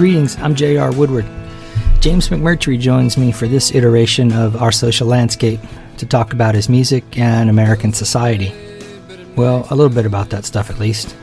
Greetings, 0.00 0.38
I'm 0.38 0.54
J.R. 0.54 0.92
Woodward. 0.92 1.26
James 2.00 2.30
McMurtry 2.30 2.80
joins 2.80 3.18
me 3.18 3.32
for 3.32 3.46
this 3.46 3.74
iteration 3.74 4.32
of 4.32 4.56
Our 4.56 4.72
Social 4.72 5.06
Landscape 5.06 5.60
to 5.98 6.06
talk 6.06 6.32
about 6.32 6.54
his 6.54 6.70
music 6.70 7.18
and 7.18 7.50
American 7.50 7.92
society. 7.92 8.50
Well, 9.36 9.66
a 9.68 9.76
little 9.76 9.94
bit 9.94 10.06
about 10.06 10.30
that 10.30 10.46
stuff 10.46 10.70
at 10.70 10.78
least. 10.78 11.14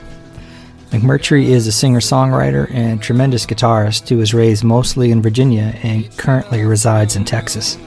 McMurtry 0.92 1.46
is 1.46 1.66
a 1.66 1.72
singer 1.72 2.00
songwriter 2.00 2.72
and 2.72 3.02
tremendous 3.02 3.48
guitarist 3.48 4.08
who 4.10 4.18
was 4.18 4.36
raised 4.36 4.64
mostly 4.64 5.10
in 5.10 5.24
Virginia 5.24 5.74
and 5.82 6.16
currently 6.16 6.64
resides 6.64 7.16
in 7.16 7.26
Texas. 7.26 7.80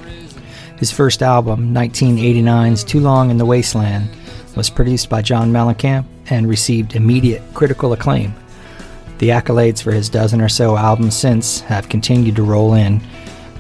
His 0.77 0.91
first 0.91 1.23
album, 1.23 1.73
1989's 1.73 2.82
Too 2.82 2.98
Long 2.98 3.30
in 3.30 3.38
the 3.38 3.46
Wasteland, 3.46 4.10
was 4.57 4.68
produced 4.68 5.09
by 5.09 5.23
John 5.23 5.52
Mellencamp 5.52 6.04
and 6.30 6.48
received 6.48 6.96
immediate 6.96 7.43
critical 7.54 7.93
acclaim. 7.93 8.34
The 9.20 9.29
accolades 9.29 9.83
for 9.83 9.92
his 9.92 10.09
dozen 10.09 10.41
or 10.41 10.48
so 10.48 10.79
albums 10.79 11.15
since 11.15 11.60
have 11.60 11.91
continued 11.91 12.37
to 12.37 12.42
roll 12.42 12.73
in, 12.73 13.02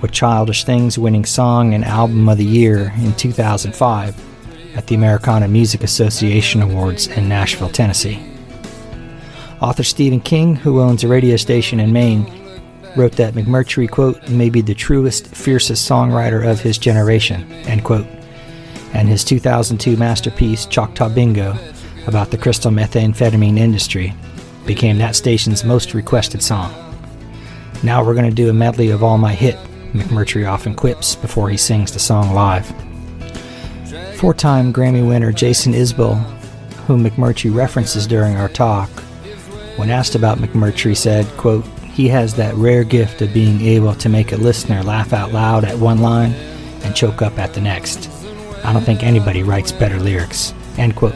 with 0.00 0.10
Childish 0.10 0.64
Things 0.64 0.98
winning 0.98 1.26
Song 1.26 1.74
and 1.74 1.84
Album 1.84 2.30
of 2.30 2.38
the 2.38 2.44
Year 2.46 2.94
in 2.96 3.12
2005 3.12 4.74
at 4.74 4.86
the 4.86 4.94
Americana 4.94 5.48
Music 5.48 5.82
Association 5.82 6.62
Awards 6.62 7.08
in 7.08 7.28
Nashville, 7.28 7.68
Tennessee. 7.68 8.26
Author 9.60 9.82
Stephen 9.82 10.20
King, 10.20 10.56
who 10.56 10.80
owns 10.80 11.04
a 11.04 11.08
radio 11.08 11.36
station 11.36 11.78
in 11.78 11.92
Maine, 11.92 12.24
wrote 12.96 13.12
that 13.16 13.34
McMurtry, 13.34 13.86
quote, 13.86 14.30
may 14.30 14.48
be 14.48 14.62
the 14.62 14.74
truest, 14.74 15.26
fiercest 15.26 15.86
songwriter 15.86 16.50
of 16.50 16.62
his 16.62 16.78
generation, 16.78 17.42
end 17.66 17.84
quote. 17.84 18.06
And 18.94 19.10
his 19.10 19.24
2002 19.24 19.98
masterpiece, 19.98 20.64
Choctaw 20.64 21.10
Bingo, 21.10 21.54
about 22.06 22.30
the 22.30 22.38
crystal 22.38 22.70
methamphetamine 22.70 23.58
industry, 23.58 24.14
became 24.66 24.98
that 24.98 25.16
station's 25.16 25.64
most 25.64 25.94
requested 25.94 26.42
song. 26.42 26.72
Now 27.82 28.04
we're 28.04 28.14
going 28.14 28.28
to 28.28 28.34
do 28.34 28.50
a 28.50 28.52
medley 28.52 28.90
of 28.90 29.02
All 29.02 29.18
My 29.18 29.34
Hit, 29.34 29.56
McMurtry 29.92 30.48
often 30.48 30.74
quips 30.74 31.16
before 31.16 31.48
he 31.48 31.56
sings 31.56 31.92
the 31.92 31.98
song 31.98 32.34
live. 32.34 32.66
Four 34.16 34.34
time 34.34 34.72
Grammy 34.72 35.06
winner 35.06 35.32
Jason 35.32 35.72
Isbell, 35.72 36.18
whom 36.86 37.04
McMurtry 37.04 37.54
references 37.54 38.06
during 38.06 38.36
our 38.36 38.48
talk, 38.48 38.90
when 39.76 39.90
asked 39.90 40.14
about 40.14 40.38
McMurtry, 40.38 40.96
said, 40.96 41.26
quote, 41.38 41.64
He 41.94 42.06
has 42.08 42.34
that 42.34 42.54
rare 42.54 42.84
gift 42.84 43.22
of 43.22 43.32
being 43.32 43.60
able 43.62 43.94
to 43.94 44.08
make 44.08 44.32
a 44.32 44.36
listener 44.36 44.82
laugh 44.82 45.12
out 45.12 45.32
loud 45.32 45.64
at 45.64 45.78
one 45.78 45.98
line 45.98 46.32
and 46.82 46.94
choke 46.94 47.22
up 47.22 47.38
at 47.38 47.54
the 47.54 47.60
next. 47.60 48.10
I 48.62 48.72
don't 48.72 48.84
think 48.84 49.02
anybody 49.02 49.42
writes 49.42 49.72
better 49.72 49.98
lyrics. 49.98 50.52
End 50.76 50.94
quote. 50.96 51.14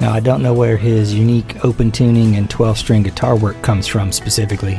Now, 0.00 0.12
I 0.12 0.20
don't 0.20 0.42
know 0.42 0.54
where 0.54 0.76
his 0.76 1.12
unique 1.12 1.64
open 1.64 1.90
tuning 1.90 2.36
and 2.36 2.48
12 2.48 2.78
string 2.78 3.02
guitar 3.02 3.36
work 3.36 3.60
comes 3.62 3.88
from 3.88 4.12
specifically, 4.12 4.78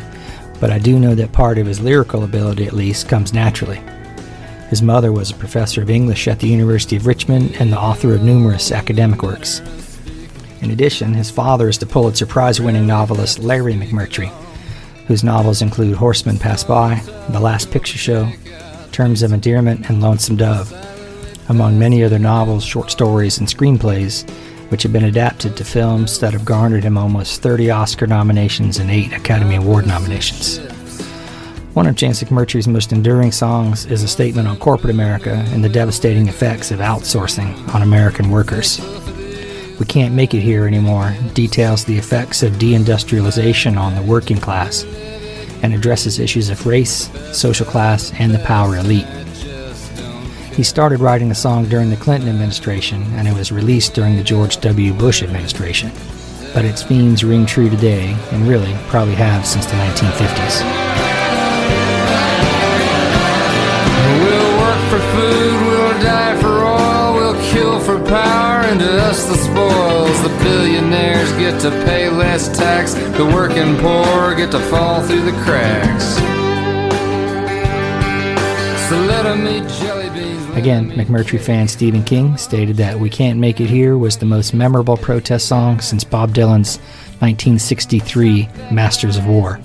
but 0.61 0.71
I 0.71 0.79
do 0.79 0.97
know 0.97 1.13
that 1.15 1.33
part 1.33 1.57
of 1.57 1.67
his 1.67 1.81
lyrical 1.81 2.23
ability, 2.23 2.65
at 2.65 2.73
least, 2.73 3.09
comes 3.09 3.33
naturally. 3.33 3.81
His 4.69 4.81
mother 4.81 5.11
was 5.11 5.29
a 5.29 5.35
professor 5.35 5.81
of 5.81 5.89
English 5.89 6.27
at 6.29 6.39
the 6.39 6.47
University 6.47 6.95
of 6.95 7.05
Richmond 7.05 7.55
and 7.59 7.73
the 7.73 7.79
author 7.79 8.13
of 8.13 8.23
numerous 8.23 8.71
academic 8.71 9.21
works. 9.21 9.61
In 10.61 10.71
addition, 10.71 11.13
his 11.13 11.31
father 11.31 11.67
is 11.67 11.77
the 11.77 11.85
Pulitzer 11.85 12.25
Prize 12.25 12.61
winning 12.61 12.87
novelist 12.87 13.39
Larry 13.39 13.73
McMurtry, 13.73 14.29
whose 15.07 15.23
novels 15.23 15.61
include 15.61 15.97
Horseman 15.97 16.37
Pass 16.37 16.63
By, 16.63 17.01
The 17.29 17.39
Last 17.41 17.71
Picture 17.71 17.97
Show, 17.97 18.31
Terms 18.93 19.21
of 19.21 19.33
Endearment, 19.33 19.89
and 19.89 20.01
Lonesome 20.01 20.37
Dove, 20.37 20.71
among 21.49 21.77
many 21.77 22.03
other 22.03 22.19
novels, 22.19 22.63
short 22.63 22.91
stories, 22.91 23.39
and 23.39 23.47
screenplays, 23.47 24.29
which 24.69 24.83
have 24.83 24.93
been 24.93 25.05
adapted 25.05 25.57
to 25.57 25.65
films 25.65 26.19
that 26.19 26.33
have 26.33 26.45
garnered 26.45 26.83
him 26.83 26.97
almost 26.97 27.41
30 27.41 27.69
Oscar 27.71 28.07
nominations 28.07 28.79
and 28.79 28.89
8 28.89 29.13
Academy 29.13 29.55
Award 29.55 29.85
nominations. 29.85 30.59
One 31.73 31.85
of 31.85 31.95
James 31.95 32.21
McMurtry's 32.23 32.67
most 32.67 32.91
enduring 32.91 33.31
songs 33.31 33.85
is 33.85 34.03
a 34.03 34.07
statement 34.07 34.47
on 34.47 34.57
corporate 34.57 34.93
America 34.93 35.43
and 35.49 35.63
the 35.63 35.69
devastating 35.69 36.27
effects 36.27 36.71
of 36.71 36.79
outsourcing 36.79 37.73
on 37.73 37.83
American 37.83 38.31
workers. 38.31 38.79
We 39.79 39.85
Can't 39.85 40.13
Make 40.13 40.33
It 40.33 40.41
Here 40.41 40.67
Anymore 40.67 41.15
details 41.33 41.85
the 41.85 41.97
effects 41.97 42.43
of 42.43 42.53
deindustrialization 42.53 43.77
on 43.77 43.95
the 43.95 44.01
working 44.01 44.37
class 44.37 44.83
and 45.63 45.73
addresses 45.73 46.19
issues 46.19 46.49
of 46.49 46.65
race, 46.65 47.09
social 47.37 47.65
class, 47.65 48.11
and 48.19 48.33
the 48.33 48.39
power 48.39 48.75
elite. 48.75 49.07
He 50.59 50.63
started 50.63 50.99
writing 50.99 51.29
the 51.29 51.35
song 51.35 51.69
during 51.69 51.89
the 51.89 51.95
Clinton 51.95 52.27
administration 52.27 53.01
and 53.13 53.29
it 53.29 53.33
was 53.33 53.49
released 53.49 53.93
during 53.93 54.17
the 54.17 54.23
George 54.25 54.57
W. 54.57 54.91
Bush 54.91 55.23
administration. 55.23 55.89
But 56.53 56.65
its 56.65 56.83
themes 56.83 57.23
ring 57.23 57.45
true 57.45 57.69
today 57.69 58.13
and 58.33 58.45
really 58.45 58.73
probably 58.89 59.15
have 59.15 59.45
since 59.45 59.65
the 59.67 59.77
1950s. 59.77 60.59
We'll 64.19 64.59
work 64.59 64.81
for 64.91 64.99
food, 65.15 65.61
we'll 65.65 66.03
die 66.03 66.35
for 66.41 66.59
oil, 66.59 67.13
we'll 67.13 67.41
kill 67.53 67.79
for 67.79 67.97
power, 68.09 68.59
and 68.65 68.81
to 68.81 69.01
us 69.03 69.23
the 69.27 69.37
spoils. 69.37 70.21
The 70.23 70.43
billionaires 70.43 71.31
get 71.37 71.61
to 71.61 71.69
pay 71.85 72.09
less 72.09 72.49
tax, 72.49 72.95
the 72.95 73.25
working 73.25 73.77
poor 73.77 74.35
get 74.35 74.51
to 74.51 74.59
fall 74.59 75.01
through 75.03 75.21
the 75.21 75.37
cracks. 75.43 76.15
So 78.89 78.99
let 78.99 79.25
'em 79.25 79.47
eat 79.47 79.65
jelly. 79.79 79.98
Again, 80.55 80.91
McMurtry 80.91 81.39
fan 81.39 81.67
Stephen 81.67 82.03
King 82.03 82.35
stated 82.35 82.75
that 82.77 82.99
We 82.99 83.09
Can't 83.09 83.39
Make 83.39 83.61
It 83.61 83.69
Here 83.69 83.97
was 83.97 84.17
the 84.17 84.25
most 84.25 84.53
memorable 84.53 84.97
protest 84.97 85.47
song 85.47 85.79
since 85.79 86.03
Bob 86.03 86.33
Dylan's 86.33 86.77
1963 87.19 88.49
Masters 88.71 89.15
of 89.15 89.25
War, 89.25 89.59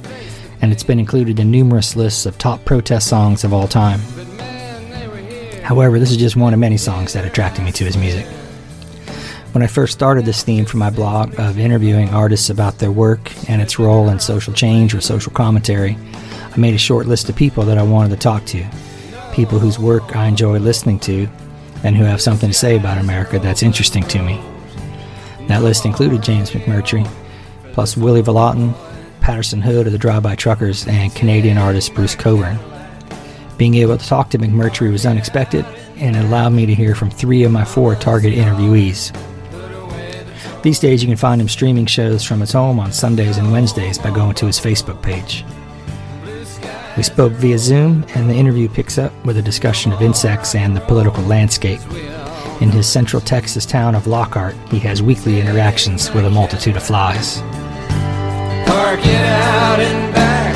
and 0.60 0.72
it's 0.72 0.84
been 0.84 1.00
included 1.00 1.40
in 1.40 1.50
numerous 1.50 1.96
lists 1.96 2.26
of 2.26 2.38
top 2.38 2.64
protest 2.64 3.08
songs 3.08 3.42
of 3.42 3.52
all 3.52 3.66
time. 3.66 4.00
However, 5.62 5.98
this 5.98 6.10
is 6.10 6.16
just 6.16 6.36
one 6.36 6.52
of 6.52 6.60
many 6.60 6.76
songs 6.76 7.12
that 7.14 7.24
attracted 7.24 7.64
me 7.64 7.72
to 7.72 7.84
his 7.84 7.96
music. 7.96 8.26
When 9.52 9.62
I 9.62 9.68
first 9.68 9.94
started 9.94 10.24
this 10.24 10.42
theme 10.42 10.64
for 10.64 10.76
my 10.76 10.90
blog 10.90 11.38
of 11.40 11.58
interviewing 11.58 12.10
artists 12.10 12.50
about 12.50 12.78
their 12.78 12.92
work 12.92 13.32
and 13.48 13.62
its 13.62 13.78
role 13.78 14.08
in 14.10 14.20
social 14.20 14.52
change 14.52 14.94
or 14.94 15.00
social 15.00 15.32
commentary, 15.32 15.96
I 16.52 16.56
made 16.56 16.74
a 16.74 16.78
short 16.78 17.06
list 17.06 17.28
of 17.28 17.36
people 17.36 17.64
that 17.64 17.78
I 17.78 17.82
wanted 17.82 18.10
to 18.10 18.16
talk 18.16 18.44
to. 18.46 18.64
People 19.34 19.58
whose 19.58 19.80
work 19.80 20.14
I 20.14 20.26
enjoy 20.28 20.58
listening 20.58 21.00
to 21.00 21.28
and 21.82 21.96
who 21.96 22.04
have 22.04 22.22
something 22.22 22.50
to 22.50 22.54
say 22.54 22.76
about 22.76 22.98
America 22.98 23.40
that's 23.40 23.64
interesting 23.64 24.04
to 24.04 24.22
me. 24.22 24.40
That 25.48 25.64
list 25.64 25.84
included 25.84 26.22
James 26.22 26.52
McMurtry, 26.52 27.04
plus 27.72 27.96
Willy 27.96 28.22
Vlautin, 28.22 28.74
Patterson 29.20 29.60
Hood 29.60 29.86
of 29.86 29.92
the 29.92 29.98
Drive-By 29.98 30.36
Truckers, 30.36 30.86
and 30.86 31.12
Canadian 31.16 31.58
artist 31.58 31.94
Bruce 31.94 32.14
Cockburn. 32.14 32.60
Being 33.58 33.74
able 33.74 33.98
to 33.98 34.06
talk 34.06 34.30
to 34.30 34.38
McMurtry 34.38 34.92
was 34.92 35.04
unexpected, 35.04 35.66
and 35.96 36.14
it 36.14 36.24
allowed 36.24 36.50
me 36.50 36.64
to 36.64 36.74
hear 36.74 36.94
from 36.94 37.10
three 37.10 37.42
of 37.42 37.50
my 37.50 37.64
four 37.64 37.96
target 37.96 38.34
interviewees. 38.34 39.12
These 40.62 40.78
days, 40.78 41.02
you 41.02 41.08
can 41.08 41.16
find 41.16 41.40
him 41.40 41.48
streaming 41.48 41.86
shows 41.86 42.22
from 42.22 42.40
his 42.40 42.52
home 42.52 42.78
on 42.78 42.92
Sundays 42.92 43.36
and 43.36 43.50
Wednesdays 43.50 43.98
by 43.98 44.10
going 44.12 44.36
to 44.36 44.46
his 44.46 44.60
Facebook 44.60 45.02
page. 45.02 45.44
We 46.96 47.02
spoke 47.02 47.32
via 47.32 47.58
Zoom, 47.58 48.06
and 48.14 48.30
the 48.30 48.34
interview 48.34 48.68
picks 48.68 48.98
up 48.98 49.12
with 49.24 49.36
a 49.36 49.42
discussion 49.42 49.90
of 49.90 50.00
insects 50.00 50.54
and 50.54 50.76
the 50.76 50.80
political 50.82 51.24
landscape. 51.24 51.80
In 52.60 52.70
his 52.70 52.86
central 52.86 53.20
Texas 53.20 53.66
town 53.66 53.96
of 53.96 54.06
Lockhart, 54.06 54.54
he 54.70 54.78
has 54.78 55.02
weekly 55.02 55.40
interactions 55.40 56.12
with 56.12 56.24
a 56.24 56.30
multitude 56.30 56.76
of 56.76 56.84
flies. 56.84 57.40
Park 58.64 59.00
it 59.00 59.26
out 59.26 59.80
and 59.80 60.14
back. 60.14 60.54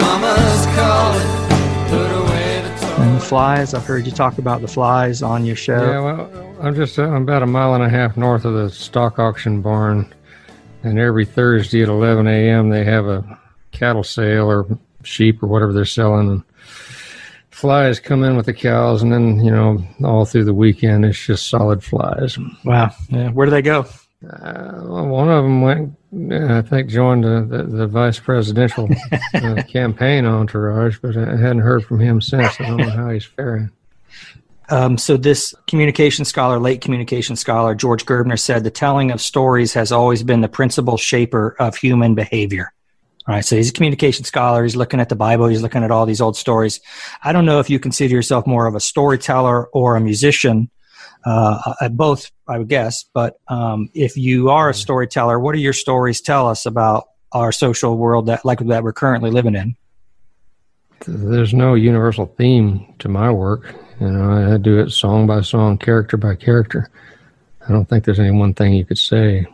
Mama's 0.00 0.64
calling. 0.74 1.90
Put 1.90 2.10
away 2.22 2.62
the. 2.62 3.02
And 3.02 3.16
the 3.16 3.20
flies, 3.20 3.74
I've 3.74 3.84
heard 3.84 4.06
you 4.06 4.12
talk 4.12 4.38
about 4.38 4.62
the 4.62 4.68
flies 4.68 5.22
on 5.22 5.44
your 5.44 5.56
show. 5.56 5.84
Yeah, 5.84 6.00
well, 6.00 6.56
I'm 6.58 6.74
just 6.74 6.98
uh, 6.98 7.02
I'm 7.02 7.24
about 7.24 7.42
a 7.42 7.46
mile 7.46 7.74
and 7.74 7.84
a 7.84 7.90
half 7.90 8.16
north 8.16 8.46
of 8.46 8.54
the 8.54 8.70
stock 8.70 9.18
auction 9.18 9.60
barn, 9.60 10.10
and 10.84 10.98
every 10.98 11.26
Thursday 11.26 11.82
at 11.82 11.90
11 11.90 12.26
a.m. 12.26 12.70
they 12.70 12.82
have 12.84 13.04
a 13.04 13.38
cattle 13.72 14.02
sale 14.02 14.50
or 14.50 14.66
sheep 15.08 15.42
or 15.42 15.46
whatever 15.46 15.72
they're 15.72 15.84
selling, 15.84 16.28
and 16.28 16.42
flies 17.50 17.98
come 17.98 18.22
in 18.22 18.36
with 18.36 18.46
the 18.46 18.54
cows, 18.54 19.02
and 19.02 19.12
then 19.12 19.44
you 19.44 19.50
know 19.50 19.82
all 20.04 20.24
through 20.24 20.44
the 20.44 20.54
weekend 20.54 21.04
it's 21.04 21.26
just 21.26 21.48
solid 21.48 21.82
flies. 21.82 22.38
Wow. 22.64 22.92
Yeah. 23.08 23.30
Where 23.30 23.46
do 23.46 23.50
they 23.50 23.62
go? 23.62 23.86
Uh, 24.24 24.82
well, 24.82 25.06
one 25.06 25.28
of 25.28 25.44
them 25.44 25.62
went, 25.62 25.96
uh, 26.32 26.58
I 26.58 26.62
think, 26.62 26.88
joined 26.88 27.22
the, 27.22 27.46
the, 27.48 27.62
the 27.62 27.86
vice 27.86 28.18
presidential 28.18 28.88
uh, 29.34 29.62
campaign 29.68 30.26
entourage, 30.26 30.98
but 30.98 31.16
I 31.16 31.36
hadn't 31.36 31.60
heard 31.60 31.84
from 31.84 32.00
him 32.00 32.20
since. 32.20 32.60
I 32.60 32.64
don't 32.64 32.78
know 32.78 32.90
how 32.90 33.10
he's 33.10 33.24
faring. 33.24 33.70
Um, 34.70 34.98
so 34.98 35.16
this 35.16 35.54
communication 35.66 36.24
scholar, 36.24 36.58
late 36.58 36.80
communication 36.80 37.36
scholar, 37.36 37.74
George 37.74 38.04
Gerbner 38.04 38.38
said 38.38 38.64
the 38.64 38.70
telling 38.70 39.12
of 39.12 39.20
stories 39.20 39.72
has 39.74 39.92
always 39.92 40.22
been 40.22 40.40
the 40.40 40.48
principal 40.48 40.96
shaper 40.96 41.56
of 41.58 41.76
human 41.76 42.14
behavior. 42.14 42.72
All 43.28 43.34
right, 43.34 43.44
so 43.44 43.56
he's 43.56 43.68
a 43.68 43.72
communication 43.72 44.24
scholar. 44.24 44.62
He's 44.62 44.74
looking 44.74 45.00
at 45.00 45.10
the 45.10 45.16
Bible. 45.16 45.46
He's 45.46 45.60
looking 45.60 45.84
at 45.84 45.90
all 45.90 46.06
these 46.06 46.22
old 46.22 46.36
stories. 46.36 46.80
I 47.22 47.32
don't 47.32 47.44
know 47.44 47.60
if 47.60 47.68
you 47.68 47.78
consider 47.78 48.14
yourself 48.14 48.46
more 48.46 48.66
of 48.66 48.74
a 48.74 48.80
storyteller 48.80 49.66
or 49.68 49.96
a 49.96 50.00
musician. 50.00 50.70
Uh, 51.26 51.88
both, 51.90 52.30
I 52.48 52.58
would 52.58 52.68
guess. 52.68 53.04
But 53.12 53.38
um, 53.48 53.90
if 53.92 54.16
you 54.16 54.48
are 54.48 54.70
a 54.70 54.74
storyteller, 54.74 55.38
what 55.38 55.54
do 55.54 55.60
your 55.60 55.74
stories 55.74 56.22
tell 56.22 56.48
us 56.48 56.64
about 56.64 57.08
our 57.32 57.52
social 57.52 57.96
world 57.96 58.26
that 58.26 58.44
like 58.44 58.58
that 58.60 58.82
we're 58.82 58.92
currently 58.92 59.30
living 59.30 59.54
in. 59.54 59.76
There's 61.06 61.54
no 61.54 61.74
universal 61.74 62.26
theme 62.26 62.94
to 62.98 63.08
my 63.08 63.30
work. 63.30 63.74
You 64.00 64.10
know, 64.10 64.54
I 64.54 64.56
do 64.56 64.78
it 64.80 64.90
song 64.90 65.26
by 65.26 65.42
song, 65.42 65.78
character 65.78 66.16
by 66.16 66.34
character. 66.34 66.90
I 67.68 67.72
don't 67.72 67.88
think 67.88 68.04
there's 68.04 68.20
any 68.20 68.30
one 68.30 68.54
thing 68.54 68.72
you 68.72 68.84
could 68.84 68.98
say. 68.98 69.46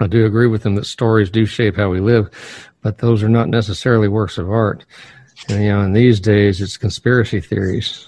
I 0.00 0.06
do 0.06 0.26
agree 0.26 0.48
with 0.48 0.66
him 0.66 0.74
that 0.74 0.86
stories 0.86 1.30
do 1.30 1.46
shape 1.46 1.76
how 1.76 1.88
we 1.88 2.00
live, 2.00 2.28
but 2.84 2.98
those 2.98 3.22
are 3.22 3.30
not 3.30 3.48
necessarily 3.48 4.06
works 4.06 4.36
of 4.36 4.50
art. 4.50 4.84
And, 5.48 5.64
you 5.64 5.70
know, 5.70 5.80
in 5.80 5.94
these 5.94 6.20
days, 6.20 6.60
it's 6.60 6.76
conspiracy 6.76 7.40
theories. 7.40 8.06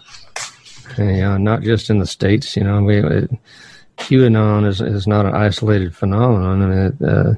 And, 0.98 1.16
you 1.16 1.22
know, 1.22 1.38
not 1.38 1.62
just 1.62 1.90
in 1.90 1.98
the 1.98 2.06
states. 2.06 2.54
You 2.56 2.62
know, 2.62 2.82
we 2.82 2.98
it, 2.98 3.30
QAnon 3.96 4.66
is 4.66 4.80
is 4.82 5.06
not 5.06 5.24
an 5.24 5.34
isolated 5.34 5.96
phenomenon. 5.96 6.62
I 6.62 6.66
mean, 6.66 6.78
it, 6.78 7.08
uh, 7.08 7.34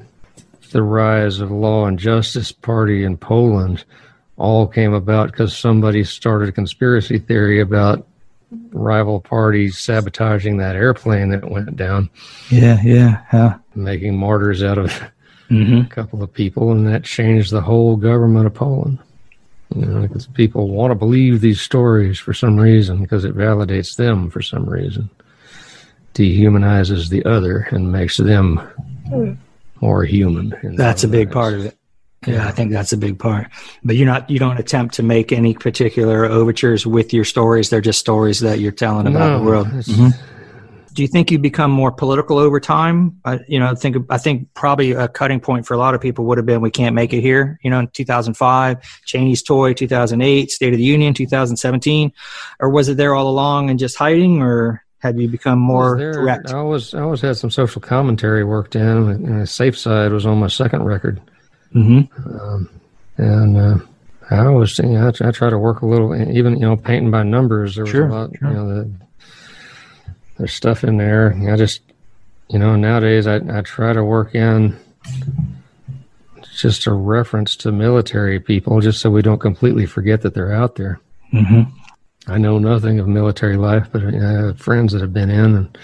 the 0.71 0.83
rise 0.83 1.39
of 1.39 1.49
Law 1.49 1.85
and 1.85 1.97
Justice 1.97 2.51
Party 2.51 3.05
in 3.05 3.15
Poland 3.17 3.85
all 4.37 4.67
came 4.67 4.93
about 4.93 5.31
because 5.31 5.57
somebody 5.57 6.03
started 6.03 6.49
a 6.49 6.51
conspiracy 6.51 7.19
theory 7.19 7.61
about 7.61 8.05
rival 8.71 9.21
parties 9.21 9.77
sabotaging 9.77 10.57
that 10.57 10.75
airplane 10.75 11.29
that 11.29 11.49
went 11.49 11.75
down. 11.77 12.09
Yeah, 12.49 12.79
yeah, 12.83 13.23
yeah. 13.31 13.57
Making 13.75 14.17
martyrs 14.17 14.61
out 14.61 14.77
of 14.77 15.01
Mm-hmm. 15.49 15.77
a 15.81 15.85
couple 15.89 16.21
of 16.21 16.31
people, 16.31 16.71
and 16.71 16.85
that 16.87 17.03
changed 17.03 17.51
the 17.51 17.61
whole 17.61 17.95
government 17.95 18.45
of 18.45 18.53
Poland. 18.53 18.99
You 19.75 19.85
know, 19.85 20.01
because 20.01 20.25
people 20.27 20.69
want 20.69 20.91
to 20.91 20.95
believe 20.95 21.41
these 21.41 21.61
stories 21.61 22.17
for 22.19 22.33
some 22.33 22.57
reason 22.57 23.01
because 23.01 23.23
it 23.25 23.35
validates 23.35 23.95
them 23.97 24.29
for 24.31 24.41
some 24.41 24.67
reason, 24.67 25.09
dehumanizes 26.13 27.09
the 27.09 27.23
other, 27.25 27.67
and 27.71 27.91
makes 27.91 28.17
them 28.17 28.59
more 29.81 30.03
human. 30.03 30.53
That's 30.75 31.03
a 31.03 31.07
big 31.07 31.27
ways. 31.27 31.33
part 31.33 31.53
of 31.53 31.65
it. 31.65 31.75
Yeah, 32.27 32.47
I 32.47 32.51
think 32.51 32.71
that's 32.71 32.91
a 32.91 32.97
big 32.97 33.17
part. 33.17 33.47
But 33.83 33.95
you're 33.95 34.05
not 34.07 34.29
you 34.29 34.39
don't 34.39 34.59
attempt 34.59 34.95
to 34.95 35.03
make 35.03 35.31
any 35.31 35.53
particular 35.53 36.25
overtures 36.25 36.85
with 36.85 37.13
your 37.13 37.23
stories. 37.23 37.69
They're 37.69 37.79
just 37.79 37.99
stories 37.99 38.41
that 38.41 38.59
you're 38.59 38.71
telling 38.73 39.07
about 39.07 39.37
the 39.39 39.43
world. 39.45 39.67
it's- 39.67 39.87
Mhm. 39.87 40.13
Do 40.93 41.01
you 41.01 41.07
think 41.07 41.31
you 41.31 41.39
become 41.39 41.71
more 41.71 41.91
political 41.91 42.37
over 42.37 42.59
time? 42.59 43.19
I, 43.25 43.39
you 43.47 43.59
know, 43.59 43.73
think 43.75 43.95
I 44.09 44.17
think 44.17 44.53
probably 44.53 44.91
a 44.91 45.07
cutting 45.07 45.39
point 45.39 45.65
for 45.67 45.73
a 45.73 45.77
lot 45.77 45.93
of 45.95 46.01
people 46.01 46.25
would 46.25 46.37
have 46.37 46.45
been 46.45 46.61
we 46.61 46.71
can't 46.71 46.95
make 46.95 47.13
it 47.13 47.21
here. 47.21 47.59
You 47.63 47.69
know, 47.69 47.79
in 47.79 47.87
2005, 47.89 48.77
Cheney's 49.05 49.43
toy, 49.43 49.73
2008, 49.73 50.51
State 50.51 50.73
of 50.73 50.77
the 50.77 50.83
Union, 50.83 51.13
2017, 51.13 52.11
or 52.59 52.69
was 52.69 52.89
it 52.89 52.97
there 52.97 53.13
all 53.15 53.27
along 53.29 53.69
and 53.69 53.77
just 53.79 53.97
hiding, 53.97 54.41
or 54.41 54.83
have 54.99 55.19
you 55.19 55.27
become 55.29 55.59
more 55.59 55.91
was 55.91 55.99
there- 55.99 56.13
direct? 56.13 56.49
I 56.51 56.57
always, 56.57 56.93
I 56.93 57.01
always 57.01 57.21
had 57.21 57.37
some 57.37 57.49
social 57.51 57.81
commentary 57.81 58.43
worked 58.43 58.75
in. 58.75 58.81
And 58.87 59.41
the 59.41 59.47
Safe 59.47 59.77
Side 59.77 60.11
was 60.11 60.25
on 60.25 60.39
my 60.39 60.47
second 60.47 60.83
record, 60.83 61.21
Mm-hmm. 61.75 62.39
um, 62.39 62.69
and 63.17 63.57
uh, 63.57 63.77
I 64.31 64.45
always, 64.47 64.77
you 64.79 64.85
know, 64.85 65.07
I, 65.07 65.11
try- 65.11 65.27
I 65.27 65.31
try 65.31 65.49
to 65.51 65.57
work 65.57 65.81
a 65.81 65.85
little, 65.85 66.15
even 66.31 66.53
you 66.55 66.61
know, 66.61 66.75
painting 66.75 67.11
by 67.11 67.23
numbers. 67.23 67.75
There 67.75 67.83
was 67.83 67.91
Sure, 67.91 68.07
a 68.07 68.11
lot, 68.13 68.31
sure. 68.39 68.47
you 68.49 68.53
know, 68.55 68.67
the, 68.67 68.91
there's 70.39 70.53
stuff 70.53 70.83
in 70.83 70.97
there. 70.97 71.35
I 71.51 71.55
just, 71.57 71.81
you 72.49 72.57
know, 72.57 72.75
nowadays 72.75 73.27
I, 73.27 73.35
I 73.35 73.61
try 73.61 73.93
to 73.93 74.03
work 74.03 74.33
in 74.33 74.79
just 76.55 76.87
a 76.87 76.93
reference 76.93 77.55
to 77.57 77.71
military 77.71 78.39
people, 78.39 78.79
just 78.79 79.01
so 79.01 79.11
we 79.11 79.21
don't 79.21 79.39
completely 79.39 79.85
forget 79.85 80.21
that 80.21 80.33
they're 80.33 80.53
out 80.53 80.75
there. 80.75 80.99
Mm-hmm. 81.33 81.69
I 82.31 82.37
know 82.37 82.57
nothing 82.57 82.99
of 82.99 83.07
military 83.07 83.57
life, 83.57 83.87
but 83.91 84.03
I 84.03 84.11
have 84.11 84.59
friends 84.59 84.93
that 84.93 85.01
have 85.01 85.13
been 85.13 85.29
in, 85.29 85.55
and 85.55 85.77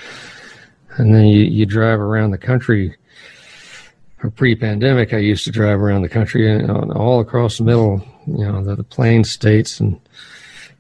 and 0.98 1.14
then 1.14 1.26
you, 1.26 1.44
you 1.44 1.66
drive 1.66 2.00
around 2.00 2.32
the 2.32 2.38
country. 2.38 2.96
Pre-pandemic, 4.36 5.14
I 5.14 5.18
used 5.18 5.44
to 5.44 5.52
drive 5.52 5.80
around 5.80 6.02
the 6.02 6.10
country 6.10 6.52
and 6.52 6.72
uh, 6.72 6.94
all 6.96 7.20
across 7.20 7.58
the 7.58 7.64
middle, 7.64 8.04
you 8.26 8.46
know, 8.46 8.64
the, 8.64 8.76
the 8.76 8.84
plain 8.84 9.24
states 9.24 9.80
and 9.80 10.00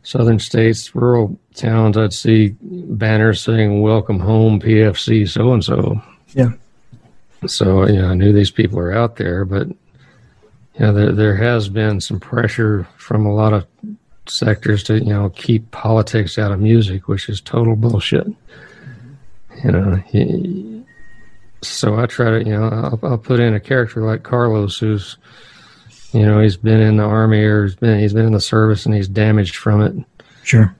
southern 0.01 0.39
states, 0.39 0.95
rural 0.95 1.37
towns. 1.55 1.97
I'd 1.97 2.13
see 2.13 2.55
banners 2.61 3.41
saying 3.41 3.81
"Welcome 3.81 4.19
home, 4.19 4.59
PFC, 4.59 5.27
so 5.27 5.53
and 5.53 5.63
so." 5.63 6.01
Yeah. 6.33 6.51
So 7.47 7.87
you 7.87 8.01
know, 8.01 8.09
I 8.09 8.13
knew 8.13 8.33
these 8.33 8.51
people 8.51 8.79
are 8.79 8.93
out 8.93 9.15
there, 9.17 9.45
but 9.45 9.67
you 9.67 9.75
know, 10.79 10.93
there 10.93 11.11
there 11.11 11.35
has 11.35 11.69
been 11.69 12.01
some 12.01 12.19
pressure 12.19 12.87
from 12.97 13.25
a 13.25 13.33
lot 13.33 13.53
of 13.53 13.65
sectors 14.27 14.83
to 14.83 14.95
you 14.99 15.13
know 15.13 15.29
keep 15.29 15.69
politics 15.71 16.37
out 16.37 16.51
of 16.51 16.59
music, 16.59 17.07
which 17.07 17.29
is 17.29 17.41
total 17.41 17.75
bullshit. 17.75 18.27
You 19.63 19.71
know, 19.71 19.95
he, 20.07 20.83
so 21.61 21.97
I 21.97 22.05
try 22.07 22.31
to 22.31 22.39
you 22.39 22.51
know 22.51 22.69
I'll, 22.69 22.99
I'll 23.03 23.17
put 23.17 23.39
in 23.39 23.53
a 23.53 23.59
character 23.59 24.01
like 24.01 24.23
Carlos, 24.23 24.77
who's 24.79 25.17
you 26.11 26.25
know 26.25 26.39
he's 26.39 26.57
been 26.57 26.81
in 26.81 26.97
the 26.97 27.03
army 27.03 27.43
or 27.43 27.65
he's 27.65 27.75
been 27.75 27.99
he's 27.99 28.13
been 28.13 28.25
in 28.25 28.33
the 28.33 28.41
service 28.41 28.85
and 28.85 28.95
he's 28.95 29.07
damaged 29.07 29.55
from 29.55 29.81
it, 29.81 29.95
Sure. 30.43 30.75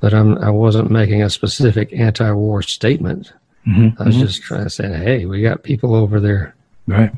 But 0.00 0.14
I'm 0.14 0.38
I 0.38 0.50
wasn't 0.50 0.90
making 0.90 1.22
a 1.22 1.30
specific 1.30 1.92
anti-war 1.92 2.62
statement. 2.62 3.32
Mm-hmm. 3.66 4.00
I 4.00 4.06
was 4.06 4.16
just 4.16 4.42
trying 4.42 4.64
to 4.64 4.70
say, 4.70 4.88
hey, 4.88 5.26
we 5.26 5.42
got 5.42 5.62
people 5.62 5.94
over 5.94 6.20
there. 6.20 6.54
Right. 6.86 7.10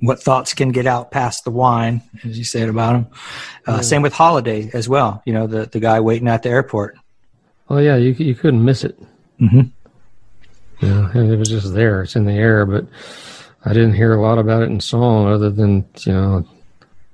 What 0.00 0.22
thoughts 0.22 0.52
can 0.54 0.72
get 0.72 0.86
out 0.86 1.10
past 1.10 1.44
the 1.44 1.50
wine, 1.50 2.02
as 2.24 2.36
you 2.36 2.44
said 2.44 2.68
about 2.68 2.92
them. 2.92 3.06
Uh, 3.66 3.80
Same 3.80 4.02
with 4.02 4.12
Holiday 4.12 4.70
as 4.74 4.88
well. 4.88 5.22
You 5.24 5.32
know, 5.32 5.46
the, 5.46 5.66
the 5.66 5.80
guy 5.80 6.00
waiting 6.00 6.28
at 6.28 6.42
the 6.42 6.50
airport. 6.50 6.98
Oh 7.70 7.78
yeah, 7.78 7.96
you 7.96 8.10
you 8.12 8.34
couldn't 8.34 8.64
miss 8.64 8.84
it. 8.84 8.98
Mm-hmm. 9.40 9.62
You 10.80 10.88
know, 10.88 11.32
it 11.32 11.36
was 11.38 11.48
just 11.48 11.72
there. 11.72 12.02
It's 12.02 12.16
in 12.16 12.26
the 12.26 12.32
air, 12.32 12.66
but 12.66 12.86
I 13.64 13.72
didn't 13.72 13.94
hear 13.94 14.14
a 14.14 14.20
lot 14.20 14.38
about 14.38 14.62
it 14.62 14.70
in 14.70 14.80
song, 14.80 15.26
other 15.26 15.50
than 15.50 15.88
you 16.00 16.12
know, 16.12 16.46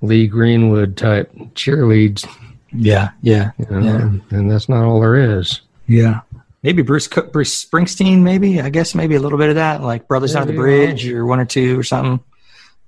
Lee 0.00 0.26
Greenwood 0.26 0.96
type 0.96 1.32
cheerleads. 1.54 2.26
Yeah, 2.74 3.10
yeah, 3.20 3.50
You 3.58 3.66
know, 3.70 3.78
Yeah. 3.80 4.00
and, 4.02 4.22
and 4.30 4.50
that's 4.50 4.68
not 4.68 4.84
all 4.84 5.00
there 5.00 5.38
is. 5.38 5.60
yeah. 5.86 6.20
Maybe 6.62 6.82
Bruce 6.82 7.08
Co- 7.08 7.22
Bruce 7.28 7.64
Springsteen. 7.64 8.20
Maybe 8.22 8.60
I 8.60 8.70
guess 8.70 8.94
maybe 8.94 9.16
a 9.16 9.20
little 9.20 9.36
bit 9.38 9.48
of 9.48 9.56
that, 9.56 9.82
like 9.82 10.06
Brothers 10.06 10.36
Under 10.36 10.46
the 10.46 10.52
Maybe, 10.52 10.62
Bridge, 10.86 11.08
or 11.08 11.26
one 11.26 11.40
or 11.40 11.44
two, 11.44 11.76
or 11.78 11.82
something. 11.82 12.20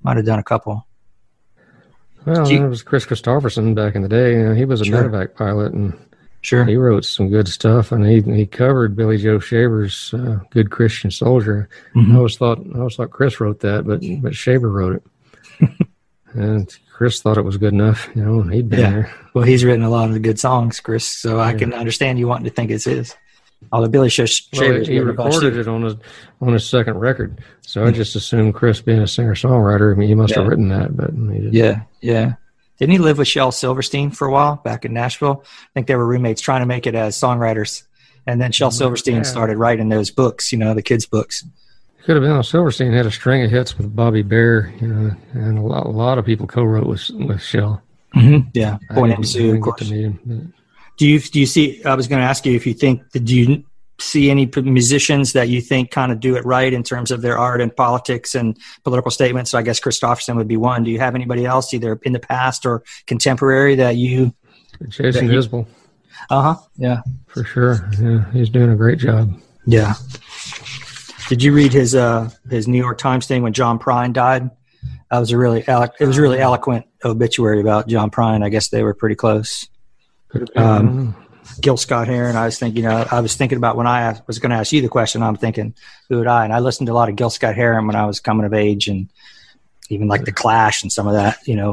Might 0.04 0.16
have 0.16 0.24
done 0.26 0.38
a 0.38 0.44
couple. 0.44 0.86
Well, 2.24 2.44
Do 2.46 2.52
you- 2.52 2.60
there 2.60 2.68
was 2.68 2.82
Kris 2.84 3.04
Kristofferson 3.04 3.74
back 3.74 3.96
in 3.96 4.02
the 4.02 4.08
day. 4.08 4.34
You 4.38 4.44
know, 4.44 4.54
he 4.54 4.64
was 4.64 4.80
a 4.80 4.84
Sure. 4.84 5.02
medevac 5.02 5.34
pilot, 5.34 5.72
and 5.72 5.92
Sure. 6.40 6.64
he 6.64 6.76
wrote 6.76 7.04
some 7.04 7.28
good 7.30 7.48
stuff. 7.48 7.90
And 7.90 8.06
he 8.06 8.20
he 8.20 8.46
covered 8.46 8.94
Billy 8.94 9.18
Joe 9.18 9.40
Shaver's 9.40 10.14
uh, 10.14 10.38
"Good 10.50 10.70
Christian 10.70 11.10
Soldier." 11.10 11.68
I 11.96 11.98
Mhm. 11.98 12.16
always 12.16 12.36
thought 12.36 12.60
I 12.74 12.78
always 12.78 12.94
thought 12.94 13.10
Kris 13.10 13.40
wrote 13.40 13.58
that, 13.60 13.84
but 13.86 14.00
but 14.22 14.36
Shaver 14.36 14.70
wrote 14.70 15.02
it, 15.60 15.70
and 16.32 16.74
Kris 16.94 17.20
thought 17.20 17.36
it 17.36 17.42
was 17.42 17.56
good 17.56 17.72
enough. 17.72 18.08
You 18.14 18.24
know, 18.24 18.42
he'd 18.42 18.68
been 18.68 18.78
Yeah. 18.78 18.90
there. 18.90 19.14
Well, 19.34 19.44
he's 19.44 19.64
written 19.64 19.82
a 19.82 19.90
lot 19.90 20.10
of 20.10 20.22
good 20.22 20.38
songs, 20.38 20.78
Kris. 20.78 21.04
So 21.04 21.40
I 21.40 21.52
can 21.52 21.72
understand 21.72 22.20
you 22.20 22.28
wanting 22.28 22.44
to 22.44 22.50
think 22.50 22.70
it's 22.70 22.84
his. 22.84 23.16
Although 23.72 23.88
Billy 23.88 24.08
Sh- 24.08 24.46
Well, 24.52 24.84
he 24.84 25.00
bunch 25.00 25.34
recorded 25.34 25.56
it 25.56 25.66
on 25.66 25.82
his 25.82 25.96
on 26.40 26.52
his 26.52 26.68
second 26.68 26.98
record, 26.98 27.40
so 27.62 27.84
I 27.84 27.90
just 27.90 28.14
assumed 28.14 28.54
Kris, 28.54 28.80
being 28.80 29.00
a 29.00 29.08
singer 29.08 29.34
songwriter, 29.34 29.92
I 29.92 29.98
mean, 29.98 30.06
he 30.06 30.14
must 30.14 30.34
have 30.34 30.46
written 30.46 30.68
that, 30.68 30.96
but 30.96 31.10
he 31.10 31.40
didn't. 31.40 31.54
Yeah, 31.54 31.80
yeah. 32.00 32.34
Didn't 32.78 32.92
he 32.92 32.98
live 32.98 33.18
with 33.18 33.26
Shel 33.26 33.50
Silverstein 33.50 34.10
for 34.10 34.28
a 34.28 34.32
while 34.32 34.56
back 34.56 34.84
in 34.84 34.92
Nashville? 34.92 35.42
I 35.44 35.68
think 35.72 35.86
they 35.86 35.96
were 35.96 36.06
roommates 36.06 36.42
trying 36.42 36.60
to 36.60 36.66
make 36.66 36.86
it 36.86 36.94
as 36.94 37.16
songwriters. 37.16 37.84
And 38.26 38.40
then 38.40 38.52
Shel 38.52 38.68
mm-hmm. 38.68 38.76
Silverstein 38.76 39.16
yeah. 39.16 39.22
started 39.22 39.56
writing 39.56 39.88
those 39.88 40.10
books, 40.10 40.52
you 40.52 40.58
know, 40.58 40.74
the 40.74 40.82
kids' 40.82 41.06
books. 41.06 41.44
Could 42.04 42.16
have 42.16 42.22
been. 42.22 42.42
Silverstein 42.42 42.92
had 42.92 43.06
a 43.06 43.10
string 43.10 43.42
of 43.44 43.50
hits 43.50 43.78
with 43.78 43.94
Bobby 43.96 44.22
Bare, 44.22 44.74
you 44.80 44.88
know, 44.88 45.16
and 45.32 45.58
a 45.58 45.62
lot, 45.62 45.86
a 45.86 45.90
lot 45.90 46.18
of 46.18 46.24
people 46.26 46.46
co-wrote 46.46 46.86
with 46.86 47.08
with 47.14 47.40
Shel. 47.42 47.82
Mm-hmm. 48.14 48.48
Yeah, 48.52 48.76
I 48.90 48.94
Boy 48.94 49.08
didn't- 49.08 49.08
Named 49.08 49.24
I 49.24 49.28
Sue, 49.28 49.40
didn't 49.42 49.56
of 49.56 49.62
course. 49.62 49.90
meet 49.90 50.04
him, 50.04 50.20
but- 50.26 50.96
Do 50.98 51.08
you 51.08 51.18
do 51.18 51.40
you 51.40 51.46
see? 51.46 51.82
I 51.84 51.94
was 51.94 52.06
going 52.06 52.20
to 52.20 52.26
ask 52.26 52.44
you 52.46 52.54
if 52.54 52.66
you 52.66 52.74
think 52.74 53.02
do 53.12 53.34
you 53.34 53.64
see 54.00 54.28
any 54.30 54.50
musicians 54.56 55.32
that 55.32 55.48
you 55.48 55.60
think 55.60 55.90
kind 55.90 56.12
of 56.12 56.20
do 56.20 56.36
it 56.36 56.44
right 56.44 56.72
in 56.72 56.82
terms 56.82 57.10
of 57.10 57.22
their 57.22 57.38
art 57.38 57.60
and 57.60 57.74
politics 57.74 58.34
and 58.34 58.56
political 58.84 59.10
statements? 59.10 59.50
So 59.50 59.58
I 59.58 59.62
guess 59.62 59.80
Kristofferson 59.80 60.36
would 60.36 60.46
be 60.48 60.56
one. 60.58 60.84
Do 60.84 60.90
you 60.90 60.98
have 61.00 61.14
anybody 61.14 61.46
else 61.46 61.72
either 61.72 61.98
in 62.02 62.12
the 62.12 62.20
past 62.20 62.66
or 62.66 62.82
contemporary 63.06 63.76
that 63.76 63.96
you? 63.96 64.34
Jason 64.88 65.26
That 65.26 65.32
he- 65.32 65.38
Isbell, 65.38 65.66
Uh 66.28 66.42
huh. 66.42 66.56
Yeah. 66.76 67.00
for 67.28 67.44
sure. 67.44 67.90
Yeah, 68.00 68.30
he's 68.32 68.50
doing 68.50 68.70
a 68.70 68.76
great 68.76 68.98
job. 68.98 69.32
Yeah. 69.66 69.94
Did 71.28 71.42
you 71.42 71.52
read 71.52 71.72
his 71.72 71.94
uh 71.94 72.30
his 72.50 72.68
New 72.68 72.78
York 72.78 72.98
Times 72.98 73.26
thing 73.26 73.42
when 73.42 73.52
John 73.52 73.78
Prine 73.78 74.12
died? 74.12 74.50
That 75.10 75.18
was 75.18 75.30
a 75.30 75.38
really 75.38 75.66
elo- 75.66 75.88
it 75.98 76.06
was 76.06 76.18
a 76.18 76.22
really 76.22 76.40
eloquent 76.40 76.86
obituary 77.04 77.60
about 77.60 77.88
John 77.88 78.10
Prine. 78.10 78.44
I 78.44 78.48
guess 78.48 78.68
they 78.68 78.82
were 78.82 78.94
pretty 78.94 79.14
close. 79.14 79.68
Could 80.28 80.42
have 80.42 80.54
been, 80.54 80.62
Um, 80.62 80.70
I 80.74 80.78
don't 80.78 81.06
know. 81.06 81.14
Gil 81.60 81.76
Scott 81.76 82.08
Heron. 82.08 82.36
I 82.36 82.46
was 82.46 82.58
thinking, 82.58 82.82
you 82.82 82.88
know, 82.88 83.06
I 83.10 83.20
was 83.20 83.36
thinking 83.36 83.58
about 83.58 83.76
when 83.76 83.86
I 83.86 84.00
asked, 84.00 84.26
was 84.26 84.38
going 84.38 84.50
to 84.50 84.56
ask 84.56 84.72
you 84.72 84.80
the 84.82 84.88
question. 84.88 85.22
I'm 85.22 85.36
thinking, 85.36 85.74
who 86.08 86.18
would 86.18 86.26
I? 86.26 86.44
And 86.44 86.52
I 86.52 86.58
listened 86.58 86.86
to 86.86 86.92
a 86.92 86.94
lot 86.94 87.08
of 87.08 87.16
Gil 87.16 87.30
Scott 87.30 87.54
Heron 87.54 87.86
when 87.86 87.96
I 87.96 88.06
was 88.06 88.18
coming 88.18 88.46
of 88.46 88.54
age, 88.54 88.88
and 88.88 89.08
even 89.90 90.08
like 90.08 90.24
the 90.24 90.32
Clash 90.32 90.82
and 90.82 90.90
some 90.90 91.06
of 91.06 91.14
that. 91.14 91.36
You 91.46 91.56
know, 91.56 91.72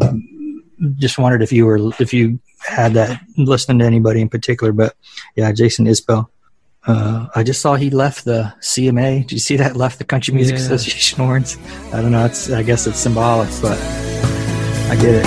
just 0.97 1.17
wondered 1.17 1.41
if 1.41 1.51
you 1.51 1.65
were 1.65 1.91
if 1.99 2.13
you 2.13 2.39
had 2.59 2.93
that 2.93 3.21
listening 3.37 3.79
to 3.79 3.85
anybody 3.85 4.21
in 4.21 4.29
particular. 4.29 4.71
But 4.71 4.95
yeah, 5.35 5.51
Jason 5.51 5.85
Isbell. 5.85 6.27
Uh, 6.87 7.27
I 7.35 7.43
just 7.43 7.61
saw 7.61 7.75
he 7.75 7.89
left 7.91 8.25
the 8.25 8.53
CMA. 8.59 9.21
Did 9.21 9.33
you 9.33 9.39
see 9.39 9.55
that? 9.57 9.75
Left 9.75 9.99
the 9.99 10.03
Country 10.05 10.33
Music 10.33 10.57
Yeah. 10.57 10.63
Association 10.65 11.21
awards. 11.21 11.57
I 11.93 12.01
don't 12.01 12.11
know. 12.11 12.25
It's 12.25 12.49
I 12.51 12.63
guess 12.63 12.87
it's 12.87 12.97
symbolic, 12.99 13.49
but 13.61 13.77
I 14.89 14.95
get 14.99 15.15
it. 15.23 15.25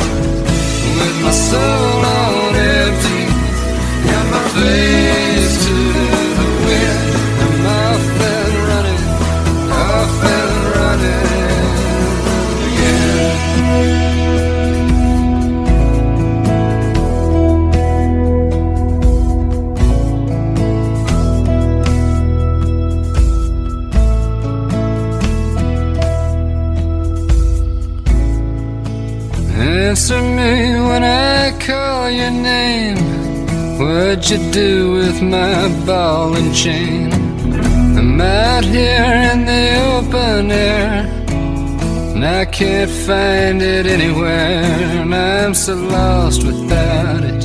What'd 34.24 34.40
you 34.40 34.52
do 34.52 34.92
with 34.92 35.20
my 35.20 35.84
ball 35.84 36.34
and 36.34 36.54
chain? 36.54 37.12
I'm 37.12 38.18
out 38.18 38.64
here 38.64 39.04
in 39.30 39.44
the 39.44 39.64
open 39.92 40.50
air, 40.50 41.04
and 42.14 42.24
I 42.24 42.46
can't 42.46 42.90
find 42.90 43.60
it 43.60 43.84
anywhere, 43.84 44.64
and 45.02 45.14
I'm 45.14 45.52
so 45.52 45.74
lost 45.74 46.42
without 46.42 47.22
it. 47.22 47.44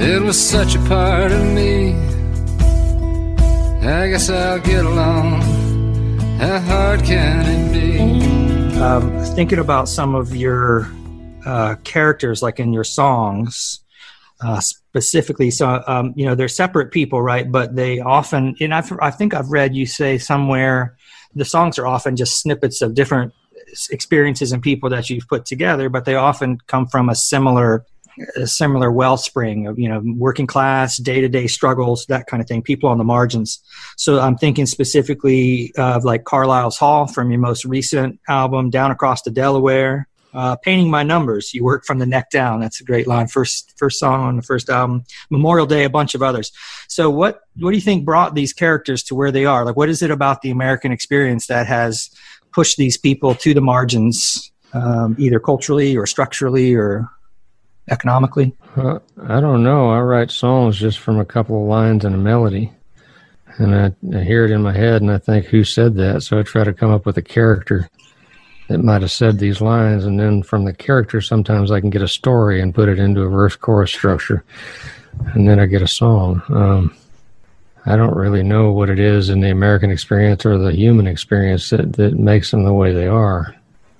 It 0.00 0.22
was 0.22 0.40
such 0.40 0.74
a 0.74 0.78
part 0.88 1.32
of 1.32 1.44
me. 1.52 1.92
I 3.86 4.08
guess 4.08 4.30
I'll 4.30 4.58
get 4.58 4.86
along. 4.86 5.42
How 6.38 6.60
hard 6.60 7.04
can 7.04 7.44
it 7.44 7.72
be? 7.74 8.80
um, 8.80 9.22
thinking 9.34 9.58
about 9.58 9.86
some 9.86 10.14
of 10.14 10.34
your 10.34 10.90
uh, 11.44 11.74
characters, 11.84 12.40
like 12.42 12.58
in 12.58 12.72
your 12.72 12.84
songs, 12.84 13.81
uh, 14.42 14.60
specifically. 14.60 15.50
So, 15.50 15.82
um, 15.86 16.12
you 16.16 16.26
know, 16.26 16.34
they're 16.34 16.48
separate 16.48 16.90
people, 16.90 17.22
right? 17.22 17.50
But 17.50 17.76
they 17.76 18.00
often, 18.00 18.56
and 18.60 18.74
I've, 18.74 18.92
I 19.00 19.10
think 19.10 19.34
I've 19.34 19.50
read 19.50 19.74
you 19.74 19.86
say 19.86 20.18
somewhere, 20.18 20.96
the 21.34 21.44
songs 21.44 21.78
are 21.78 21.86
often 21.86 22.16
just 22.16 22.40
snippets 22.40 22.82
of 22.82 22.94
different 22.94 23.32
experiences 23.90 24.52
and 24.52 24.62
people 24.62 24.90
that 24.90 25.08
you've 25.08 25.28
put 25.28 25.46
together, 25.46 25.88
but 25.88 26.04
they 26.04 26.14
often 26.14 26.58
come 26.66 26.86
from 26.86 27.08
a 27.08 27.14
similar 27.14 27.86
a 28.36 28.46
similar 28.46 28.92
wellspring 28.92 29.66
of 29.66 29.78
you 29.78 29.88
know 29.88 30.02
working 30.18 30.46
class 30.46 30.98
day-to-day 30.98 31.46
struggles 31.46 32.04
that 32.06 32.26
kind 32.26 32.42
of 32.42 32.46
thing 32.46 32.60
people 32.60 32.90
on 32.90 32.98
the 32.98 33.04
margins 33.04 33.60
so 33.96 34.20
i'm 34.20 34.36
thinking 34.36 34.66
specifically 34.66 35.72
of 35.78 36.04
like 36.04 36.24
carlisle's 36.24 36.76
haul 36.76 37.06
from 37.06 37.30
your 37.30 37.40
most 37.40 37.64
recent 37.64 38.20
album 38.28 38.68
down 38.68 38.90
across 38.90 39.22
the 39.22 39.30
delaware 39.30 40.06
uh, 40.34 40.56
painting 40.56 40.90
my 40.90 41.02
numbers 41.02 41.52
you 41.54 41.62
work 41.64 41.84
from 41.84 41.98
the 41.98 42.06
neck 42.06 42.30
down 42.30 42.60
that's 42.60 42.80
a 42.80 42.84
great 42.84 43.06
line 43.06 43.26
first 43.26 43.72
first 43.76 43.98
song 43.98 44.20
on 44.20 44.36
the 44.36 44.42
first 44.42 44.68
album 44.68 45.04
memorial 45.30 45.66
day 45.66 45.84
a 45.84 45.90
bunch 45.90 46.14
of 46.14 46.22
others 46.22 46.52
so 46.88 47.10
what 47.10 47.40
what 47.60 47.70
do 47.70 47.76
you 47.76 47.82
think 47.82 48.04
brought 48.04 48.34
these 48.34 48.52
characters 48.52 49.02
to 49.02 49.14
where 49.14 49.30
they 49.30 49.44
are 49.44 49.64
like 49.64 49.76
what 49.76 49.88
is 49.88 50.02
it 50.02 50.10
about 50.10 50.42
the 50.42 50.50
american 50.50 50.92
experience 50.92 51.46
that 51.46 51.66
has 51.66 52.10
pushed 52.52 52.76
these 52.76 52.96
people 52.96 53.34
to 53.34 53.54
the 53.54 53.60
margins 53.60 54.50
um, 54.74 55.16
either 55.18 55.38
culturally 55.38 55.96
or 55.96 56.06
structurally 56.06 56.74
or 56.74 57.08
economically 57.90 58.54
Uh, 58.76 59.00
I 59.28 59.40
don't 59.40 59.62
know. 59.62 59.90
I 59.90 60.00
write 60.00 60.30
songs 60.30 60.78
just 60.78 60.98
from 60.98 61.18
a 61.18 61.26
couple 61.26 61.60
of 61.60 61.68
lines 61.68 62.04
and 62.04 62.14
a 62.14 62.18
melody. 62.18 62.72
And 63.58 63.74
I, 63.74 64.16
I 64.16 64.22
hear 64.22 64.46
it 64.46 64.50
in 64.50 64.62
my 64.62 64.72
head 64.72 65.02
and 65.02 65.10
I 65.10 65.18
think, 65.18 65.46
who 65.46 65.62
said 65.62 65.96
that? 65.96 66.22
So 66.22 66.38
I 66.38 66.42
try 66.42 66.64
to 66.64 66.72
come 66.72 66.90
up 66.90 67.04
with 67.04 67.18
a 67.18 67.22
character 67.22 67.90
that 68.72 68.82
might 68.82 69.02
have 69.02 69.10
said 69.10 69.38
these 69.38 69.60
lines. 69.60 70.04
And 70.04 70.18
then 70.18 70.42
from 70.42 70.64
the 70.64 70.72
character, 70.72 71.20
sometimes 71.20 71.70
I 71.70 71.80
can 71.80 71.90
get 71.90 72.00
a 72.00 72.08
story 72.08 72.60
and 72.60 72.74
put 72.74 72.88
it 72.88 72.98
into 72.98 73.20
a 73.20 73.28
verse 73.28 73.54
chorus 73.54 73.92
structure. 73.92 74.44
And 75.34 75.46
then 75.46 75.60
I 75.60 75.66
get 75.66 75.82
a 75.82 75.88
song. 75.88 76.42
Um, 76.48 76.96
I 77.84 77.96
don't 77.96 78.16
really 78.16 78.42
know 78.42 78.72
what 78.72 78.88
it 78.88 78.98
is 78.98 79.28
in 79.28 79.40
the 79.40 79.50
American 79.50 79.90
experience 79.90 80.46
or 80.46 80.56
the 80.56 80.72
human 80.72 81.06
experience 81.06 81.68
that, 81.70 81.92
that 81.94 82.14
makes 82.14 82.50
them 82.50 82.64
the 82.64 82.72
way 82.72 82.92
they 82.92 83.08
are. 83.08 83.54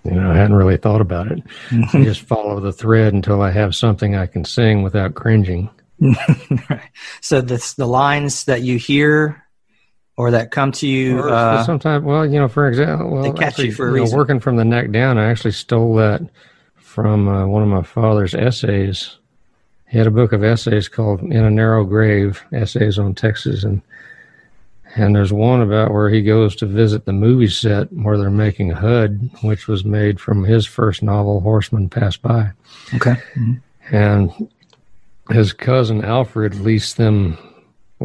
You 0.05 0.13
know, 0.13 0.31
I 0.31 0.37
hadn't 0.37 0.57
really 0.57 0.79
thought 0.79 1.03
about 1.03 1.31
it. 1.31 1.43
I 1.71 2.03
just 2.03 2.23
follow 2.23 2.59
the 2.59 2.73
thread 2.73 3.13
until 3.13 3.43
I 3.43 3.51
have 3.51 3.75
something 3.75 4.17
I 4.17 4.27
can 4.27 4.45
sing 4.45 4.83
without 4.83 5.15
cringing. 5.15 5.69
right. 6.01 6.91
So 7.21 7.41
the 7.41 7.75
the 7.77 7.87
lines 7.87 8.45
that 8.45 8.63
you 8.63 8.79
hear 8.79 9.45
or 10.17 10.31
that 10.31 10.51
come 10.51 10.73
to 10.73 10.87
you, 10.87 11.21
uh, 11.21 11.65
sometimes, 11.65 12.05
well, 12.05 12.27
you 12.27 12.39
know, 12.39 12.49
for 12.49 12.69
example, 12.69 13.11
well, 13.11 13.23
They 13.23 13.33
catch 13.33 13.43
actually, 13.49 13.67
you 13.69 13.73
for 13.73 13.89
a 13.89 13.93
know, 13.93 14.03
reason. 14.03 14.19
working 14.19 14.41
from 14.41 14.57
the 14.57 14.65
neck 14.65 14.91
down, 14.91 15.19
I 15.19 15.31
actually 15.31 15.53
stole 15.53 15.95
that 15.97 16.23
from 16.77 17.29
uh, 17.29 17.47
one 17.47 17.63
of 17.63 17.69
my 17.69 17.83
father's 17.83 18.35
essays. 18.35 19.17
He 19.89 19.99
had 19.99 20.07
a 20.07 20.11
book 20.11 20.33
of 20.33 20.43
essays 20.45 20.89
called 20.89 21.21
"In 21.23 21.45
a 21.45 21.51
Narrow 21.51 21.85
Grave: 21.85 22.43
Essays 22.53 22.99
on 22.99 23.15
Texas," 23.15 23.63
and 23.65 23.81
and 24.95 25.17
there's 25.17 25.33
one 25.33 25.63
about 25.63 25.91
where 25.91 26.11
he 26.11 26.23
goes 26.23 26.55
to 26.57 26.67
visit 26.67 27.07
the 27.07 27.13
movie 27.15 27.49
set 27.49 27.91
where 27.93 28.19
they're 28.19 28.29
making 28.31 28.71
HUD, 28.71 29.31
which 29.43 29.67
was 29.67 29.85
made 29.87 30.21
from 30.21 30.45
his 30.45 30.67
first 30.67 31.03
novel, 31.03 31.41
Horseman 31.41 31.89
Pass 31.89 32.17
By. 32.19 32.51
okay, 32.95 33.17
and 33.91 34.31
his 35.31 35.53
cousin 35.55 36.05
Alfred 36.05 36.55
leased 36.57 36.97
them 36.99 37.39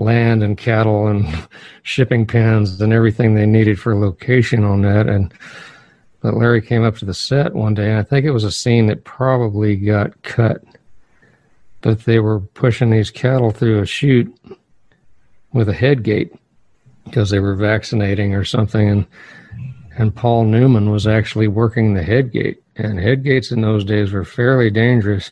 land 0.01 0.43
and 0.43 0.57
cattle 0.57 1.07
and 1.07 1.25
shipping 1.83 2.25
pens 2.25 2.79
and 2.81 2.93
everything 2.93 3.33
they 3.33 3.45
needed 3.45 3.79
for 3.79 3.95
location 3.95 4.63
on 4.63 4.81
that. 4.81 5.07
And 5.07 5.33
but 6.21 6.35
Larry 6.35 6.61
came 6.61 6.83
up 6.83 6.97
to 6.97 7.05
the 7.05 7.13
set 7.13 7.53
one 7.53 7.73
day, 7.73 7.89
and 7.89 7.99
I 7.99 8.03
think 8.03 8.25
it 8.25 8.31
was 8.31 8.43
a 8.43 8.51
scene 8.51 8.87
that 8.87 9.03
probably 9.03 9.75
got 9.75 10.21
cut. 10.23 10.63
But 11.81 12.05
they 12.05 12.19
were 12.19 12.39
pushing 12.39 12.89
these 12.89 13.11
cattle 13.11 13.51
through 13.51 13.81
a 13.81 13.85
chute 13.85 14.35
with 15.53 15.69
a 15.69 15.73
head 15.73 16.03
gate 16.03 16.33
because 17.05 17.29
they 17.29 17.39
were 17.39 17.55
vaccinating 17.55 18.33
or 18.33 18.43
something, 18.43 18.89
and 18.89 19.07
and 19.97 20.15
Paul 20.15 20.45
Newman 20.45 20.91
was 20.91 21.07
actually 21.07 21.47
working 21.47 21.93
the 21.93 22.03
head 22.03 22.31
gate. 22.31 22.61
And 22.75 22.99
head 22.99 23.23
gates 23.23 23.51
in 23.51 23.61
those 23.61 23.83
days 23.83 24.11
were 24.11 24.23
fairly 24.23 24.69
dangerous 24.69 25.31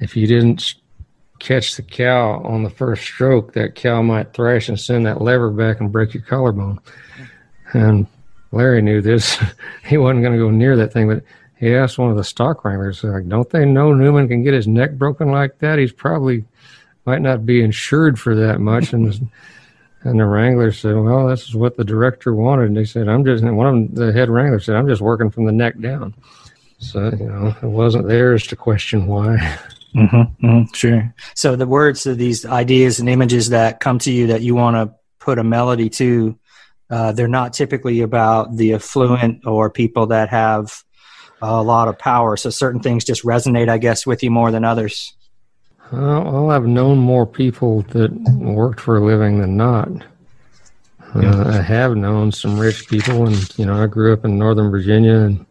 if 0.00 0.16
you 0.16 0.26
didn't 0.26 0.74
catch 1.42 1.74
the 1.74 1.82
cow 1.82 2.40
on 2.44 2.62
the 2.62 2.70
first 2.70 3.02
stroke, 3.02 3.52
that 3.54 3.74
cow 3.74 4.00
might 4.00 4.32
thrash 4.32 4.68
and 4.68 4.78
send 4.78 5.04
that 5.04 5.20
lever 5.20 5.50
back 5.50 5.80
and 5.80 5.90
break 5.90 6.14
your 6.14 6.22
collarbone. 6.22 6.78
And 7.72 8.06
Larry 8.52 8.80
knew 8.80 9.02
this. 9.02 9.42
he 9.84 9.98
wasn't 9.98 10.22
going 10.22 10.34
to 10.34 10.38
go 10.38 10.50
near 10.50 10.76
that 10.76 10.92
thing, 10.92 11.08
but 11.08 11.24
he 11.58 11.74
asked 11.74 11.98
one 11.98 12.10
of 12.10 12.16
the 12.16 12.24
stock 12.24 12.64
wranglers, 12.64 13.02
like, 13.02 13.28
don't 13.28 13.50
they 13.50 13.64
know 13.64 13.92
Newman 13.92 14.28
can 14.28 14.44
get 14.44 14.54
his 14.54 14.68
neck 14.68 14.92
broken 14.92 15.32
like 15.32 15.58
that? 15.58 15.80
He's 15.80 15.92
probably 15.92 16.44
might 17.06 17.22
not 17.22 17.44
be 17.44 17.62
insured 17.62 18.20
for 18.20 18.36
that 18.36 18.60
much. 18.60 18.92
And 18.92 19.28
and 20.04 20.20
the 20.20 20.26
wrangler 20.26 20.70
said, 20.70 20.96
well, 20.96 21.26
this 21.26 21.48
is 21.48 21.56
what 21.56 21.76
the 21.76 21.84
director 21.84 22.34
wanted. 22.34 22.66
And 22.66 22.76
they 22.76 22.84
said, 22.84 23.08
I'm 23.08 23.24
just, 23.24 23.42
one 23.42 23.66
of 23.66 23.74
them, 23.74 23.94
the 23.94 24.12
head 24.12 24.28
wrangler 24.28 24.60
said, 24.60 24.76
I'm 24.76 24.88
just 24.88 25.00
working 25.00 25.30
from 25.30 25.44
the 25.44 25.52
neck 25.52 25.78
down. 25.80 26.14
So, 26.78 27.10
you 27.10 27.26
know, 27.26 27.54
it 27.62 27.66
wasn't 27.66 28.08
theirs 28.08 28.46
to 28.48 28.56
question 28.56 29.06
why. 29.06 29.58
mm-hmm, 29.94 30.46
mm-hmm, 30.46 30.72
sure. 30.72 31.14
So 31.34 31.56
the 31.56 31.66
words 31.66 32.06
of 32.06 32.18
these 32.18 32.44
ideas 32.44 33.00
and 33.00 33.08
images 33.08 33.50
that 33.50 33.80
come 33.80 33.98
to 34.00 34.12
you 34.12 34.28
that 34.28 34.42
you 34.42 34.54
want 34.54 34.76
to 34.76 34.94
put 35.18 35.38
a 35.38 35.44
melody 35.44 35.88
to, 35.90 36.38
uh, 36.90 37.12
they're 37.12 37.28
not 37.28 37.52
typically 37.52 38.00
about 38.00 38.56
the 38.56 38.74
affluent 38.74 39.46
or 39.46 39.70
people 39.70 40.06
that 40.06 40.28
have 40.28 40.82
a 41.40 41.62
lot 41.62 41.88
of 41.88 41.98
power. 41.98 42.36
So 42.36 42.50
certain 42.50 42.80
things 42.80 43.04
just 43.04 43.24
resonate, 43.24 43.68
I 43.68 43.78
guess, 43.78 44.06
with 44.06 44.22
you 44.22 44.30
more 44.30 44.50
than 44.50 44.64
others. 44.64 45.14
Well, 45.90 46.24
well, 46.24 46.50
I've 46.50 46.66
known 46.66 46.98
more 46.98 47.26
people 47.26 47.82
that 47.90 48.12
worked 48.12 48.80
for 48.80 48.96
a 48.96 49.04
living 49.04 49.40
than 49.40 49.56
not. 49.56 49.88
Uh, 51.14 51.44
I 51.46 51.60
have 51.60 51.94
known 51.94 52.32
some 52.32 52.58
rich 52.58 52.88
people, 52.88 53.26
and 53.26 53.58
you 53.58 53.66
know, 53.66 53.82
I 53.82 53.86
grew 53.86 54.14
up 54.14 54.24
in 54.24 54.38
Northern 54.38 54.70
Virginia, 54.70 55.16
and 55.16 55.44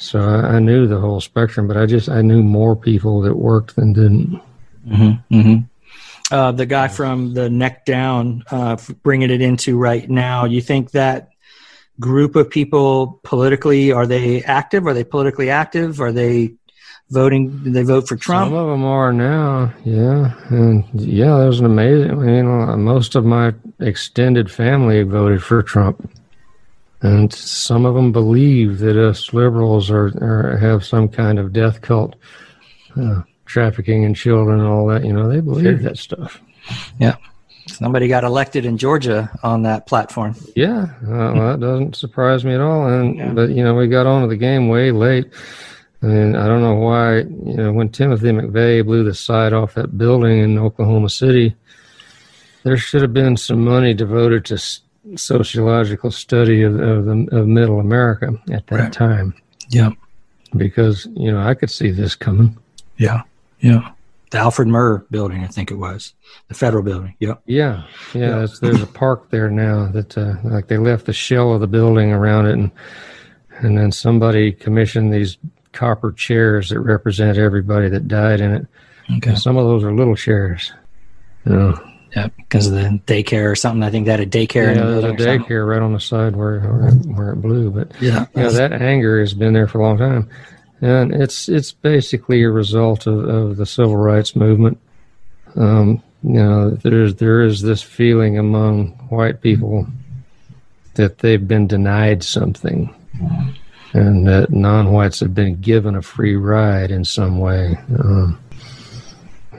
so 0.00 0.20
I, 0.20 0.56
I 0.56 0.58
knew 0.58 0.86
the 0.86 0.98
whole 0.98 1.20
spectrum. 1.20 1.68
But 1.68 1.76
I 1.76 1.86
just 1.86 2.08
I 2.08 2.22
knew 2.22 2.42
more 2.42 2.74
people 2.74 3.20
that 3.22 3.34
worked 3.36 3.76
than 3.76 3.92
didn't. 3.92 4.40
Mm-hmm, 4.86 5.34
mm-hmm. 5.34 6.34
Uh, 6.34 6.52
the 6.52 6.66
guy 6.66 6.88
from 6.88 7.34
the 7.34 7.50
neck 7.50 7.84
down, 7.84 8.44
uh, 8.50 8.76
bringing 9.02 9.30
it 9.30 9.40
into 9.40 9.76
right 9.76 10.08
now. 10.08 10.44
You 10.44 10.60
think 10.60 10.92
that 10.92 11.30
group 11.98 12.34
of 12.36 12.48
people 12.48 13.20
politically 13.24 13.92
are 13.92 14.06
they 14.06 14.42
active? 14.42 14.86
Are 14.86 14.94
they 14.94 15.04
politically 15.04 15.50
active? 15.50 16.00
Are 16.00 16.12
they 16.12 16.54
voting? 17.10 17.64
Do 17.64 17.70
they 17.70 17.82
vote 17.82 18.08
for 18.08 18.16
Trump? 18.16 18.50
Some 18.50 18.58
of 18.58 18.68
them 18.68 18.84
are 18.84 19.12
now, 19.12 19.72
yeah, 19.84 20.34
and 20.48 20.84
yeah, 20.94 21.36
that 21.36 21.46
was 21.46 21.60
an 21.60 21.66
amazing. 21.66 22.10
You 22.10 22.16
mean, 22.16 22.46
uh, 22.46 22.76
most 22.76 23.16
of 23.16 23.24
my 23.24 23.52
extended 23.80 24.50
family 24.50 25.02
voted 25.02 25.42
for 25.42 25.62
Trump, 25.62 26.10
and 27.02 27.32
some 27.32 27.86
of 27.86 27.94
them 27.94 28.12
believe 28.12 28.78
that 28.78 28.96
us 28.96 29.32
liberals 29.32 29.90
are, 29.90 30.08
are 30.22 30.56
have 30.58 30.84
some 30.84 31.08
kind 31.08 31.38
of 31.38 31.52
death 31.52 31.80
cult, 31.80 32.14
uh, 33.00 33.22
trafficking 33.46 34.02
in 34.02 34.14
children, 34.14 34.60
and 34.60 34.68
all 34.68 34.86
that. 34.88 35.04
You 35.04 35.12
know, 35.12 35.28
they 35.28 35.40
believe 35.40 35.64
Sure. 35.64 35.88
that 35.88 35.98
stuff. 35.98 36.40
Yeah. 36.98 37.16
Somebody 37.66 38.08
got 38.08 38.24
elected 38.24 38.64
in 38.64 38.78
Georgia 38.78 39.30
on 39.42 39.62
that 39.62 39.86
platform. 39.86 40.34
Yeah, 40.56 40.88
uh, 41.04 41.32
well, 41.34 41.50
that 41.52 41.60
doesn't 41.60 41.94
surprise 41.96 42.44
me 42.44 42.54
at 42.54 42.60
all. 42.60 42.86
And 42.88 43.16
Yeah. 43.16 43.32
but 43.32 43.50
you 43.50 43.62
know, 43.62 43.74
we 43.74 43.86
got 43.86 44.06
onto 44.06 44.28
the 44.28 44.36
game 44.36 44.68
way 44.68 44.90
late. 44.90 45.26
I 46.02 46.06
mean, 46.06 46.34
I 46.34 46.46
don't 46.48 46.62
know 46.62 46.76
why. 46.76 47.18
You 47.18 47.54
know, 47.56 47.72
when 47.72 47.90
Timothy 47.90 48.28
McVeigh 48.30 48.84
blew 48.84 49.04
the 49.04 49.14
side 49.14 49.52
off 49.52 49.74
that 49.74 49.96
building 49.98 50.38
in 50.38 50.58
Oklahoma 50.58 51.10
City, 51.10 51.54
there 52.64 52.76
should 52.76 53.02
have 53.02 53.12
been 53.12 53.36
some 53.36 53.62
money 53.64 53.94
devoted 53.94 54.44
to 54.46 54.58
sociological 55.16 56.10
study 56.10 56.62
of 56.62 56.78
of, 56.80 57.04
the, 57.06 57.28
of 57.32 57.46
Middle 57.46 57.80
America 57.80 58.32
at 58.52 58.66
that 58.68 58.78
Right. 58.78 58.92
time, 58.92 59.34
Yeah. 59.68 59.90
because 60.56 61.06
you 61.14 61.30
know 61.32 61.40
I 61.40 61.54
could 61.54 61.70
see 61.70 61.90
this 61.90 62.14
coming. 62.14 62.56
Yeah. 62.96 63.22
Yeah. 63.60 63.90
The 64.30 64.38
Alfred 64.38 64.68
Murrah 64.68 65.02
building, 65.10 65.42
I 65.42 65.48
think 65.48 65.70
it 65.72 65.74
was. 65.74 66.14
The 66.48 66.54
federal 66.54 66.84
building. 66.84 67.14
Yep. 67.18 67.42
Yeah, 67.46 67.82
yeah. 68.14 68.20
Yeah. 68.42 68.46
There's 68.60 68.80
a 68.82 68.86
park 68.86 69.30
there 69.30 69.50
now 69.50 69.88
that 69.88 70.16
uh, 70.16 70.34
like 70.44 70.68
they 70.68 70.76
left 70.78 71.06
the 71.06 71.12
shell 71.12 71.52
of 71.52 71.60
the 71.60 71.66
building 71.66 72.12
around 72.12 72.46
it, 72.46 72.52
and 72.52 72.70
and 73.58 73.76
then 73.76 73.90
somebody 73.92 74.52
commissioned 74.52 75.12
these 75.12 75.36
copper 75.72 76.12
chairs 76.12 76.68
that 76.70 76.80
represent 76.80 77.38
everybody 77.38 77.88
that 77.88 78.06
died 78.08 78.40
in 78.40 78.52
it. 78.52 78.66
Okay. 79.16 79.30
And 79.30 79.38
some 79.38 79.56
of 79.56 79.64
those 79.66 79.82
are 79.82 79.92
little 79.92 80.14
chairs. 80.16 80.72
You 81.44 81.52
know, 81.56 81.89
Yeah, 82.16 82.28
because 82.36 82.66
of 82.66 82.72
the 82.72 83.00
daycare 83.06 83.50
or 83.50 83.54
something. 83.54 83.82
I 83.84 83.90
think 83.90 84.04
they 84.06 84.10
had 84.10 84.20
a 84.20 84.26
daycare 84.26 84.74
yeah, 84.74 84.82
the 84.84 85.00
there's 85.00 85.04
a 85.04 85.08
something. 85.08 85.40
daycare 85.42 85.66
right 85.68 85.80
on 85.80 85.92
the 85.92 86.00
side 86.00 86.34
where 86.34 86.60
where 86.60 86.88
it, 86.88 86.94
where 87.06 87.30
it 87.30 87.36
blew, 87.36 87.70
but 87.70 87.92
Yeah. 88.00 88.26
you 88.34 88.42
know 88.42 88.50
that 88.50 88.72
anger 88.72 89.20
has 89.20 89.32
been 89.34 89.52
there 89.52 89.68
for 89.68 89.78
a 89.78 89.82
long 89.82 89.98
time, 89.98 90.28
and 90.80 91.14
it's 91.14 91.48
it's 91.48 91.70
basically 91.72 92.42
a 92.42 92.50
result 92.50 93.06
of, 93.06 93.24
of 93.28 93.56
the 93.58 93.66
civil 93.66 93.96
rights 93.96 94.34
movement. 94.34 94.78
Um, 95.56 96.02
you 96.22 96.34
know, 96.34 96.70
there's 96.70 97.14
there 97.16 97.42
is 97.42 97.62
this 97.62 97.80
feeling 97.82 98.38
among 98.38 98.88
white 99.08 99.40
people 99.40 99.86
that 100.94 101.18
they've 101.18 101.46
been 101.46 101.66
denied 101.68 102.22
something, 102.24 102.92
and 103.92 104.26
that 104.26 104.50
non-whites 104.50 105.20
have 105.20 105.34
been 105.34 105.60
given 105.60 105.94
a 105.94 106.02
free 106.02 106.36
ride 106.36 106.90
in 106.90 107.04
some 107.04 107.38
way. 107.38 107.78
Um, 107.98 108.38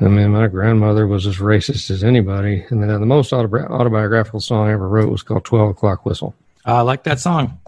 I 0.01 0.08
mean, 0.08 0.31
my 0.31 0.48
grandmother 0.48 1.05
was 1.05 1.27
as 1.27 1.38
racist 1.38 1.91
as 1.91 2.03
anybody, 2.03 2.65
and 2.70 2.81
then 2.81 2.89
the 3.00 3.05
most 3.05 3.31
autobi- 3.31 3.70
autobiographical 3.70 4.39
song 4.39 4.67
I 4.67 4.74
ever 4.74 4.88
wrote 4.88 5.12
was 5.12 5.22
called 5.22 5.46
"12 5.46 5.70
O'clock 5.70 6.05
Whistle." 6.05 6.34
I 6.65 6.81
like 6.81 7.03
that 7.03 7.20
song. 7.20 7.60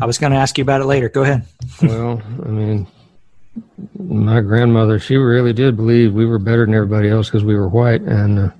I 0.00 0.06
was 0.06 0.18
going 0.18 0.32
to 0.32 0.38
ask 0.38 0.56
you 0.56 0.62
about 0.62 0.80
it 0.80 0.86
later. 0.86 1.08
Go 1.08 1.22
ahead. 1.22 1.46
well, 1.82 2.22
I 2.44 2.48
mean, 2.48 2.86
my 3.98 4.40
grandmother, 4.40 4.98
she 4.98 5.16
really 5.16 5.52
did 5.52 5.76
believe 5.76 6.14
we 6.14 6.26
were 6.26 6.38
better 6.38 6.64
than 6.64 6.74
everybody 6.74 7.08
else 7.08 7.28
because 7.28 7.44
we 7.44 7.54
were 7.54 7.68
white, 7.68 8.02
and 8.02 8.38
uh, 8.38 8.50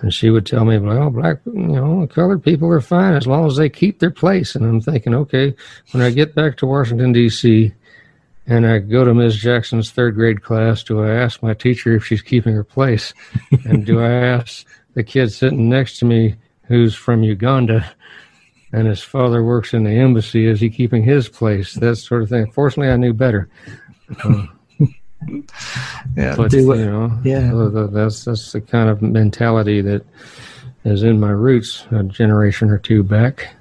and 0.00 0.12
she 0.12 0.28
would 0.28 0.44
tell 0.44 0.66
me, 0.66 0.78
"Well, 0.78 1.08
black, 1.08 1.38
you 1.46 1.52
know, 1.54 2.06
colored 2.08 2.44
people 2.44 2.68
are 2.70 2.80
fine 2.82 3.14
as 3.14 3.26
long 3.26 3.46
as 3.46 3.56
they 3.56 3.70
keep 3.70 4.00
their 4.00 4.10
place." 4.10 4.54
And 4.54 4.66
I'm 4.66 4.82
thinking, 4.82 5.14
okay, 5.14 5.54
when 5.92 6.02
I 6.02 6.10
get 6.10 6.34
back 6.34 6.58
to 6.58 6.66
Washington 6.66 7.12
D.C. 7.12 7.72
and 8.46 8.66
I 8.66 8.78
go 8.78 9.04
to 9.04 9.12
Ms. 9.14 9.36
Jackson's 9.36 9.90
third 9.90 10.14
grade 10.14 10.42
class, 10.42 10.82
do 10.84 11.02
I 11.02 11.10
ask 11.10 11.42
my 11.42 11.54
teacher 11.54 11.94
if 11.94 12.04
she's 12.06 12.22
keeping 12.22 12.54
her 12.54 12.64
place, 12.64 13.12
and 13.64 13.84
do 13.84 14.00
I 14.00 14.10
ask 14.36 14.66
the 14.94 15.02
kid 15.04 15.32
sitting 15.32 15.68
next 15.68 15.98
to 15.98 16.04
me 16.04 16.36
who's 16.64 16.94
from 16.94 17.22
Uganda? 17.22 17.90
and 18.72 18.88
his 18.88 19.00
father 19.00 19.42
works 19.44 19.72
in 19.72 19.84
the 19.84 19.90
embassy. 19.92 20.44
Is 20.46 20.60
he 20.60 20.68
keeping 20.68 21.02
his 21.02 21.28
place? 21.28 21.74
That 21.74 21.96
sort 21.96 22.22
of 22.22 22.28
thing. 22.28 22.50
Fortunately, 22.50 22.92
I 22.92 22.96
knew 22.96 23.14
better. 23.14 23.48
Yeah. 26.14 26.36
But 26.36 26.50
do 26.50 26.58
you 26.58 26.74
know, 26.76 27.18
Yeah. 27.24 27.52
uh, 27.54 27.86
that's 27.88 28.24
that's 28.26 28.52
the 28.52 28.60
kind 28.60 28.88
of 28.90 29.00
mentality 29.02 29.80
that 29.80 30.04
is 30.84 31.02
in 31.02 31.18
my 31.18 31.30
roots 31.30 31.84
a 31.90 32.02
generation 32.04 32.70
or 32.70 32.78
two 32.78 33.02
back. 33.02 33.54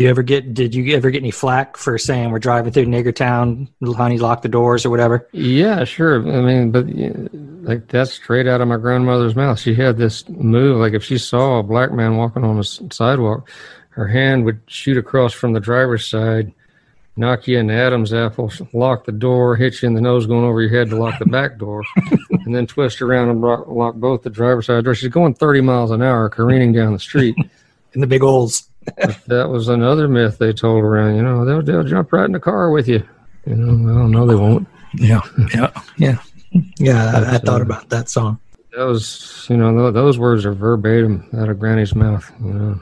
You 0.00 0.08
ever 0.08 0.22
get? 0.22 0.54
Did 0.54 0.74
you 0.74 0.96
ever 0.96 1.10
get 1.10 1.18
any 1.18 1.30
flack 1.30 1.76
for 1.76 1.98
saying 1.98 2.30
we're 2.30 2.38
driving 2.38 2.72
through 2.72 2.86
Nigger 2.86 3.14
Town, 3.14 3.68
honey, 3.84 4.16
lock 4.16 4.40
the 4.40 4.48
doors 4.48 4.86
or 4.86 4.90
whatever? 4.90 5.28
Yeah, 5.32 5.84
sure. 5.84 6.26
I 6.26 6.40
mean, 6.40 6.70
but 6.70 6.86
like 7.68 7.86
that's 7.88 8.14
straight 8.14 8.46
out 8.46 8.62
of 8.62 8.68
my 8.68 8.78
grandmother's 8.78 9.36
mouth. 9.36 9.60
She 9.60 9.74
had 9.74 9.98
this 9.98 10.26
move, 10.30 10.78
like 10.78 10.94
if 10.94 11.04
she 11.04 11.18
saw 11.18 11.58
a 11.58 11.62
black 11.62 11.92
man 11.92 12.16
walking 12.16 12.44
on 12.44 12.56
the 12.56 12.64
sidewalk, 12.64 13.50
her 13.90 14.08
hand 14.08 14.46
would 14.46 14.62
shoot 14.68 14.96
across 14.96 15.34
from 15.34 15.52
the 15.52 15.60
driver's 15.60 16.06
side, 16.06 16.50
knock 17.16 17.46
you 17.46 17.58
in 17.58 17.66
the 17.66 17.74
Adam's 17.74 18.14
apple, 18.14 18.50
lock 18.72 19.04
the 19.04 19.12
door, 19.12 19.54
hit 19.54 19.82
you 19.82 19.88
in 19.88 19.92
the 19.92 20.00
nose 20.00 20.24
going 20.24 20.46
over 20.46 20.62
your 20.62 20.70
head 20.70 20.88
to 20.88 20.96
lock 20.96 21.18
the 21.18 21.26
back 21.26 21.58
door, 21.58 21.84
and 22.30 22.56
then 22.56 22.66
twist 22.66 23.02
around 23.02 23.28
and 23.28 23.42
lock, 23.42 23.68
lock 23.68 23.96
both 23.96 24.22
the 24.22 24.30
driver's 24.30 24.64
side 24.64 24.82
doors. 24.82 24.96
She's 24.96 25.10
going 25.10 25.34
30 25.34 25.60
miles 25.60 25.90
an 25.90 26.00
hour, 26.00 26.30
careening 26.30 26.72
down 26.72 26.94
the 26.94 26.98
street. 26.98 27.36
In 27.92 28.00
the 28.00 28.06
big 28.06 28.20
holes. 28.20 28.69
That 29.26 29.48
was 29.48 29.68
another 29.68 30.08
myth 30.08 30.38
they 30.38 30.52
told 30.52 30.84
around. 30.84 31.16
You 31.16 31.22
know, 31.22 31.44
they'll, 31.44 31.62
they'll 31.62 31.84
jump 31.84 32.12
right 32.12 32.24
in 32.24 32.32
the 32.32 32.40
car 32.40 32.70
with 32.70 32.88
you. 32.88 33.06
You 33.46 33.56
know, 33.56 33.94
well, 33.94 34.08
no, 34.08 34.26
they 34.26 34.34
won't. 34.34 34.68
Yeah. 34.94 35.20
Yeah. 35.54 35.70
Yeah. 35.96 36.18
Yeah. 36.78 37.12
I, 37.14 37.34
I 37.34 37.38
thought 37.38 37.60
uh, 37.60 37.64
about 37.64 37.88
that 37.90 38.08
song. 38.08 38.38
That 38.76 38.84
was, 38.84 39.46
you 39.48 39.56
know, 39.56 39.76
th- 39.76 39.94
those 39.94 40.18
words 40.18 40.44
are 40.44 40.52
verbatim 40.52 41.28
out 41.36 41.48
of 41.48 41.58
Granny's 41.58 41.94
mouth. 41.94 42.30
You 42.40 42.52
know, 42.52 42.80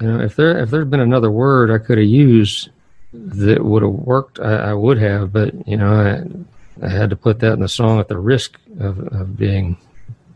you 0.00 0.06
know, 0.06 0.20
if 0.20 0.36
there 0.36 0.58
if 0.58 0.70
there'd 0.70 0.90
been 0.90 1.00
another 1.00 1.30
word 1.30 1.70
I 1.70 1.78
could 1.78 1.98
have 1.98 2.06
used 2.06 2.70
that 3.12 3.64
would 3.64 3.82
have 3.82 3.92
worked, 3.92 4.40
I, 4.40 4.70
I 4.70 4.74
would 4.74 4.98
have. 4.98 5.32
But 5.32 5.66
you 5.66 5.76
know, 5.76 5.92
I, 6.82 6.86
I 6.86 6.88
had 6.88 7.10
to 7.10 7.16
put 7.16 7.40
that 7.40 7.54
in 7.54 7.60
the 7.60 7.68
song 7.68 7.98
at 8.00 8.08
the 8.08 8.18
risk 8.18 8.58
of, 8.80 8.98
of 9.12 9.36
being 9.36 9.76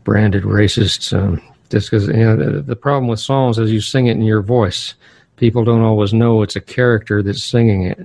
branded 0.03 0.43
racist. 0.43 1.15
Um, 1.17 1.41
just 1.71 1.89
because 1.89 2.07
you 2.07 2.13
know 2.13 2.35
the, 2.35 2.61
the 2.61 2.75
problem 2.75 3.07
with 3.07 3.19
songs 3.19 3.57
is 3.57 3.71
you 3.71 3.81
sing 3.81 4.07
it 4.07 4.11
in 4.11 4.21
your 4.23 4.41
voice. 4.41 4.93
People 5.37 5.63
don't 5.63 5.81
always 5.81 6.13
know 6.13 6.41
it's 6.43 6.55
a 6.55 6.61
character 6.61 7.23
that's 7.23 7.41
singing 7.43 7.83
it, 7.83 7.99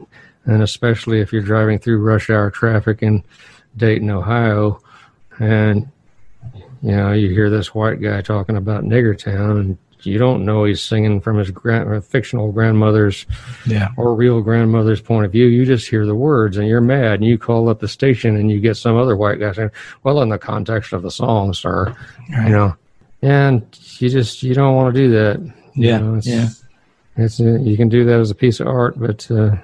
and 0.46 0.62
especially 0.62 1.20
if 1.20 1.32
you're 1.32 1.42
driving 1.42 1.78
through 1.78 1.98
rush 2.02 2.30
hour 2.30 2.50
traffic 2.50 3.02
in 3.02 3.22
Dayton, 3.76 4.08
Ohio, 4.10 4.80
and 5.38 5.88
you 6.82 6.92
know, 6.92 7.12
you 7.12 7.28
hear 7.30 7.50
this 7.50 7.74
white 7.74 8.00
guy 8.00 8.20
talking 8.22 8.56
about 8.56 8.84
Nigger 8.84 9.18
Town, 9.18 9.58
and 9.58 9.78
you 10.02 10.18
don't 10.18 10.44
know 10.44 10.64
he's 10.64 10.80
singing 10.80 11.20
from 11.20 11.36
his 11.36 11.50
grand, 11.50 12.04
fictional 12.04 12.52
grandmother's 12.52 13.26
Yeah. 13.66 13.88
or 13.96 14.14
real 14.14 14.40
grandmother's 14.40 15.00
point 15.00 15.26
of 15.26 15.32
view. 15.32 15.46
You 15.46 15.64
just 15.66 15.88
hear 15.88 16.06
the 16.06 16.14
words, 16.14 16.56
and 16.58 16.68
you're 16.68 16.80
mad, 16.80 17.14
and 17.14 17.24
you 17.24 17.38
call 17.38 17.68
up 17.68 17.80
the 17.80 17.88
station, 17.88 18.36
and 18.36 18.50
you 18.50 18.60
get 18.60 18.76
some 18.76 18.96
other 18.96 19.16
white 19.16 19.40
guy 19.40 19.52
saying, 19.52 19.70
"Well, 20.04 20.22
in 20.22 20.28
the 20.28 20.38
context 20.38 20.92
of 20.92 21.02
the 21.02 21.10
song, 21.10 21.52
sir," 21.54 21.94
Right. 22.30 22.46
you 22.46 22.52
know, 22.52 22.76
and 23.26 23.62
you 23.98 24.08
just 24.08 24.42
you 24.42 24.54
don't 24.54 24.74
want 24.76 24.94
to 24.94 25.00
do 25.00 25.10
that. 25.10 25.40
You 25.74 25.88
Yeah, 25.88 25.98
know, 25.98 26.14
it's, 26.14 26.26
yeah. 26.26 26.48
It's 27.16 27.40
uh, 27.40 27.58
you 27.60 27.76
can 27.76 27.88
do 27.88 28.04
that 28.04 28.20
as 28.20 28.30
a 28.30 28.34
piece 28.34 28.60
of 28.60 28.66
art, 28.68 28.98
but 28.98 29.28
uh, 29.30 29.56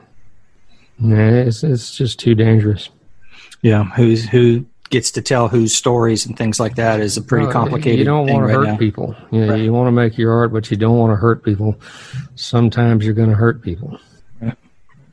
nah, 0.99 1.29
it's 1.49 1.63
it's 1.63 1.95
just 1.97 2.19
too 2.19 2.35
dangerous. 2.35 2.89
Yeah. 3.63 3.85
Who's 3.85 4.25
who 4.29 4.65
gets 4.91 5.11
to 5.13 5.23
tell 5.23 5.49
whose 5.49 5.75
stories 5.75 6.27
and 6.27 6.37
things 6.37 6.59
like 6.61 6.75
that 6.75 7.01
is 7.01 7.17
a 7.17 7.23
pretty 7.23 7.47
No, 7.47 7.53
complicated. 7.53 7.99
You 8.01 8.05
don't 8.05 8.27
want 8.27 8.43
to 8.43 8.47
right 8.47 8.55
hurt 8.55 8.67
now. 8.73 8.77
people. 8.77 9.15
You, 9.31 9.41
know, 9.47 9.53
Right. 9.53 9.63
you 9.63 9.73
want 9.73 9.87
to 9.87 9.93
make 9.93 10.19
your 10.19 10.33
art, 10.33 10.53
but 10.53 10.71
you 10.71 10.77
don't 10.77 10.99
want 10.99 11.13
to 11.13 11.17
hurt 11.17 11.43
people. 11.45 11.77
Sometimes 12.35 13.05
you're 13.05 13.15
going 13.15 13.31
to 13.31 13.35
hurt 13.37 13.63
people 13.63 13.99
Right. 14.41 14.57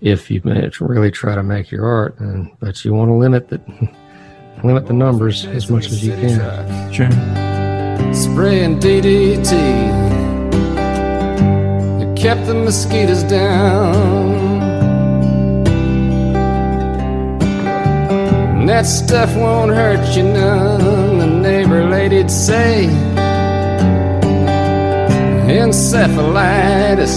if 0.01 0.29
you 0.31 0.41
really 0.79 1.11
try 1.11 1.35
to 1.35 1.43
make 1.43 1.71
your 1.71 1.85
art, 1.85 2.19
and 2.19 2.49
but 2.59 2.83
you 2.83 2.93
want 2.93 3.09
to 3.09 3.13
limit 3.15 3.47
the 3.49 3.61
limit 4.63 4.87
the 4.87 4.93
numbers 4.93 5.45
as 5.45 5.69
much 5.69 5.85
as 5.87 6.03
you 6.05 6.13
can. 6.13 6.91
Sure. 6.91 7.58
Spraying 8.19 8.77
DDT. 8.79 9.53
It 12.01 12.17
kept 12.17 12.45
the 12.47 12.53
mosquitoes 12.53 13.23
down. 13.23 14.35
And 18.59 18.67
that 18.67 18.85
stuff 18.85 19.33
won't 19.37 19.71
hurt 19.71 20.17
you 20.17 20.23
none, 20.23 21.19
the 21.19 21.27
neighbor 21.27 21.85
lady'd 21.85 22.29
say. 22.29 22.87
Encephalitis, 25.47 27.15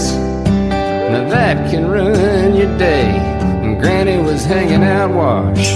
now 1.11 1.27
that 1.29 1.69
can 1.69 1.85
ruin 1.85 2.55
your 2.55 2.77
day. 2.77 3.09
And 3.61 3.77
Granny 3.77 4.19
was 4.23 4.45
hanging 4.45 4.83
out 4.83 5.11
wash, 5.11 5.69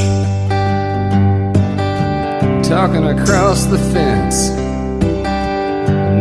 talking 2.66 3.04
across 3.04 3.66
the 3.66 3.78
fence. 3.78 4.67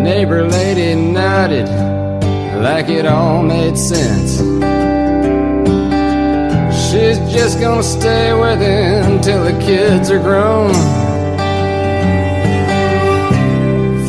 Neighbor 0.02 0.44
lady 0.48 0.94
nodded 0.94 1.68
like 2.62 2.88
it 2.88 3.06
all 3.06 3.42
made 3.42 3.76
sense. 3.76 4.38
She's 6.88 7.18
just 7.32 7.61
gonna 7.61 7.82
stay 7.82 8.32
with 8.32 8.61
him 8.61 9.20
till 9.20 9.44
the 9.44 9.59
kids 9.61 10.11
are 10.11 10.18
grown. 10.18 10.72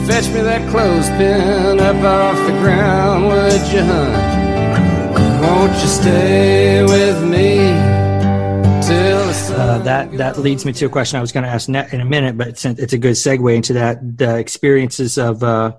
Fetch 0.07 0.27
me 0.33 0.41
that 0.41 0.69
clothespin 0.69 1.79
up 1.79 2.03
off 2.03 2.37
the 2.47 2.53
ground, 2.61 3.25
would 3.27 3.73
you, 3.73 3.81
hun? 3.81 4.37
Won't 5.41 5.73
you 5.81 5.87
stay 5.87 6.83
with 6.83 7.23
me? 7.23 7.96
Uh, 9.51 9.79
that 9.79 10.11
that 10.13 10.37
leads 10.37 10.65
me 10.65 10.73
to 10.73 10.85
a 10.85 10.89
question 10.89 11.17
I 11.17 11.21
was 11.21 11.31
going 11.31 11.43
to 11.43 11.49
ask 11.49 11.69
in 11.69 12.01
a 12.01 12.05
minute, 12.05 12.37
but 12.37 12.47
it's, 12.47 12.65
it's 12.65 12.93
a 12.93 12.97
good 12.97 13.13
segue 13.13 13.55
into 13.55 13.73
that 13.73 14.17
the 14.17 14.37
experiences 14.37 15.17
of 15.17 15.43
uh, 15.43 15.73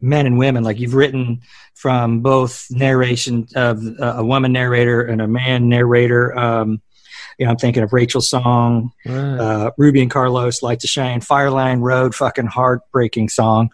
men 0.00 0.26
and 0.26 0.38
women. 0.38 0.64
Like 0.64 0.78
you've 0.78 0.94
written 0.94 1.42
from 1.74 2.20
both 2.20 2.66
narration 2.70 3.48
of 3.54 3.82
uh, 4.00 4.14
a 4.16 4.24
woman 4.24 4.52
narrator 4.52 5.02
and 5.02 5.20
a 5.20 5.28
man 5.28 5.68
narrator. 5.68 6.38
Um, 6.38 6.80
you 7.38 7.46
know, 7.46 7.52
I'm 7.52 7.58
thinking 7.58 7.82
of 7.82 7.92
Rachel's 7.92 8.28
song, 8.28 8.92
right. 9.06 9.14
uh, 9.14 9.70
Ruby 9.76 10.02
and 10.02 10.10
Carlos, 10.10 10.62
Light 10.62 10.80
to 10.80 10.86
Shine, 10.86 11.20
Fireline 11.20 11.80
Road, 11.80 12.14
fucking 12.14 12.46
heartbreaking 12.46 13.30
song 13.30 13.70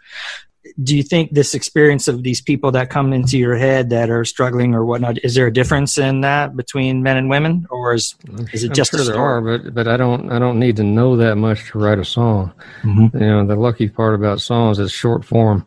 do 0.83 0.97
you 0.97 1.03
think 1.03 1.33
this 1.33 1.55
experience 1.55 2.09
of 2.09 2.23
these 2.23 2.41
people 2.41 2.71
that 2.73 2.91
come 2.91 3.13
into 3.13 3.39
your 3.39 3.57
head 3.57 3.91
that 3.91 4.11
are 4.11 4.25
struggling 4.25 4.75
or 4.75 4.85
whatnot 4.85 5.19
is 5.25 5.35
there 5.35 5.47
a 5.47 5.53
difference 5.53 5.99
in 5.99 6.21
that 6.21 6.57
between 6.57 7.03
men 7.03 7.17
and 7.17 7.29
women 7.31 7.67
or 7.71 7.95
is 7.95 8.15
is 8.53 8.65
it 8.65 8.69
I'm 8.69 8.75
just 8.75 8.91
sure 8.91 9.05
there 9.05 9.19
are 9.19 9.41
but 9.41 9.75
but 9.75 9.89
i 9.89 9.97
don't 9.97 10.31
i 10.31 10.39
don't 10.39 10.59
need 10.59 10.77
to 10.77 10.85
know 10.85 11.17
that 11.17 11.37
much 11.37 11.71
to 11.71 11.79
write 11.79 11.99
a 11.99 12.05
song. 12.05 12.53
Mm-hmm. 12.83 13.19
you 13.19 13.27
know 13.27 13.47
the 13.47 13.57
lucky 13.57 13.89
part 13.89 14.15
about 14.15 14.41
songs 14.41 14.79
is 14.79 14.93
short 14.93 15.25
form. 15.25 15.67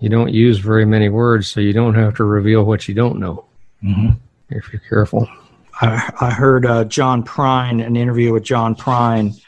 You 0.00 0.08
don't 0.08 0.32
use 0.32 0.58
very 0.58 0.84
many 0.84 1.08
words 1.08 1.46
so 1.46 1.60
you 1.60 1.72
don't 1.72 1.94
have 1.94 2.16
to 2.16 2.24
reveal 2.24 2.64
what 2.64 2.88
you 2.88 2.94
don't 2.94 3.20
know. 3.20 3.44
Mm-hmm. 3.84 4.10
if 4.50 4.72
you're 4.72 4.82
careful. 4.88 5.28
I, 5.80 6.12
I 6.20 6.30
heard 6.30 6.66
uh, 6.66 6.84
john 6.84 7.22
prine 7.22 7.84
an 7.84 7.96
interview 7.96 8.32
with 8.32 8.42
john 8.42 8.74
prine 8.74 9.40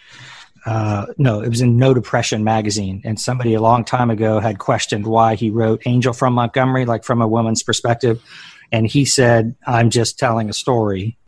uh, 0.67 1.07
no, 1.19 1.41
it 1.41 1.49
was 1.49 1.61
in 1.61 1.77
No 1.77 1.93
Depression 1.93 2.43
magazine, 2.43 3.03
and 3.05 3.21
somebody 3.21 3.55
a 3.55 3.61
long 3.61 3.85
time 3.85 4.11
ago 4.11 4.41
had 4.41 4.59
questioned 4.59 5.07
why 5.07 5.35
he 5.35 5.51
wrote 5.51 5.83
"Angel 5.87 6.13
from 6.13 6.35
Montgomery," 6.35 6.87
like 6.87 7.05
from 7.05 7.21
a 7.21 7.29
woman's 7.29 7.63
perspective, 7.63 8.23
and 8.73 8.87
he 8.87 9.05
said, 9.05 9.55
"I'm 9.67 9.91
just 9.91 10.19
telling 10.19 10.49
a 10.49 10.55
story. 10.55 11.19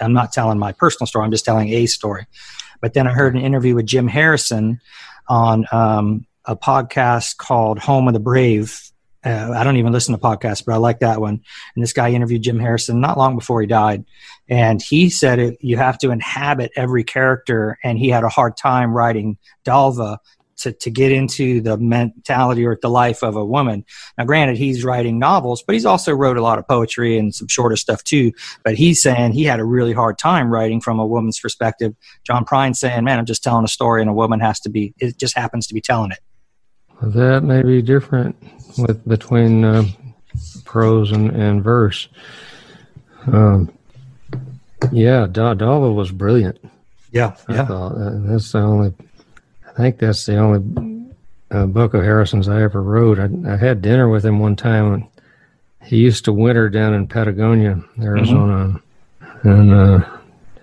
I'm 0.00 0.12
not 0.12 0.32
telling 0.32 0.58
my 0.58 0.72
personal 0.72 1.06
story. 1.06 1.24
I'm 1.24 1.30
just 1.30 1.44
telling 1.44 1.70
a 1.70 1.86
story." 1.86 2.26
But 2.80 2.94
then 2.94 3.06
I 3.06 3.12
heard 3.12 3.34
an 3.34 3.40
interview 3.40 3.74
with 3.74 3.86
Jim 3.86 4.08
Harrison 4.08 4.80
on 5.28 5.66
um, 5.72 6.26
a 6.44 6.56
podcast 6.56 7.38
called 7.38 7.78
Home 7.78 8.08
of 8.08 8.14
the 8.14 8.20
Brave 8.20 8.91
uh, 9.24 9.52
I 9.54 9.64
don't 9.64 9.76
even 9.76 9.92
listen 9.92 10.14
to 10.14 10.20
podcasts, 10.20 10.64
but 10.64 10.72
I 10.72 10.78
like 10.78 11.00
that 11.00 11.20
one. 11.20 11.40
And 11.74 11.82
this 11.82 11.92
guy 11.92 12.10
interviewed 12.10 12.42
Jim 12.42 12.58
Harrison 12.58 13.00
not 13.00 13.18
long 13.18 13.36
before 13.36 13.60
he 13.60 13.66
died. 13.66 14.04
And 14.48 14.82
he 14.82 15.10
said 15.10 15.38
it, 15.38 15.58
you 15.60 15.76
have 15.76 15.98
to 15.98 16.10
inhabit 16.10 16.72
every 16.76 17.04
character. 17.04 17.78
And 17.84 17.98
he 17.98 18.08
had 18.08 18.24
a 18.24 18.28
hard 18.28 18.56
time 18.56 18.92
writing 18.92 19.38
Dalva 19.64 20.18
to, 20.58 20.72
to 20.72 20.90
get 20.90 21.12
into 21.12 21.60
the 21.60 21.76
mentality 21.76 22.64
or 22.64 22.78
the 22.80 22.88
life 22.88 23.22
of 23.22 23.36
a 23.36 23.44
woman. 23.44 23.84
Now, 24.18 24.24
granted, 24.24 24.56
he's 24.56 24.84
writing 24.84 25.18
novels, 25.18 25.62
but 25.62 25.74
he's 25.74 25.86
also 25.86 26.12
wrote 26.12 26.36
a 26.36 26.42
lot 26.42 26.58
of 26.58 26.66
poetry 26.68 27.18
and 27.18 27.34
some 27.34 27.48
shorter 27.48 27.76
stuff 27.76 28.02
too. 28.04 28.32
But 28.64 28.74
he's 28.74 29.02
saying 29.02 29.32
he 29.32 29.44
had 29.44 29.60
a 29.60 29.64
really 29.64 29.92
hard 29.92 30.18
time 30.18 30.50
writing 30.50 30.80
from 30.80 30.98
a 30.98 31.06
woman's 31.06 31.40
perspective. 31.40 31.94
John 32.24 32.44
Prine 32.44 32.76
saying, 32.76 33.04
man, 33.04 33.18
I'm 33.18 33.26
just 33.26 33.42
telling 33.42 33.64
a 33.64 33.68
story 33.68 34.00
and 34.02 34.10
a 34.10 34.14
woman 34.14 34.40
has 34.40 34.60
to 34.60 34.70
be, 34.70 34.94
it 34.98 35.18
just 35.18 35.36
happens 35.36 35.66
to 35.68 35.74
be 35.74 35.80
telling 35.80 36.12
it. 36.12 36.20
That 37.02 37.42
may 37.42 37.62
be 37.62 37.82
different 37.82 38.36
with 38.78 39.06
between 39.06 39.64
uh, 39.64 39.84
prose 40.64 41.12
and, 41.12 41.30
and 41.30 41.62
verse. 41.62 42.08
Um, 43.26 43.72
yeah, 44.90 45.26
da- 45.30 45.54
Dalva 45.54 45.94
was 45.94 46.10
brilliant. 46.10 46.58
Yeah, 47.10 47.36
yeah. 47.48 47.66
Thought. 47.66 47.94
That's 47.96 48.52
the 48.52 48.58
only. 48.58 48.94
I 49.68 49.72
think 49.74 49.98
that's 49.98 50.26
the 50.26 50.36
only 50.36 51.12
uh, 51.50 51.66
book 51.66 51.94
of 51.94 52.02
Harrison's 52.02 52.48
I 52.48 52.62
ever 52.62 52.82
wrote. 52.82 53.18
I, 53.18 53.28
I, 53.52 53.56
had 53.56 53.82
dinner 53.82 54.08
with 54.08 54.24
him 54.24 54.38
one 54.38 54.56
time. 54.56 54.92
And 54.92 55.06
he 55.84 55.98
used 55.98 56.24
to 56.24 56.32
winter 56.32 56.68
down 56.68 56.94
in 56.94 57.06
Patagonia, 57.06 57.82
Arizona, 58.00 58.80
mm-hmm. 59.20 59.48
and 59.48 59.72
uh, 59.72 60.08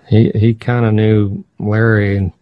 he 0.08 0.30
he 0.30 0.54
kind 0.54 0.86
of 0.86 0.94
knew 0.94 1.44
Larry 1.58 2.16
and 2.16 2.32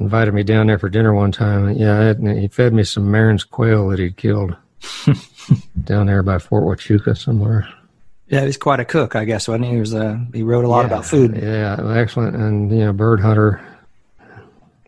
invited 0.00 0.34
me 0.34 0.42
down 0.42 0.66
there 0.66 0.78
for 0.78 0.88
dinner 0.88 1.14
one 1.14 1.32
time. 1.32 1.70
Yeah, 1.72 2.14
he 2.14 2.48
fed 2.48 2.72
me 2.72 2.84
some 2.84 3.10
Mearns' 3.10 3.44
quail 3.44 3.88
that 3.88 3.98
he'd 3.98 4.16
killed 4.16 4.56
down 5.84 6.06
there 6.06 6.22
by 6.22 6.38
Fort 6.38 6.64
Huachuca 6.64 7.16
somewhere. 7.16 7.68
Yeah, 8.28 8.44
he's 8.44 8.56
quite 8.56 8.80
a 8.80 8.84
cook, 8.84 9.16
I 9.16 9.24
guess. 9.24 9.48
Wasn't 9.48 9.64
he? 9.64 9.72
He 9.72 9.80
was 9.80 9.94
uh, 9.94 10.18
he 10.32 10.42
wrote 10.42 10.64
a 10.64 10.68
lot 10.68 10.80
yeah, 10.80 10.86
about 10.86 11.04
food. 11.04 11.36
Yeah, 11.36 11.76
excellent, 11.96 12.36
and 12.36 12.70
you 12.70 12.86
know, 12.86 12.92
bird 12.92 13.20
hunter. 13.20 13.60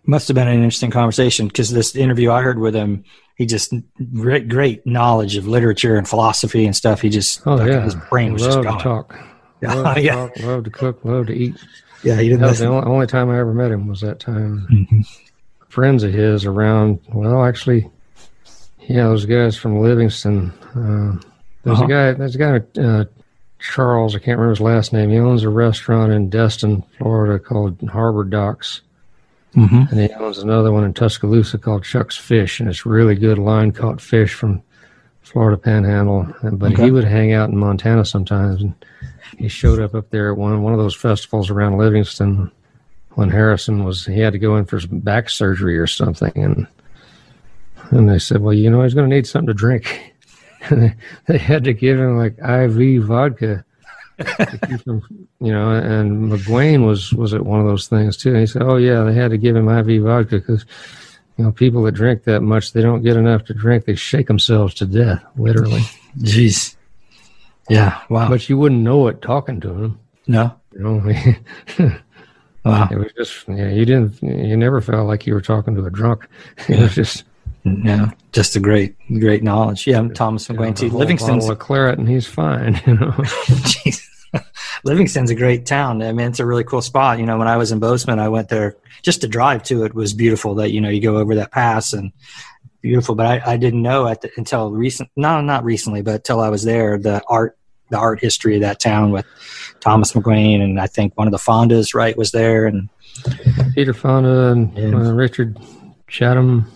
Must 0.05 0.29
have 0.29 0.35
been 0.37 0.49
an 0.49 0.55
interesting 0.55 0.91
conversation 0.91 1.49
because 1.49 1.71
this 1.71 1.97
interview 1.97 2.31
I 2.31 2.41
heard 2.41 2.59
with 2.59 2.75
him, 2.75 3.05
he 3.37 3.45
just 3.45 3.75
great, 4.15 4.49
great 4.49 4.87
knowledge 4.87 5.37
of 5.37 5.47
literature 5.47 5.97
and 5.97 6.09
philosophy 6.09 6.65
and 6.65 6.75
stuff. 6.75 7.01
He 7.01 7.09
just, 7.09 7.43
oh 7.47 7.63
yeah, 7.65 7.83
his 7.83 7.97
brain 8.09 8.33
was 8.33 8.43
just 8.43 8.63
going. 8.63 8.79
to 8.79 8.83
talk. 8.83 9.19
Love 9.63 9.95
to 9.97 10.03
yeah, 10.03 10.15
talk, 10.15 10.39
love 10.41 10.65
to 10.65 10.71
cook, 10.71 11.05
love 11.05 11.27
to 11.27 11.35
eat. 11.35 11.57
Yeah, 12.03 12.17
he 12.21 12.29
didn't. 12.29 12.41
That 12.41 12.51
was 12.51 12.59
the 12.59 12.67
only, 12.67 12.87
only, 12.87 13.07
time 13.07 13.31
I 13.31 13.39
ever 13.39 13.53
met 13.53 13.71
him 13.71 13.87
was 13.87 14.01
that 14.03 14.21
time. 14.21 14.67
Mm-hmm. 14.71 15.01
Friends 15.69 16.03
of 16.03 16.13
his 16.13 16.45
around. 16.45 17.01
Well, 17.13 17.45
actually, 17.45 17.91
yeah, 18.81 19.05
those 19.05 19.27
guys 19.27 19.57
from 19.57 19.81
Livingston. 19.81 20.51
Uh, 20.75 21.19
there's 21.65 21.79
uh-huh. 21.79 21.85
a 21.85 21.89
guy. 21.89 22.13
There's 22.13 22.37
a 22.37 22.39
guy. 22.39 22.81
Uh, 22.81 23.05
Charles. 23.59 24.15
I 24.15 24.19
can't 24.19 24.39
remember 24.39 24.51
his 24.51 24.61
last 24.61 24.93
name. 24.93 25.11
He 25.11 25.19
owns 25.19 25.43
a 25.43 25.49
restaurant 25.49 26.13
in 26.13 26.29
Destin, 26.29 26.83
Florida, 26.99 27.39
called 27.39 27.81
Harbor 27.89 28.25
Docks. 28.25 28.83
Mm-hmm. 29.55 29.85
And 29.91 30.01
he 30.01 30.13
owns 30.15 30.39
another 30.39 30.71
one 30.71 30.85
in 30.85 30.93
Tuscaloosa 30.93 31.57
called 31.57 31.85
Chuck's 31.85 32.17
Fish, 32.17 32.61
and 32.61 32.69
it's 32.69 32.85
really 32.85 33.15
good 33.15 33.39
line 33.39 33.73
caught 33.73 34.03
fish 34.03 34.35
from 34.35 34.63
Florida 35.23 35.57
Panhandle. 35.57 36.27
But 36.43 36.73
okay. 36.73 36.85
he 36.85 36.91
would 36.91 37.05
hang 37.05 37.33
out 37.33 37.49
in 37.49 37.57
Montana 37.57 38.05
sometimes, 38.05 38.61
and 38.61 38.75
he 39.39 39.49
showed 39.49 39.81
up 39.81 39.95
up 39.95 40.11
there 40.11 40.33
at 40.33 40.39
one 40.39 40.63
one 40.63 40.73
of 40.73 40.79
those 40.79 40.95
festivals 40.95 41.51
around 41.51 41.79
Livingston 41.79 42.51
when 43.11 43.31
Harrison 43.31 43.85
was 43.85 44.07
he 44.07 44.21
had 44.21 44.33
to 44.35 44.39
go 44.39 44.57
in 44.57 44.65
for 44.65 44.79
some 44.79 45.01
back 45.01 45.31
surgery 45.31 45.79
or 45.79 45.87
something, 45.87 46.33
and 46.37 46.67
and 47.91 48.09
they 48.09 48.19
said, 48.19 48.43
well, 48.43 48.55
you 48.55 48.71
know, 48.71 48.83
he's 48.83 48.95
going 48.95 49.09
to 49.09 49.15
need 49.15 49.27
something 49.27 49.49
to 49.49 49.55
drink. 49.55 50.15
they 50.71 51.39
had 51.39 51.65
to 51.65 51.73
give 51.73 51.99
him 51.99 52.19
like 52.19 52.39
IV 52.39 53.05
vodka. 53.05 53.65
him, 54.19 55.03
you 55.41 55.53
know, 55.53 55.71
and 55.71 56.31
McGuane 56.31 56.87
was 56.87 57.13
was 57.13 57.35
at 57.35 57.45
one 57.45 57.61
of 57.61 57.67
those 57.67 57.89
things 57.89 58.17
too. 58.17 58.31
And 58.31 58.41
he 58.41 58.47
said, 58.47 58.63
"Oh 58.63 58.77
yeah, 58.77 59.03
they 59.05 59.15
had 59.15 59.31
to 59.31 59.39
give 59.39 59.57
him 59.57 59.69
IV 59.69 60.03
vodka 60.03 60.39
because, 60.39 60.65
you 61.37 61.45
know, 61.45 61.53
people 61.53 61.83
that 61.85 61.93
drink 61.93 62.25
that 62.25 62.41
much, 62.41 62.73
they 62.73 62.83
don't 62.83 63.03
get 63.03 63.17
enough 63.17 63.45
to 63.45 63.55
drink. 63.55 63.85
They 63.85 63.95
shake 63.95 64.27
themselves 64.27 64.75
to 64.75 64.87
death, 64.87 65.25
literally." 65.37 65.83
Jeez. 66.19 66.76
Yeah. 67.69 68.01
Wow. 68.09 68.29
But 68.29 68.49
you 68.49 68.59
wouldn't 68.59 68.83
know 68.83 69.09
it 69.09 69.23
talking 69.23 69.61
to 69.61 69.71
him. 69.71 70.01
No. 70.27 70.55
You 70.73 70.81
know, 70.81 70.97
wow. 72.65 72.89
It 72.91 72.97
was 72.97 73.13
just 73.17 73.49
yeah. 73.49 73.69
You 73.69 73.85
didn't. 73.85 74.23
You 74.23 74.57
never 74.57 74.81
felt 74.81 75.07
like 75.07 75.27
you 75.27 75.35
were 75.35 75.41
talking 75.41 75.75
to 75.77 75.87
a 75.87 75.91
drunk. 75.91 76.29
It 76.69 76.79
was 76.79 76.95
just. 76.95 77.25
Yeah, 77.65 78.11
just 78.31 78.55
a 78.55 78.61
great, 78.61 78.95
great 79.19 79.43
knowledge. 79.43 79.89
Yeah, 79.89 79.99
I'm 79.99 80.15
Thomas 80.15 80.47
McGuane 80.47 80.77
too. 80.77 80.89
Livingston's 80.89 81.49
a 81.49 81.57
claret, 81.57 81.99
and 81.99 82.09
he's 82.09 82.25
fine. 82.27 82.81
You 82.87 82.95
know, 82.95 84.43
Livingston's 84.85 85.31
a 85.31 85.35
great 85.35 85.67
town. 85.67 86.01
I 86.03 86.13
mean, 86.13 86.29
it's 86.29 86.39
a 86.39 86.47
really 86.47 86.63
cool 86.63 86.83
spot. 86.83 87.19
You 87.19 87.27
know, 87.27 87.39
when 87.39 87.49
I 87.49 87.57
was 87.57 87.73
in 87.73 87.81
Bozeman, 87.81 88.21
I 88.21 88.29
went 88.29 88.51
there 88.51 88.77
just 89.03 89.21
to 89.23 89.29
drive 89.29 89.65
to 89.65 89.85
it 89.85 89.95
was 89.95 90.13
beautiful. 90.13 90.55
That 90.57 90.71
you 90.71 90.81
know, 90.81 90.89
you 90.89 91.01
go 91.01 91.17
over 91.17 91.35
that 91.35 91.51
pass 91.51 91.93
and 91.93 92.13
beautiful. 92.81 93.15
But 93.15 93.27
I, 93.27 93.53
I 93.53 93.57
didn't 93.57 93.83
know 93.83 94.07
at 94.07 94.21
the, 94.21 94.31
until 94.37 94.71
recent, 94.71 95.11
no, 95.17 95.41
not 95.41 95.65
recently, 95.65 96.03
but 96.03 96.15
until 96.17 96.41
I 96.41 96.49
was 96.49 96.65
there, 96.65 96.99
the 96.99 97.23
art, 97.29 97.57
the 97.91 97.99
art 97.99 98.21
history 98.21 98.57
of 98.57 98.63
that 98.63 98.81
town 98.81 99.13
with 99.13 99.27
Thomas 99.81 100.13
McGuane, 100.13 100.61
and 100.61 100.81
I 100.81 100.87
think 100.87 101.17
one 101.17 101.29
of 101.29 101.33
the 101.33 101.39
Fondas, 101.39 101.95
right, 101.95 102.17
was 102.17 102.33
there, 102.33 102.67
and 102.67 102.89
Peter 103.75 103.95
Fonda 103.95 104.49
and 104.49 104.77
yeah. 104.77 104.87
uh, 104.87 105.13
Richard 105.13 105.59
Chatham. 106.09 106.71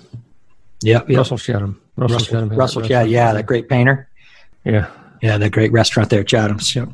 Yeah, 0.83 1.03
Russell 1.09 1.37
Chatham. 1.37 1.81
Russell, 1.97 2.15
Russell 2.15 2.33
Chatham. 2.33 2.59
Russell 2.59 2.83
Chatham. 2.83 3.11
Yeah, 3.11 3.33
that 3.33 3.47
great 3.47 3.69
painter. 3.69 4.09
Yeah. 4.65 4.89
Yeah, 5.21 5.37
that 5.37 5.51
great 5.51 5.73
restaurant 5.73 6.09
there, 6.11 6.25
Chatham's. 6.25 6.75
Yeah. 6.75 6.87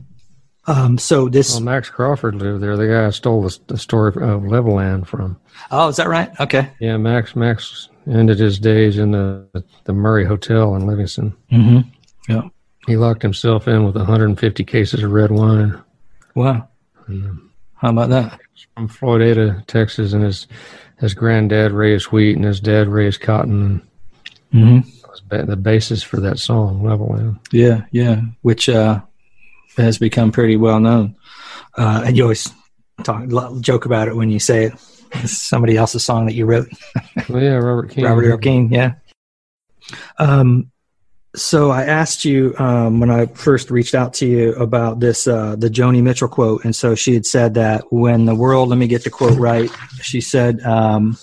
Um, 0.67 0.99
so 0.99 1.29
this. 1.29 1.53
Well, 1.53 1.61
Max 1.61 1.89
Crawford 1.89 2.35
lived 2.35 2.61
there. 2.63 2.77
The 2.77 2.89
guy 2.89 3.07
I 3.07 3.11
stole 3.11 3.43
the, 3.43 3.57
the 3.69 3.79
story 3.79 4.09
of 4.09 4.43
Levelland 4.43 5.07
from. 5.07 5.39
Oh, 5.71 5.89
is 5.89 5.97
that 5.97 6.09
right? 6.09 6.29
Okay. 6.41 6.71
Yeah, 6.81 6.97
Max. 6.97 7.37
Max 7.37 7.89
ended 8.09 8.39
his 8.39 8.59
days 8.59 8.99
in 8.99 9.13
the 9.13 9.47
the 9.85 9.93
Murray 9.93 10.25
Hotel 10.25 10.75
in 10.75 10.87
Livingston. 10.87 11.35
Mm-hmm. 11.51 11.89
Yeah. 12.29 12.43
He 12.87 12.97
locked 12.97 13.23
himself 13.23 13.67
in 13.67 13.85
with 13.85 13.97
150 13.97 14.65
cases 14.65 15.03
of 15.03 15.11
red 15.11 15.33
wine. 15.33 15.81
Wow. 16.35 16.69
Um, 17.09 17.51
How 17.75 17.91
about 17.91 18.11
that? 18.11 18.41
From 18.75 18.89
Floydada, 18.89 19.67
Texas, 19.67 20.13
and 20.13 20.23
his 20.23 20.47
his 20.99 21.15
granddad 21.15 21.73
raised 21.73 22.07
wheat 22.07 22.37
and 22.37 22.45
his 22.45 22.61
dad 22.61 22.89
raised 22.89 23.21
cotton. 23.21 23.83
Mm-hmm. 24.53 24.89
That 25.01 25.11
was 25.11 25.49
the 25.49 25.57
basis 25.57 26.03
for 26.03 26.21
that 26.21 26.39
song, 26.39 26.83
Levelland. 26.83 27.39
Yeah, 27.53 27.83
yeah, 27.91 28.23
which 28.43 28.69
uh, 28.69 29.01
has 29.77 29.99
become 29.99 30.33
pretty 30.33 30.57
well 30.57 30.81
known. 30.81 31.17
Uh, 31.77 32.05
and 32.07 32.17
you 32.17 32.23
always 32.23 32.51
talk 33.03 33.25
joke 33.61 33.85
about 33.85 34.09
it 34.09 34.17
when 34.17 34.31
you 34.31 34.39
say 34.39 34.65
it. 34.67 34.73
Somebody 35.25 35.77
else's 35.77 36.05
song 36.05 36.27
that 36.27 36.35
you 36.35 36.47
wrote. 36.47 36.69
well, 37.29 37.43
yeah, 37.43 37.55
Robert 37.55 37.91
Keen. 37.91 38.05
Robert 38.05 38.25
Earl 38.25 38.39
Keen, 38.39 38.71
yeah. 38.71 38.95
Um, 40.19 40.71
So 41.35 41.71
I 41.71 41.85
asked 41.85 42.25
you 42.25 42.55
um, 42.59 42.99
when 42.99 43.11
I 43.11 43.27
first 43.27 43.71
reached 43.71 43.95
out 43.95 44.15
to 44.15 44.27
you 44.27 44.55
about 44.55 45.01
this, 45.01 45.27
uh, 45.27 45.55
the 45.57 45.69
Joni 45.69 46.03
Mitchell 46.03 46.29
quote, 46.29 46.65
and 46.65 46.75
so 46.75 46.95
she 46.95 47.13
had 47.13 47.27
said 47.27 47.55
that 47.55 47.85
when 47.93 48.25
the 48.25 48.35
world, 48.35 48.71
let 48.71 48.79
me 48.79 48.87
get 48.87 49.05
the 49.05 49.11
quote 49.11 49.39
right. 49.39 49.71
She 50.01 50.23
said, 50.23 50.61
um, 50.63 51.19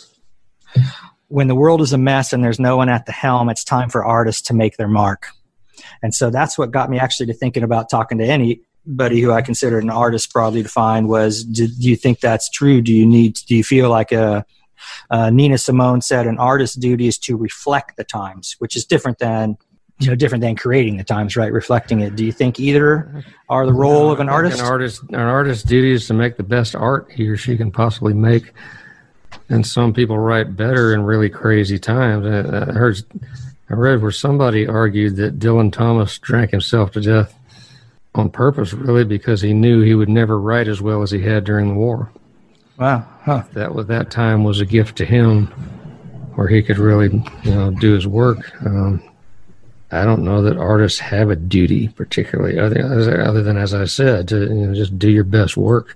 "When 1.29 1.47
the 1.47 1.55
world 1.55 1.81
is 1.81 1.93
a 1.93 1.97
mess 1.97 2.31
and 2.31 2.43
there's 2.43 2.59
no 2.59 2.77
one 2.77 2.89
at 2.89 3.07
the 3.07 3.11
helm, 3.11 3.49
it's 3.49 3.63
time 3.63 3.89
for 3.89 4.05
artists 4.05 4.43
to 4.43 4.53
make 4.53 4.77
their 4.77 4.87
mark." 4.87 5.29
And 6.03 6.13
so 6.13 6.29
that's 6.29 6.59
what 6.59 6.69
got 6.69 6.91
me 6.91 6.99
actually 6.99 7.25
to 7.27 7.33
thinking 7.33 7.63
about 7.63 7.89
talking 7.89 8.19
to 8.19 8.25
anybody 8.85 9.21
who 9.21 9.31
I 9.31 9.41
considered 9.41 9.83
an 9.83 9.89
artist 9.89 10.31
broadly 10.31 10.63
defined. 10.63 11.07
Was 11.07 11.43
do, 11.43 11.67
do 11.67 11.89
you 11.89 11.95
think 11.95 12.19
that's 12.19 12.49
true? 12.49 12.81
Do 12.81 12.93
you 12.93 13.05
need? 13.05 13.35
Do 13.47 13.55
you 13.55 13.63
feel 13.63 13.89
like 13.89 14.11
a 14.11 14.45
uh, 15.09 15.29
Nina 15.29 15.57
Simone 15.57 16.01
said 16.01 16.27
an 16.27 16.37
artist's 16.37 16.75
duty 16.75 17.07
is 17.07 17.17
to 17.19 17.37
reflect 17.37 17.97
the 17.97 18.03
times, 18.03 18.55
which 18.59 18.75
is 18.75 18.85
different 18.85 19.19
than 19.19 19.57
you 19.99 20.07
know 20.07 20.15
different 20.15 20.41
than 20.41 20.55
creating 20.55 20.97
the 20.97 21.03
times, 21.03 21.35
right? 21.35 21.51
Reflecting 21.51 22.01
it. 22.01 22.15
Do 22.15 22.25
you 22.25 22.31
think 22.31 22.59
either 22.59 23.23
are 23.49 23.65
the 23.65 23.73
role 23.73 24.11
of 24.11 24.19
an 24.19 24.29
artist? 24.29 24.59
An 24.59 24.65
artist, 24.65 25.01
an 25.09 25.15
artist's 25.15 25.63
duty 25.63 25.91
is 25.91 26.07
to 26.07 26.13
make 26.13 26.37
the 26.37 26.43
best 26.43 26.75
art 26.75 27.11
he 27.11 27.27
or 27.27 27.37
she 27.37 27.57
can 27.57 27.71
possibly 27.71 28.13
make. 28.13 28.53
And 29.49 29.65
some 29.65 29.93
people 29.93 30.17
write 30.17 30.55
better 30.55 30.93
in 30.93 31.03
really 31.03 31.29
crazy 31.29 31.77
times. 31.77 32.25
I, 32.25 32.69
I 32.69 32.73
heard, 32.73 32.97
I 33.69 33.73
read 33.73 34.01
where 34.01 34.11
somebody 34.11 34.67
argued 34.67 35.15
that 35.17 35.37
Dylan 35.37 35.71
Thomas 35.71 36.17
drank 36.17 36.51
himself 36.51 36.91
to 36.91 37.01
death 37.01 37.37
on 38.15 38.29
purpose, 38.29 38.73
really, 38.73 39.03
because 39.03 39.41
he 39.41 39.53
knew 39.53 39.81
he 39.81 39.95
would 39.95 40.09
never 40.09 40.39
write 40.39 40.67
as 40.67 40.81
well 40.81 41.01
as 41.01 41.11
he 41.11 41.21
had 41.21 41.43
during 41.43 41.69
the 41.69 41.73
war. 41.73 42.11
Wow, 42.77 43.05
huh. 43.21 43.43
That 43.53 43.73
was 43.73 43.87
that 43.87 44.11
time 44.11 44.43
was 44.43 44.59
a 44.59 44.65
gift 44.65 44.97
to 44.97 45.05
him, 45.05 45.47
where 46.35 46.47
he 46.47 46.61
could 46.61 46.77
really, 46.77 47.23
you 47.43 47.51
know, 47.51 47.71
do 47.71 47.93
his 47.93 48.07
work. 48.07 48.51
Um, 48.65 49.01
I 49.91 50.05
don't 50.05 50.23
know 50.23 50.41
that 50.41 50.57
artists 50.57 50.99
have 50.99 51.29
a 51.29 51.35
duty, 51.35 51.87
particularly 51.89 52.57
other, 52.57 53.21
other 53.21 53.43
than, 53.43 53.57
as 53.57 53.75
I 53.75 53.85
said, 53.85 54.27
to 54.29 54.41
you 54.41 54.49
know, 54.49 54.73
just 54.73 54.97
do 54.97 55.09
your 55.09 55.23
best 55.23 55.55
work 55.55 55.95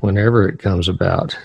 whenever 0.00 0.48
it 0.48 0.58
comes 0.58 0.88
about. 0.88 1.36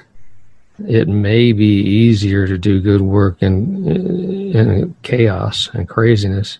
It 0.87 1.07
may 1.09 1.51
be 1.51 1.81
easier 1.81 2.47
to 2.47 2.57
do 2.57 2.81
good 2.81 3.01
work 3.01 3.37
in, 3.41 3.85
in 3.87 4.95
chaos 5.03 5.69
and 5.73 5.87
craziness, 5.87 6.59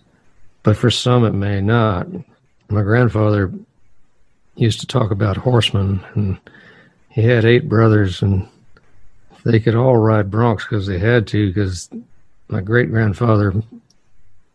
but 0.64 0.76
for 0.76 0.92
some 0.92 1.24
it 1.26 1.34
may 1.34 1.62
not. 1.62 2.08
My 2.72 2.84
grandfather 2.84 3.52
used 4.56 4.80
to 4.80 4.88
talk 4.88 5.12
about 5.12 5.36
horsemen, 5.36 6.04
and 6.14 6.40
he 7.10 7.22
had 7.22 7.44
eight 7.44 7.68
brothers, 7.68 8.22
and 8.22 8.48
they 9.44 9.60
could 9.60 9.76
all 9.76 9.98
ride 9.98 10.32
broncs 10.32 10.60
because 10.60 10.88
they 10.88 10.98
had 10.98 11.28
to, 11.28 11.48
because 11.48 11.90
my 12.48 12.62
great 12.62 12.90
grandfather 12.90 13.54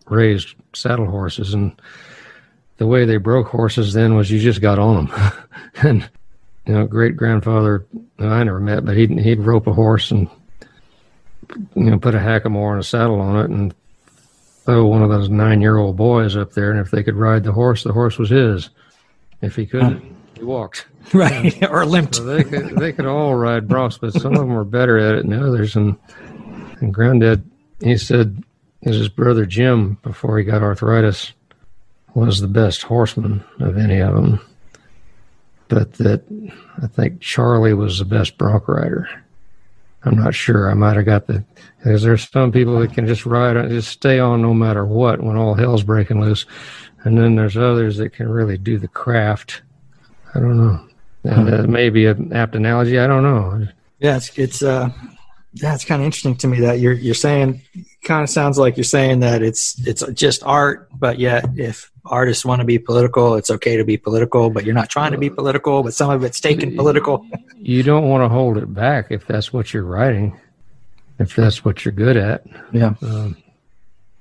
raised 0.07 0.55
saddle 0.74 1.07
horses, 1.07 1.52
and 1.52 1.79
the 2.79 2.87
way 2.87 3.05
they 3.05 3.18
broke 3.18 3.48
horses 3.48 3.92
then 3.92 4.14
was 4.14 4.31
you 4.31 4.40
just 4.40 4.62
got 4.62 4.79
on 4.79 5.07
them. 5.07 5.33
and 5.83 6.09
you 6.66 6.72
know, 6.72 6.87
great 6.87 7.16
grandfather 7.16 7.85
I 8.18 8.42
never 8.44 8.61
met, 8.61 8.85
but 8.85 8.96
he'd 8.96 9.11
he'd 9.18 9.40
rope 9.40 9.66
a 9.66 9.72
horse 9.72 10.11
and 10.11 10.29
you 11.74 11.90
know 11.90 11.98
put 11.98 12.14
a 12.14 12.18
hackamore 12.18 12.72
and 12.72 12.81
a 12.81 12.85
saddle 12.85 13.20
on 13.20 13.37
it 13.37 13.50
and 13.50 13.74
throw 14.66 14.87
one 14.87 15.02
of 15.02 15.11
those 15.11 15.31
nine 15.31 15.61
year 15.61 15.79
old 15.79 15.96
boys 15.96 16.37
up 16.37 16.52
there, 16.52 16.70
and 16.70 16.81
if 16.81 16.90
they 16.90 17.02
could 17.02 17.16
ride 17.16 17.44
the 17.44 17.52
horse, 17.52 17.85
the 17.85 17.92
horse 17.92 18.18
was 18.18 18.31
his. 18.31 18.68
If 19.40 19.57
he 19.57 19.66
couldn't, 19.66 20.02
he 20.37 20.44
walked. 20.44 20.87
Right, 21.12 21.62
or 21.70 21.87
limped. 21.87 22.16
So 22.16 22.24
they 22.24 22.42
could 22.42 22.76
they 22.76 22.92
could 22.92 23.07
all 23.07 23.37
ride 23.37 23.68
broncs, 23.68 24.00
but 24.00 24.12
some 24.12 24.33
of 24.33 24.40
them 24.40 24.52
were 24.52 24.64
better 24.64 24.98
at 24.98 25.14
it 25.14 25.29
than 25.29 25.40
others. 25.40 25.76
And 25.76 25.96
and 26.81 26.92
granddad, 26.92 27.48
he 27.81 27.96
said 27.96 28.42
his 28.81 29.09
brother 29.09 29.46
Jim, 29.46 29.98
before 30.02 30.37
he 30.37 30.42
got 30.42 30.64
arthritis, 30.64 31.33
was 32.14 32.40
the 32.40 32.48
best 32.48 32.83
horseman 32.83 33.44
of 33.61 33.79
any 33.79 34.00
of 34.00 34.16
them. 34.16 34.40
But 35.68 35.92
that 35.94 36.24
I 36.83 36.88
think 36.88 37.20
Charlie 37.20 37.74
was 37.74 38.00
the 38.00 38.05
best 38.05 38.37
bronc 38.37 38.66
rider. 38.66 39.09
I'm 40.04 40.16
not 40.16 40.35
sure. 40.35 40.70
I 40.70 40.74
might 40.74 40.96
have 40.96 41.04
got 41.04 41.26
the 41.26 41.44
because 41.78 42.02
there's 42.02 42.28
some 42.28 42.52
people 42.52 42.78
that 42.80 42.92
can 42.92 43.06
just 43.06 43.26
ride 43.26 43.56
on, 43.56 43.68
just 43.68 43.90
stay 43.90 44.18
on 44.18 44.42
no 44.42 44.54
matter 44.54 44.85
what 44.85 45.22
when 45.22 45.37
all 45.37 45.54
hell's 45.54 45.82
breaking 45.82 46.20
loose, 46.20 46.46
and 47.04 47.18
then 47.18 47.37
there's 47.37 47.56
others 47.56 47.96
that 47.96 48.12
can 48.12 48.28
really 48.28 48.59
do 48.59 48.78
the 48.78 48.88
craft. 48.88 49.62
I 50.35 50.40
don't 50.40 50.56
know. 50.56 50.87
And 51.24 51.52
uh, 51.52 51.62
maybe 51.66 52.06
an 52.06 52.32
apt 52.32 52.54
analogy. 52.54 52.98
I 52.98 53.06
don't 53.06 53.22
know. 53.22 53.66
Yeah, 53.98 54.16
it's 54.16 54.38
it's 54.38 54.62
uh, 54.62 54.90
yeah, 55.62 55.74
it's 55.74 55.84
kind 55.84 56.02
of 56.02 56.06
interesting 56.06 56.36
to 56.36 56.46
me 56.46 56.60
that 56.60 56.80
you're 56.80 56.92
you're 56.92 57.14
saying 57.14 57.62
kind 58.04 58.22
of 58.22 58.28
sounds 58.30 58.58
like 58.58 58.76
you're 58.76 58.84
saying 58.84 59.20
that 59.20 59.42
it's 59.42 59.78
it's 59.86 60.02
just 60.12 60.42
art, 60.44 60.88
but 60.98 61.18
yet 61.18 61.44
if 61.56 61.90
artists 62.04 62.44
want 62.44 62.60
to 62.60 62.64
be 62.64 62.78
political, 62.78 63.34
it's 63.34 63.50
okay 63.50 63.76
to 63.76 63.84
be 63.84 63.96
political, 63.96 64.50
but 64.50 64.64
you're 64.64 64.74
not 64.74 64.90
trying 64.90 65.12
to 65.12 65.18
be 65.18 65.30
political, 65.30 65.82
but 65.82 65.94
some 65.94 66.10
of 66.10 66.22
it's 66.24 66.40
taken 66.40 66.76
political. 66.76 67.26
You 67.58 67.82
don't 67.82 68.08
want 68.08 68.22
to 68.22 68.28
hold 68.28 68.58
it 68.58 68.72
back 68.72 69.06
if 69.10 69.26
that's 69.26 69.52
what 69.52 69.72
you're 69.72 69.82
writing, 69.84 70.38
if 71.18 71.34
that's 71.34 71.64
what 71.64 71.84
you're 71.84 71.92
good 71.92 72.16
at. 72.16 72.44
Yeah. 72.72 72.94
Um, 73.02 73.36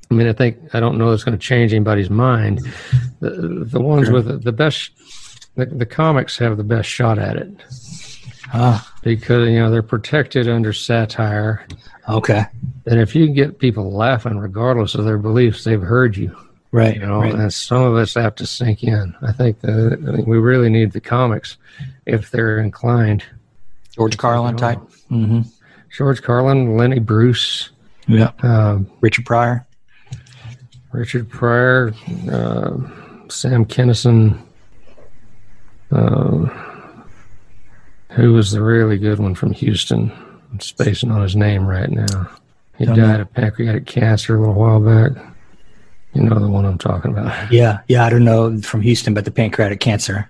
I 0.10 0.14
mean, 0.14 0.28
I 0.28 0.34
think 0.34 0.58
I 0.74 0.80
don't 0.80 0.98
know 0.98 1.12
it's 1.12 1.24
going 1.24 1.38
to 1.38 1.44
change 1.44 1.74
anybody's 1.74 2.10
mind. 2.10 2.62
The 3.20 3.66
the 3.70 3.82
ones 3.82 4.06
Sure. 4.08 4.16
with 4.16 4.28
the, 4.28 4.38
the 4.38 4.52
best, 4.52 4.92
the, 5.56 5.66
the 5.66 5.86
comics 5.86 6.38
have 6.38 6.58
the 6.58 6.64
best 6.64 6.88
shot 6.90 7.18
at 7.20 7.36
it 7.36 7.50
Ah, 8.54 8.94
because 9.06 9.48
you 9.48 9.60
know 9.60 9.72
they're 9.72 9.84
protected 9.84 10.50
under 10.50 10.74
satire, 10.74 11.66
okay. 12.10 12.44
and 12.88 13.00
if 13.00 13.16
you 13.16 13.26
can 13.26 13.36
get 13.36 13.60
people 13.60 13.92
laughing 13.94 14.38
regardless 14.38 14.96
of 14.96 15.06
their 15.06 15.20
beliefs, 15.20 15.64
they've 15.64 15.82
heard 15.82 16.18
you. 16.18 16.36
Right. 16.72 16.96
You 16.96 17.06
know, 17.06 17.22
right. 17.22 17.34
and 17.34 17.54
some 17.54 17.84
of 17.84 17.96
us 17.96 18.16
have 18.16 18.36
to 18.36 18.46
sink 18.46 18.84
in. 18.84 19.16
I 19.22 19.32
think 19.32 19.62
that 19.62 20.04
I 20.10 20.14
think 20.14 20.28
we 20.28 20.40
really 20.40 20.70
need 20.70 20.92
the 20.92 21.00
comics 21.00 21.56
if 22.06 22.32
they're 22.32 22.58
inclined. 22.60 23.24
George 23.96 24.18
Carlin 24.18 24.58
type. 24.58 24.80
Mm-hmm. 25.10 25.42
George 25.96 26.22
Carlin, 26.22 26.76
Lenny 26.76 27.00
Bruce, 27.00 27.70
Yeah. 28.08 28.32
um, 28.44 28.92
Richard 29.00 29.26
Pryor. 29.26 29.66
Richard 30.92 31.30
Pryor, 31.30 31.94
uh, 32.30 32.78
Sam 33.30 33.64
Kinison. 33.66 34.38
Uh, 35.92 36.75
who 38.16 38.34
was 38.34 38.52
the 38.52 38.62
really 38.62 38.98
good 38.98 39.20
one 39.20 39.36
from 39.36 39.52
Houston? 39.54 40.12
I'm 40.52 40.60
spacing 40.60 41.12
on 41.12 41.22
his 41.22 41.36
name 41.36 41.66
right 41.68 41.90
now. 41.90 42.30
He 42.78 42.86
Don't 42.86 42.98
died 42.98 43.16
know. 43.18 43.22
of 43.22 43.34
pancreatic 43.34 43.86
cancer 43.86 44.36
a 44.36 44.40
little 44.40 44.56
while 44.56 44.80
back. 44.80 45.12
You 46.14 46.24
know 46.24 46.40
the 46.40 46.48
one 46.48 46.66
I'm 46.66 46.78
talking 46.78 47.12
about. 47.12 47.52
Yeah, 47.52 47.80
yeah. 47.90 48.06
I 48.06 48.10
don't 48.10 48.24
know 48.24 48.58
from 48.62 48.82
Houston, 48.82 49.14
but 49.14 49.26
the 49.26 49.32
pancreatic 49.32 49.80
cancer. 49.82 50.30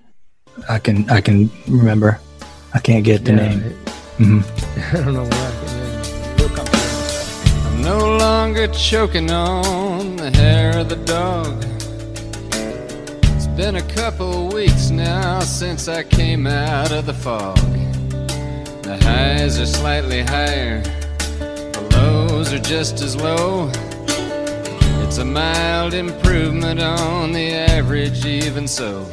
I 0.69 0.80
can 0.80 1.08
I 1.10 1.21
can 1.21 1.50
remember. 1.67 2.19
I 2.74 2.80
can't 2.80 3.04
get 3.06 3.24
the 3.26 3.32
Yeah, 3.32 3.38
name. 3.50 3.60
it- 3.62 3.89
hmm 4.17 4.39
I 4.98 5.02
don't 5.04 5.13
know 5.13 5.24
why. 5.24 5.30
I 5.30 6.56
can't 6.56 7.65
I'm 7.65 7.82
no 7.84 8.17
longer 8.17 8.67
choking 8.69 9.30
on 9.32 10.15
the 10.15 10.32
hair 10.32 10.80
of 10.80 10.89
the 10.89 10.95
dog. 10.95 11.63
Been 13.55 13.77
a 13.77 13.93
couple 13.93 14.49
weeks 14.49 14.89
now 14.89 15.39
since 15.39 15.87
I 15.87 16.03
came 16.03 16.45
out 16.45 16.91
of 16.91 17.05
the 17.05 17.13
fog. 17.13 17.55
The 18.83 18.99
highs 19.01 19.57
are 19.57 19.65
slightly 19.65 20.23
higher, 20.23 20.81
the 20.81 21.87
lows 21.93 22.51
are 22.51 22.59
just 22.59 23.01
as 23.01 23.15
low. 23.15 23.71
It's 25.05 25.19
a 25.19 25.25
mild 25.25 25.93
improvement 25.93 26.81
on 26.81 27.31
the 27.31 27.53
average, 27.53 28.25
even 28.25 28.67
so. 28.67 29.07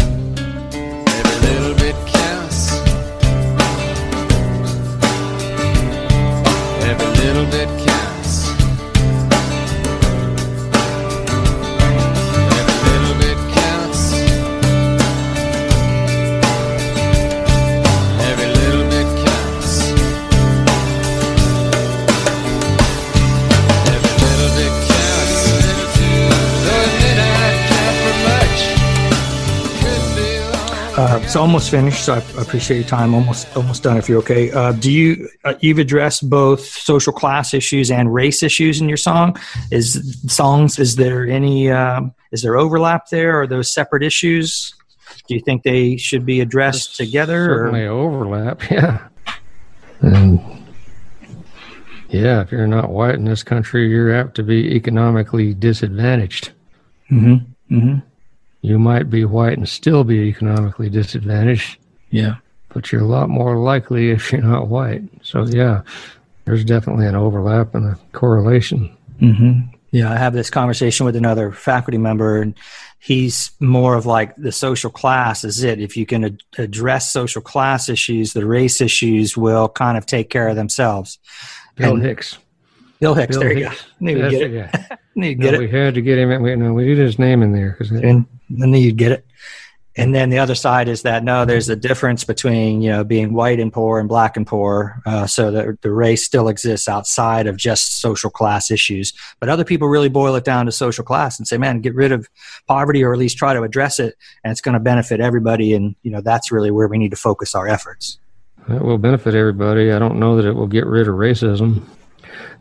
It's 31.22 31.36
almost 31.36 31.70
finished, 31.70 32.04
so 32.04 32.14
I 32.14 32.18
appreciate 32.40 32.78
your 32.78 32.86
time. 32.86 33.14
Almost 33.14 33.56
almost 33.56 33.82
done. 33.82 33.96
If 33.96 34.08
you're 34.08 34.18
okay, 34.18 34.50
uh, 34.50 34.72
do 34.72 34.90
you 34.90 35.28
uh, 35.44 35.54
you've 35.60 35.78
addressed 35.78 36.28
both 36.28 36.64
social 36.64 37.12
class 37.12 37.54
issues 37.54 37.90
and 37.90 38.12
race 38.12 38.42
issues 38.42 38.80
in 38.80 38.88
your 38.88 38.96
song? 38.96 39.36
Is 39.70 40.20
songs? 40.26 40.78
Is 40.78 40.96
there 40.96 41.26
any? 41.26 41.70
Um, 41.70 42.14
is 42.32 42.42
there 42.42 42.56
overlap 42.56 43.08
there? 43.08 43.40
Are 43.40 43.46
those 43.46 43.72
separate 43.72 44.02
issues? 44.02 44.74
Do 45.28 45.34
you 45.34 45.40
think 45.40 45.62
they 45.62 45.96
should 45.96 46.26
be 46.26 46.40
addressed 46.40 46.96
together? 46.96 47.46
certainly 47.46 47.84
Or? 47.86 47.92
overlap. 47.92 48.62
Yeah, 48.70 49.08
and 50.00 50.40
yeah, 52.08 52.40
if 52.42 52.50
you're 52.50 52.66
not 52.66 52.90
white 52.90 53.14
in 53.14 53.24
this 53.24 53.42
country, 53.44 53.88
you're 53.88 54.12
apt 54.12 54.34
to 54.34 54.42
be 54.42 54.74
economically 54.74 55.54
disadvantaged. 55.54 56.50
Mm-hmm. 57.10 57.76
Mm-hmm. 57.76 57.98
You 58.62 58.78
might 58.78 59.10
be 59.10 59.24
white 59.24 59.58
and 59.58 59.68
still 59.68 60.04
be 60.04 60.20
economically 60.28 60.88
disadvantaged, 60.88 61.78
Yeah. 62.10 62.36
but 62.72 62.90
you're 62.92 63.00
a 63.02 63.06
lot 63.06 63.28
more 63.28 63.56
likely 63.58 64.10
if 64.10 64.32
you're 64.32 64.40
not 64.42 64.68
white. 64.68 65.02
So 65.22 65.44
yeah, 65.46 65.82
there's 66.44 66.64
definitely 66.64 67.06
an 67.06 67.16
overlap 67.16 67.74
and 67.74 67.86
a 67.86 67.98
correlation. 68.12 68.96
Mm-hmm. 69.20 69.74
Yeah, 69.90 70.10
I 70.10 70.16
have 70.16 70.32
this 70.32 70.48
conversation 70.48 71.04
with 71.04 71.16
another 71.16 71.52
faculty 71.52 71.98
member, 71.98 72.40
and 72.40 72.54
he's 72.98 73.50
more 73.60 73.94
of 73.94 74.06
like 74.06 74.34
the 74.36 74.50
social 74.52 74.90
class 74.90 75.44
is 75.44 75.62
it. 75.62 75.80
If 75.80 75.96
you 75.98 76.06
can 76.06 76.24
ad- 76.24 76.40
address 76.56 77.12
social 77.12 77.42
class 77.42 77.88
issues, 77.90 78.32
the 78.32 78.46
race 78.46 78.80
issues 78.80 79.36
will 79.36 79.68
kind 79.68 79.98
of 79.98 80.06
take 80.06 80.30
care 80.30 80.48
of 80.48 80.56
themselves. 80.56 81.18
Bill 81.76 81.94
And- 81.94 82.02
Hicks. 82.02 82.38
Bill 83.00 83.14
Hicks, 83.14 83.36
Bill 83.36 83.40
there 83.40 83.52
you 83.58 83.64
go. 83.64 83.70
Hicks. 83.70 83.84
Knew 84.00 84.14
get 84.30 84.32
it, 84.32 84.50
yeah. 84.52 84.96
Knew 85.16 85.28
you'd 85.30 85.38
No, 85.40 85.44
get 85.44 85.54
it. 85.54 85.58
we 85.60 85.68
had 85.68 85.94
to 85.94 86.00
get 86.00 86.18
him. 86.18 86.30
in- 86.30 86.40
We, 86.42 86.54
no, 86.56 86.72
we 86.72 86.84
needed 86.86 87.04
his 87.04 87.18
name 87.18 87.42
in 87.42 87.52
there 87.52 87.76
because 87.78 87.90
and 88.52 88.62
then 88.62 88.74
you'd 88.74 88.96
get 88.96 89.12
it. 89.12 89.26
And 89.94 90.14
then 90.14 90.30
the 90.30 90.38
other 90.38 90.54
side 90.54 90.88
is 90.88 91.02
that 91.02 91.22
no, 91.22 91.44
there's 91.44 91.68
a 91.68 91.76
difference 91.76 92.24
between 92.24 92.80
you 92.80 92.88
know 92.90 93.04
being 93.04 93.34
white 93.34 93.60
and 93.60 93.70
poor 93.70 94.00
and 94.00 94.08
black 94.08 94.38
and 94.38 94.46
poor, 94.46 95.02
uh, 95.04 95.26
so 95.26 95.50
that 95.50 95.82
the 95.82 95.90
race 95.90 96.24
still 96.24 96.48
exists 96.48 96.88
outside 96.88 97.46
of 97.46 97.58
just 97.58 98.00
social 98.00 98.30
class 98.30 98.70
issues. 98.70 99.12
But 99.38 99.50
other 99.50 99.64
people 99.64 99.88
really 99.88 100.08
boil 100.08 100.34
it 100.34 100.44
down 100.44 100.64
to 100.64 100.72
social 100.72 101.04
class 101.04 101.38
and 101.38 101.46
say, 101.46 101.58
man, 101.58 101.82
get 101.82 101.94
rid 101.94 102.10
of 102.10 102.26
poverty 102.66 103.04
or 103.04 103.12
at 103.12 103.18
least 103.18 103.36
try 103.36 103.52
to 103.52 103.62
address 103.62 104.00
it, 104.00 104.16
and 104.42 104.50
it's 104.50 104.62
going 104.62 104.72
to 104.72 104.80
benefit 104.80 105.20
everybody. 105.20 105.74
And 105.74 105.94
you 106.02 106.10
know 106.10 106.22
that's 106.22 106.50
really 106.50 106.70
where 106.70 106.88
we 106.88 106.96
need 106.96 107.10
to 107.10 107.16
focus 107.16 107.54
our 107.54 107.68
efforts. 107.68 108.18
That 108.68 108.82
will 108.82 108.98
benefit 108.98 109.34
everybody. 109.34 109.92
I 109.92 109.98
don't 109.98 110.18
know 110.18 110.36
that 110.36 110.46
it 110.46 110.54
will 110.54 110.68
get 110.68 110.86
rid 110.86 111.06
of 111.06 111.16
racism. 111.16 111.82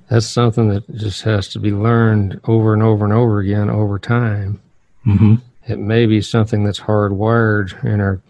That's 0.10 0.28
something 0.28 0.68
that 0.68 0.90
just 0.98 1.22
has 1.22 1.48
to 1.50 1.60
be 1.60 1.72
learned 1.72 2.42
over 2.44 2.74
and 2.74 2.84
over 2.84 3.06
and 3.06 3.14
over 3.14 3.40
again 3.40 3.70
over 3.70 3.98
time. 3.98 4.60
Mm-hmm. 5.06 5.36
It 5.72 5.80
may 5.80 6.06
be 6.06 6.22
something 6.22 6.66
that's 6.66 6.82
hardwired 6.82 7.82
in 7.86 8.02
our 8.02 8.22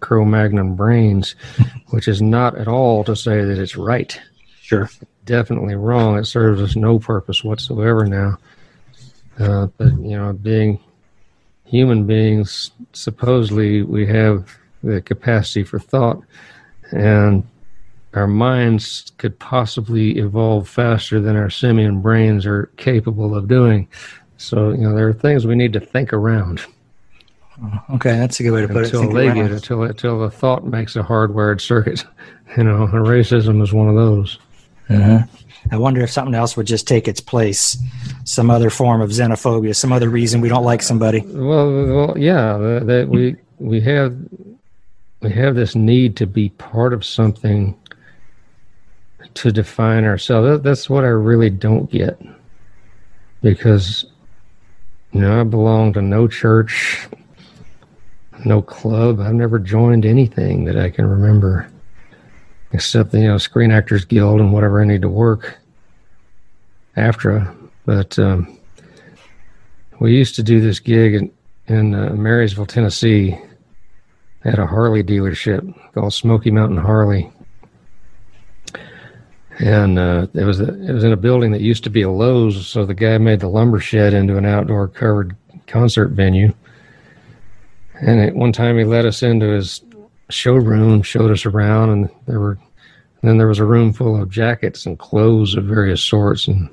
Cro 0.00 0.24
Magnon 0.24 0.74
brains, 0.74 1.36
which 1.90 2.08
is 2.08 2.20
not 2.20 2.56
at 2.56 2.66
all 2.66 3.04
to 3.04 3.14
say 3.14 3.44
that 3.44 3.58
it's 3.58 3.76
right. 3.76 4.20
Sure. 4.60 4.90
Definitely 5.24 5.76
wrong. 5.76 6.18
It 6.18 6.24
serves 6.24 6.60
us 6.60 6.74
no 6.74 6.98
purpose 6.98 7.44
whatsoever 7.44 8.04
now. 8.04 8.38
Uh, 9.38 9.68
but, 9.76 9.92
you 10.00 10.16
know, 10.16 10.32
being 10.32 10.80
human 11.64 12.04
beings, 12.04 12.72
supposedly 12.92 13.82
we 13.82 14.04
have 14.06 14.50
the 14.82 15.00
capacity 15.00 15.62
for 15.62 15.78
thought 15.78 16.20
and 16.90 17.46
our 18.14 18.26
minds 18.26 19.12
could 19.18 19.38
possibly 19.38 20.18
evolve 20.18 20.68
faster 20.68 21.20
than 21.20 21.36
our 21.36 21.50
simian 21.50 22.00
brains 22.00 22.46
are 22.46 22.70
capable 22.76 23.36
of 23.36 23.46
doing. 23.46 23.86
So, 24.38 24.70
you 24.70 24.78
know, 24.78 24.94
there 24.94 25.08
are 25.08 25.12
things 25.12 25.46
we 25.46 25.54
need 25.54 25.74
to 25.74 25.80
think 25.80 26.12
around 26.12 26.64
Okay, 27.90 28.16
that's 28.16 28.38
a 28.40 28.42
good 28.42 28.52
way 28.52 28.62
to 28.62 28.68
put 28.68 28.84
until 28.84 29.00
it. 29.00 29.02
Think 29.04 29.14
they 29.14 29.34
get 29.34 29.50
it, 29.50 29.52
until, 29.52 29.82
until 29.82 30.20
the 30.20 30.30
thought 30.30 30.64
makes 30.64 30.96
a 30.96 31.02
hardwired 31.02 31.60
circuit. 31.60 32.04
You 32.56 32.64
know, 32.64 32.84
and 32.84 33.06
racism 33.06 33.62
is 33.62 33.74
one 33.74 33.88
of 33.88 33.94
those. 33.94 34.38
Uh-huh. 34.88 35.22
I 35.70 35.76
wonder 35.76 36.00
if 36.00 36.10
something 36.10 36.34
else 36.34 36.56
would 36.56 36.66
just 36.66 36.88
take 36.88 37.06
its 37.06 37.20
place, 37.20 37.76
some 38.24 38.50
other 38.50 38.70
form 38.70 39.02
of 39.02 39.10
xenophobia, 39.10 39.76
some 39.76 39.92
other 39.92 40.08
reason 40.08 40.40
we 40.40 40.48
don't 40.48 40.64
like 40.64 40.80
somebody. 40.82 41.20
Well, 41.26 41.84
well 41.84 42.18
yeah, 42.18 42.56
that, 42.56 42.86
that 42.86 43.08
we 43.08 43.36
we 43.58 43.80
have 43.82 44.16
we 45.20 45.30
have 45.32 45.56
this 45.56 45.74
need 45.74 46.16
to 46.16 46.26
be 46.26 46.48
part 46.50 46.92
of 46.94 47.04
something 47.04 47.76
to 49.34 49.52
define 49.52 50.04
ourselves. 50.04 50.48
That, 50.48 50.62
that's 50.62 50.88
what 50.88 51.04
I 51.04 51.08
really 51.08 51.50
don't 51.50 51.90
get 51.90 52.20
because 53.42 54.06
you 55.12 55.20
know 55.20 55.40
I 55.40 55.44
belong 55.44 55.92
to 55.94 56.02
no 56.02 56.28
church, 56.28 57.08
no 58.44 58.62
club. 58.62 59.20
I've 59.20 59.34
never 59.34 59.58
joined 59.58 60.04
anything 60.04 60.64
that 60.64 60.76
I 60.76 60.90
can 60.90 61.06
remember, 61.06 61.68
except 62.72 63.12
the 63.12 63.20
you 63.20 63.28
know 63.28 63.38
Screen 63.38 63.70
Actors 63.70 64.04
Guild 64.04 64.40
and 64.40 64.52
whatever 64.52 64.80
I 64.80 64.84
need 64.84 65.02
to 65.02 65.08
work 65.08 65.58
after. 66.96 67.52
But 67.86 68.18
um, 68.18 68.58
we 70.00 70.16
used 70.16 70.34
to 70.36 70.42
do 70.42 70.60
this 70.60 70.78
gig 70.78 71.14
in, 71.14 71.30
in 71.66 71.94
uh, 71.94 72.10
Maryville, 72.10 72.68
Tennessee, 72.68 73.38
at 74.44 74.58
a 74.58 74.66
Harley 74.66 75.02
dealership 75.02 75.74
called 75.94 76.12
Smoky 76.12 76.50
Mountain 76.50 76.78
Harley. 76.78 77.30
And 79.58 79.98
uh, 79.98 80.28
it 80.34 80.44
was 80.44 80.60
a, 80.60 80.68
it 80.88 80.92
was 80.92 81.02
in 81.02 81.12
a 81.12 81.16
building 81.16 81.50
that 81.50 81.60
used 81.60 81.82
to 81.84 81.90
be 81.90 82.02
a 82.02 82.10
Lowe's, 82.10 82.66
so 82.66 82.86
the 82.86 82.94
guy 82.94 83.18
made 83.18 83.40
the 83.40 83.48
lumber 83.48 83.80
shed 83.80 84.14
into 84.14 84.36
an 84.36 84.46
outdoor 84.46 84.86
covered 84.86 85.36
concert 85.66 86.10
venue. 86.10 86.52
And 88.00 88.20
at 88.20 88.34
one 88.34 88.52
time, 88.52 88.78
he 88.78 88.84
let 88.84 89.04
us 89.04 89.22
into 89.22 89.46
his 89.46 89.82
showroom, 90.30 91.02
showed 91.02 91.30
us 91.30 91.46
around, 91.46 91.90
and 91.90 92.10
there 92.26 92.40
were 92.40 92.58
and 93.20 93.28
then 93.28 93.38
there 93.38 93.48
was 93.48 93.58
a 93.58 93.64
room 93.64 93.92
full 93.92 94.20
of 94.20 94.30
jackets 94.30 94.86
and 94.86 94.96
clothes 94.98 95.56
of 95.56 95.64
various 95.64 96.02
sorts, 96.02 96.46
and 96.46 96.68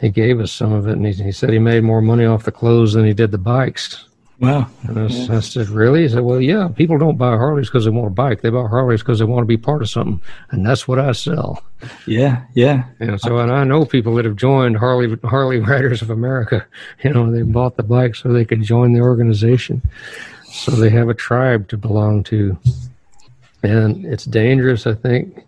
he 0.00 0.10
gave 0.10 0.38
us 0.38 0.52
some 0.52 0.72
of 0.72 0.86
it, 0.86 0.92
and 0.92 1.04
he, 1.04 1.12
he 1.12 1.32
said 1.32 1.50
he 1.50 1.58
made 1.58 1.82
more 1.82 2.00
money 2.00 2.24
off 2.24 2.44
the 2.44 2.52
clothes 2.52 2.92
than 2.92 3.04
he 3.04 3.12
did 3.12 3.32
the 3.32 3.38
bikes. 3.38 4.07
Wow. 4.40 4.68
And 4.84 4.98
I, 5.00 5.36
I 5.36 5.40
said, 5.40 5.68
really? 5.68 6.02
He 6.02 6.08
said, 6.08 6.22
well, 6.22 6.40
yeah, 6.40 6.68
people 6.68 6.96
don't 6.96 7.16
buy 7.16 7.32
Harleys 7.32 7.68
because 7.68 7.84
they 7.84 7.90
want 7.90 8.06
a 8.06 8.10
bike. 8.10 8.40
They 8.40 8.50
buy 8.50 8.68
Harleys 8.68 9.00
because 9.00 9.18
they 9.18 9.24
want 9.24 9.42
to 9.42 9.48
be 9.48 9.56
part 9.56 9.82
of 9.82 9.90
something. 9.90 10.22
And 10.50 10.64
that's 10.64 10.86
what 10.86 11.00
I 11.00 11.10
sell. 11.10 11.64
Yeah, 12.06 12.44
yeah. 12.54 12.84
And 13.00 13.20
so, 13.20 13.38
and 13.38 13.50
I 13.50 13.64
know 13.64 13.84
people 13.84 14.14
that 14.14 14.24
have 14.24 14.36
joined 14.36 14.76
Harley, 14.76 15.16
Harley 15.24 15.58
Riders 15.58 16.02
of 16.02 16.10
America. 16.10 16.64
You 17.02 17.12
know, 17.12 17.30
they 17.32 17.42
bought 17.42 17.76
the 17.76 17.82
bike 17.82 18.14
so 18.14 18.32
they 18.32 18.44
could 18.44 18.62
join 18.62 18.92
the 18.92 19.00
organization. 19.00 19.82
So 20.44 20.70
they 20.70 20.90
have 20.90 21.08
a 21.08 21.14
tribe 21.14 21.68
to 21.68 21.76
belong 21.76 22.22
to. 22.24 22.56
And 23.64 24.06
it's 24.06 24.24
dangerous, 24.24 24.86
I 24.86 24.94
think, 24.94 25.44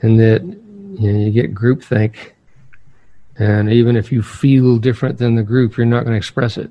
in 0.00 0.16
that 0.16 0.42
you, 0.42 1.12
know, 1.12 1.18
you 1.18 1.30
get 1.30 1.54
groupthink. 1.54 2.32
And 3.38 3.70
even 3.70 3.94
if 3.94 4.10
you 4.10 4.22
feel 4.22 4.78
different 4.78 5.18
than 5.18 5.34
the 5.34 5.42
group, 5.42 5.76
you're 5.76 5.84
not 5.84 6.04
going 6.04 6.14
to 6.14 6.16
express 6.16 6.56
it 6.56 6.70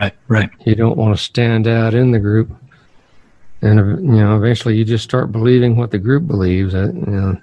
Right, 0.00 0.14
right. 0.28 0.50
you 0.66 0.74
don't 0.74 0.96
want 0.96 1.16
to 1.16 1.22
stand 1.22 1.66
out 1.66 1.94
in 1.94 2.10
the 2.10 2.18
group. 2.18 2.50
And 3.62 3.80
uh, 3.80 3.84
you 3.84 4.20
know 4.20 4.36
eventually 4.36 4.76
you 4.76 4.84
just 4.84 5.04
start 5.04 5.32
believing 5.32 5.76
what 5.76 5.90
the 5.90 5.98
group 5.98 6.26
believes. 6.26 6.74
I, 6.74 6.84
you 6.86 6.92
know, 6.92 7.40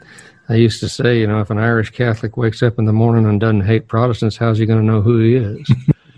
I 0.49 0.55
used 0.55 0.79
to 0.81 0.89
say 0.89 1.19
you 1.19 1.27
know 1.27 1.39
if 1.39 1.49
an 1.49 1.57
irish 1.57 1.89
catholic 1.89 2.37
wakes 2.37 2.61
up 2.61 2.77
in 2.77 2.85
the 2.85 2.93
morning 2.93 3.25
and 3.25 3.39
doesn't 3.39 3.61
hate 3.61 3.87
protestants 3.87 4.37
how's 4.37 4.57
he 4.59 4.65
going 4.65 4.79
to 4.79 4.85
know 4.85 5.01
who 5.01 5.19
he 5.19 5.35
is? 5.35 5.71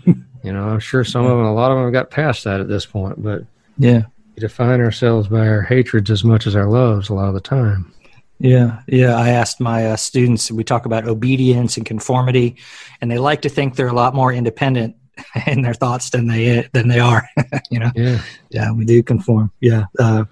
You 0.44 0.52
know 0.52 0.68
i'm 0.68 0.78
sure 0.78 1.04
some 1.04 1.24
of 1.24 1.30
them 1.30 1.46
a 1.46 1.54
lot 1.54 1.70
of 1.70 1.78
them 1.78 1.90
got 1.90 2.10
past 2.10 2.44
that 2.44 2.60
at 2.60 2.68
this 2.68 2.84
point 2.84 3.22
but 3.22 3.44
Yeah, 3.78 4.02
we 4.36 4.40
define 4.40 4.80
ourselves 4.80 5.28
by 5.28 5.46
our 5.46 5.62
hatreds 5.62 6.10
as 6.10 6.24
much 6.24 6.46
as 6.46 6.56
our 6.56 6.68
loves 6.68 7.08
a 7.08 7.14
lot 7.14 7.28
of 7.28 7.34
the 7.34 7.40
time. 7.40 7.92
Yeah, 8.40 8.80
yeah. 8.88 9.16
I 9.16 9.30
asked 9.30 9.60
my 9.60 9.86
uh, 9.86 9.96
students, 9.96 10.50
we 10.50 10.64
talk 10.64 10.86
about 10.86 11.06
obedience 11.06 11.76
and 11.76 11.86
conformity, 11.86 12.56
and 13.00 13.10
they 13.10 13.18
like 13.18 13.42
to 13.42 13.48
think 13.48 13.76
they're 13.76 13.86
a 13.86 13.94
lot 13.94 14.14
more 14.14 14.32
independent 14.32 14.96
in 15.46 15.62
their 15.62 15.74
thoughts 15.74 16.10
than 16.10 16.26
they 16.26 16.68
than 16.72 16.88
they 16.88 17.00
are. 17.00 17.28
you 17.70 17.78
know, 17.78 17.90
yeah 17.94 18.20
yeah, 18.54 18.70
we 18.70 18.84
do 18.84 19.02
conform. 19.02 19.50
Yeah, 19.60 19.86
uh, 19.98 20.24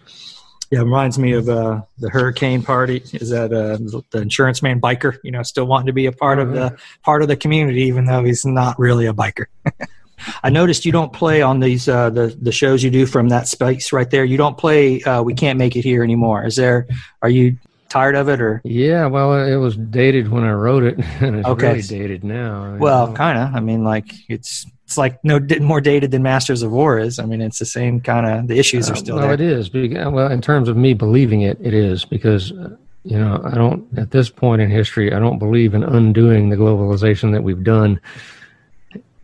yeah. 0.70 0.80
It 0.80 0.84
reminds 0.84 1.18
me 1.18 1.32
of 1.32 1.48
uh, 1.48 1.82
the 1.98 2.08
hurricane 2.08 2.62
party. 2.62 3.02
Is 3.12 3.30
that 3.30 3.52
uh, 3.52 3.78
the 4.10 4.22
insurance 4.22 4.62
man 4.62 4.80
biker? 4.80 5.18
You 5.24 5.32
know, 5.32 5.42
still 5.42 5.66
wanting 5.66 5.88
to 5.88 5.92
be 5.92 6.06
a 6.06 6.12
part 6.12 6.38
of 6.38 6.52
the 6.52 6.78
part 7.02 7.22
of 7.22 7.28
the 7.28 7.36
community, 7.36 7.82
even 7.82 8.06
though 8.06 8.22
he's 8.22 8.44
not 8.46 8.78
really 8.78 9.06
a 9.06 9.12
biker. 9.12 9.46
I 10.44 10.50
noticed 10.50 10.86
you 10.86 10.92
don't 10.92 11.12
play 11.12 11.42
on 11.42 11.58
these 11.58 11.88
uh, 11.88 12.10
the 12.10 12.36
the 12.40 12.52
shows 12.52 12.84
you 12.84 12.90
do 12.90 13.06
from 13.06 13.28
that 13.30 13.48
space 13.48 13.92
right 13.92 14.08
there. 14.08 14.24
You 14.24 14.36
don't 14.36 14.56
play. 14.56 15.02
Uh, 15.02 15.22
we 15.22 15.34
can't 15.34 15.58
make 15.58 15.74
it 15.74 15.82
here 15.82 16.04
anymore. 16.04 16.46
Is 16.46 16.54
there? 16.54 16.86
Are 17.22 17.28
you 17.28 17.56
tired 17.92 18.14
of 18.16 18.28
it 18.28 18.40
or? 18.40 18.60
yeah 18.64 19.04
well 19.06 19.34
it 19.44 19.56
was 19.56 19.76
dated 19.76 20.28
when 20.28 20.44
i 20.44 20.50
wrote 20.52 20.82
it 20.82 20.96
and 21.20 21.36
it's 21.36 21.46
Okay. 21.48 21.68
really 21.68 21.82
dated 21.82 22.24
now 22.24 22.74
Well, 22.78 23.12
kind 23.12 23.36
of. 23.38 23.54
I 23.54 23.60
mean, 23.60 23.84
like 23.84 24.08
it's 24.28 24.66
it's 24.86 24.96
like 24.98 25.22
no 25.24 25.38
more 25.60 25.80
dated 25.80 26.10
than 26.10 26.22
Masters 26.22 26.62
of 26.62 26.70
War 26.70 26.98
is. 26.98 27.18
I 27.18 27.24
mean, 27.24 27.40
it's 27.40 27.58
the 27.58 27.64
same 27.78 28.00
kind 28.00 28.26
of. 28.26 28.46
The 28.48 28.58
issues 28.58 28.88
are 28.90 28.92
Uh, 28.92 28.96
still 28.96 29.16
well, 29.16 29.24
there. 29.24 29.34
it 29.34 29.40
is. 29.40 29.72
Well, 29.72 30.30
in 30.30 30.40
terms 30.42 30.68
of 30.68 30.76
me 30.76 30.92
believing 30.94 31.40
it, 31.42 31.56
it 31.62 31.72
is 31.74 32.04
because 32.04 32.52
uh, 32.52 32.76
you 33.04 33.18
know 33.18 33.40
I 33.44 33.54
don't 33.54 33.82
at 33.98 34.10
this 34.10 34.28
point 34.30 34.60
in 34.62 34.70
history 34.70 35.12
I 35.12 35.18
don't 35.18 35.38
believe 35.38 35.74
in 35.74 35.82
undoing 35.82 36.48
the 36.50 36.56
globalization 36.56 37.32
that 37.32 37.42
we've 37.42 37.64
done 37.64 38.00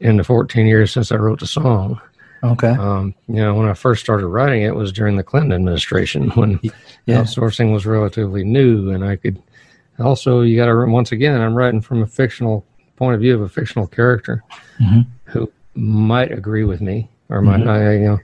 in 0.01 0.17
the 0.17 0.25
14 0.25 0.67
years 0.67 0.91
since 0.93 1.11
I 1.13 1.17
wrote 1.17 1.41
the 1.41 1.47
song. 1.47 2.01
Okay. 2.43 2.69
Um, 2.71 3.15
you 3.27 3.37
know, 3.37 3.55
when 3.55 3.69
I 3.69 3.75
first 3.75 4.01
started 4.03 4.27
writing 4.27 4.63
it 4.63 4.75
was 4.75 4.93
during 4.93 5.17
the 5.17 5.23
Clinton 5.25 5.53
administration 5.53 6.29
when 6.37 6.61
Yeah. 7.07 7.23
outsourcing 7.23 7.73
was 7.73 7.87
relatively 7.87 8.45
new, 8.45 8.91
and 8.91 9.05
I 9.05 9.17
could 9.17 9.43
also 9.99 10.43
you 10.43 10.57
got 10.57 10.67
to 10.67 10.87
once 10.87 11.11
again 11.13 11.41
I'm 11.41 11.55
writing 11.55 11.81
from 11.81 12.03
a 12.03 12.07
fictional 12.07 12.65
point 12.97 13.15
of 13.15 13.21
view 13.21 13.35
of 13.35 13.41
a 13.43 13.49
fictional 13.49 13.87
character 13.87 14.43
Mhm. 14.81 15.07
who 15.25 15.51
might 15.75 16.31
agree 16.33 16.65
with 16.65 16.81
me 16.81 17.09
or 17.29 17.43
might 17.43 17.61
Mhm. 17.61 17.69
I, 17.69 17.93
you 17.95 18.07
know 18.07 18.19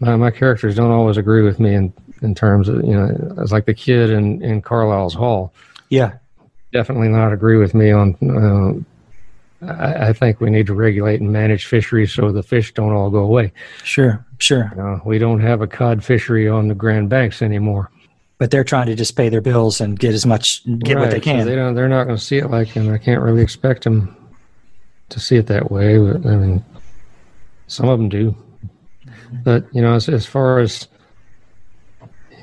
my, 0.00 0.14
my 0.16 0.30
characters 0.30 0.76
don't 0.76 0.90
always 0.92 1.16
agree 1.16 1.42
with 1.42 1.58
me 1.58 1.74
in 1.74 1.92
in 2.22 2.34
terms 2.34 2.68
of 2.68 2.84
you 2.84 2.94
know 2.94 3.34
it's 3.38 3.50
like 3.52 3.66
the 3.66 3.74
kid 3.74 4.10
in 4.10 4.40
in 4.42 4.62
Carlisle's 4.62 5.14
Haul 5.14 5.52
Yeah. 5.90 6.12
definitely 6.72 7.08
not 7.08 7.32
agree 7.32 7.56
with 7.56 7.74
me 7.74 7.90
on 7.90 8.14
uh, 8.22 8.72
I, 9.62 10.08
I 10.08 10.12
think 10.12 10.40
we 10.40 10.50
need 10.50 10.66
to 10.68 10.74
regulate 10.74 11.20
and 11.20 11.32
manage 11.32 11.66
fisheries 11.66 12.12
so 12.12 12.30
the 12.30 12.42
fish 12.42 12.72
don't 12.74 12.92
all 12.92 13.10
go 13.10 13.18
away. 13.18 13.52
Sure, 13.82 14.24
sure. 14.38 14.72
Uh, 14.80 15.00
we 15.04 15.18
don't 15.18 15.40
have 15.40 15.60
a 15.60 15.66
cod 15.66 16.04
fishery 16.04 16.48
on 16.48 16.68
the 16.68 16.74
Grand 16.74 17.08
Banks 17.08 17.42
anymore. 17.42 17.90
But 18.38 18.52
they're 18.52 18.64
trying 18.64 18.86
to 18.86 18.94
just 18.94 19.16
pay 19.16 19.28
their 19.28 19.40
bills 19.40 19.80
and 19.80 19.98
get 19.98 20.14
as 20.14 20.24
much, 20.24 20.64
get 20.78 20.96
what 20.96 21.10
they 21.10 21.16
Right, 21.16 21.24
so 21.24 21.30
can. 21.30 21.46
They 21.46 21.56
don't. 21.56 21.74
They're 21.74 21.88
not 21.88 22.04
going 22.04 22.16
to 22.16 22.22
see 22.22 22.38
it 22.38 22.48
like 22.48 22.68
him. 22.68 22.92
I 22.92 22.98
can't 22.98 23.20
really 23.20 23.42
expect 23.42 23.82
them 23.82 24.14
to 25.08 25.18
see 25.18 25.36
it 25.36 25.48
that 25.48 25.72
way. 25.72 25.98
But, 25.98 26.24
I 26.24 26.36
mean, 26.36 26.64
some 27.66 27.88
of 27.88 27.98
them 27.98 28.08
do. 28.08 28.36
But 29.42 29.66
you 29.74 29.82
know, 29.82 29.94
as, 29.94 30.08
as 30.08 30.24
far 30.24 30.60
as 30.60 30.86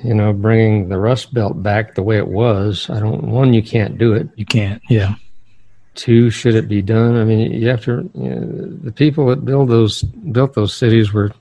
you 0.03 0.13
know, 0.13 0.33
bringing 0.33 0.89
the 0.89 0.97
Rust 0.97 1.33
Belt 1.33 1.63
back 1.63 1.95
the 1.95 2.03
way 2.03 2.17
it 2.17 2.27
was, 2.27 2.89
I 2.89 2.99
don't. 2.99 3.23
One, 3.23 3.53
you 3.53 3.63
can't 3.63 3.97
do 3.97 4.13
it. 4.13 4.27
you 4.35 4.45
can't. 4.45 4.81
Yeah. 4.89 5.15
Two, 5.95 6.29
should 6.29 6.55
it 6.55 6.67
be 6.67 6.81
done? 6.81 7.15
I 7.15 7.23
mean, 7.23 7.51
you 7.51 7.67
have 7.69 7.83
to. 7.85 8.09
You 8.13 8.29
know, 8.29 8.77
the 8.83 8.91
people 8.91 9.27
that 9.27 9.45
build 9.45 9.69
those 9.69 10.03
built 10.03 10.53
those 10.53 10.73
cities 10.73 11.13
were 11.13 11.31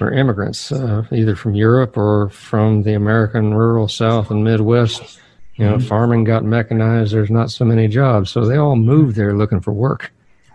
were 0.00 0.12
immigrants, 0.12 0.72
uh, 0.72 1.04
either 1.12 1.36
from 1.36 1.54
Europe 1.54 1.96
or 1.96 2.30
from 2.30 2.82
the 2.82 2.94
American 2.94 3.54
rural 3.54 3.88
South 3.88 4.30
and 4.30 4.42
Midwest. 4.44 5.20
You 5.56 5.64
know, 5.64 5.80
farming 5.80 6.22
got 6.22 6.44
mechanized. 6.44 7.12
There's 7.12 7.30
not 7.30 7.50
so 7.50 7.64
many 7.64 7.88
jobs, 7.88 8.30
so 8.30 8.46
they 8.46 8.56
all 8.56 8.76
moved 8.76 9.16
there 9.16 9.34
looking 9.34 9.60
for 9.60 9.72
work. 9.72 10.12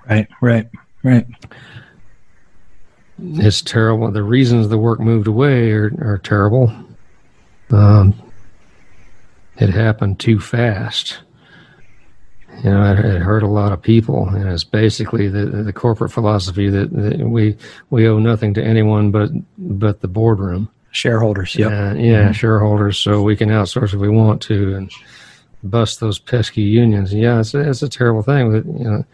Right. 0.09 0.27
Right. 0.41 0.69
Right. 1.03 1.27
It's 3.19 3.61
terrible. 3.61 4.09
The 4.11 4.23
reasons 4.23 4.69
the 4.69 4.77
work 4.77 5.01
moved 5.01 5.27
away 5.27 5.71
are, 5.71 5.91
are 6.01 6.17
terrible. 6.23 6.73
Um, 7.69 8.13
it 9.57 9.69
happened 9.69 10.19
too 10.19 10.39
fast. 10.39 11.19
You 12.61 12.69
know, 12.69 12.93
it, 12.93 12.99
it 12.99 13.21
hurt 13.21 13.43
a 13.43 13.47
lot 13.47 13.71
of 13.71 13.81
people, 13.81 14.27
and 14.29 14.47
it's 14.47 14.63
basically 14.63 15.27
the 15.27 15.45
the 15.45 15.73
corporate 15.73 16.11
philosophy 16.11 16.69
that, 16.69 16.91
that 16.91 17.19
we 17.27 17.57
we 17.89 18.07
owe 18.07 18.19
nothing 18.19 18.53
to 18.53 18.63
anyone 18.63 19.11
but 19.11 19.31
but 19.57 20.01
the 20.01 20.07
boardroom. 20.07 20.69
Shareholders. 20.91 21.55
Yep. 21.55 21.71
Uh, 21.71 21.97
yeah, 21.97 22.31
shareholders, 22.31 22.99
so 22.99 23.23
we 23.23 23.35
can 23.35 23.49
outsource 23.49 23.95
if 23.95 23.99
we 23.99 24.09
want 24.09 24.43
to 24.43 24.75
and 24.75 24.91
bust 25.63 25.99
those 25.99 26.19
pesky 26.19 26.61
unions. 26.61 27.11
Yeah, 27.11 27.39
it's 27.39 27.55
a, 27.55 27.67
it's 27.67 27.81
a 27.81 27.89
terrible 27.89 28.21
thing. 28.21 28.51
But, 28.51 28.65
you 28.79 28.89
know, 28.89 29.05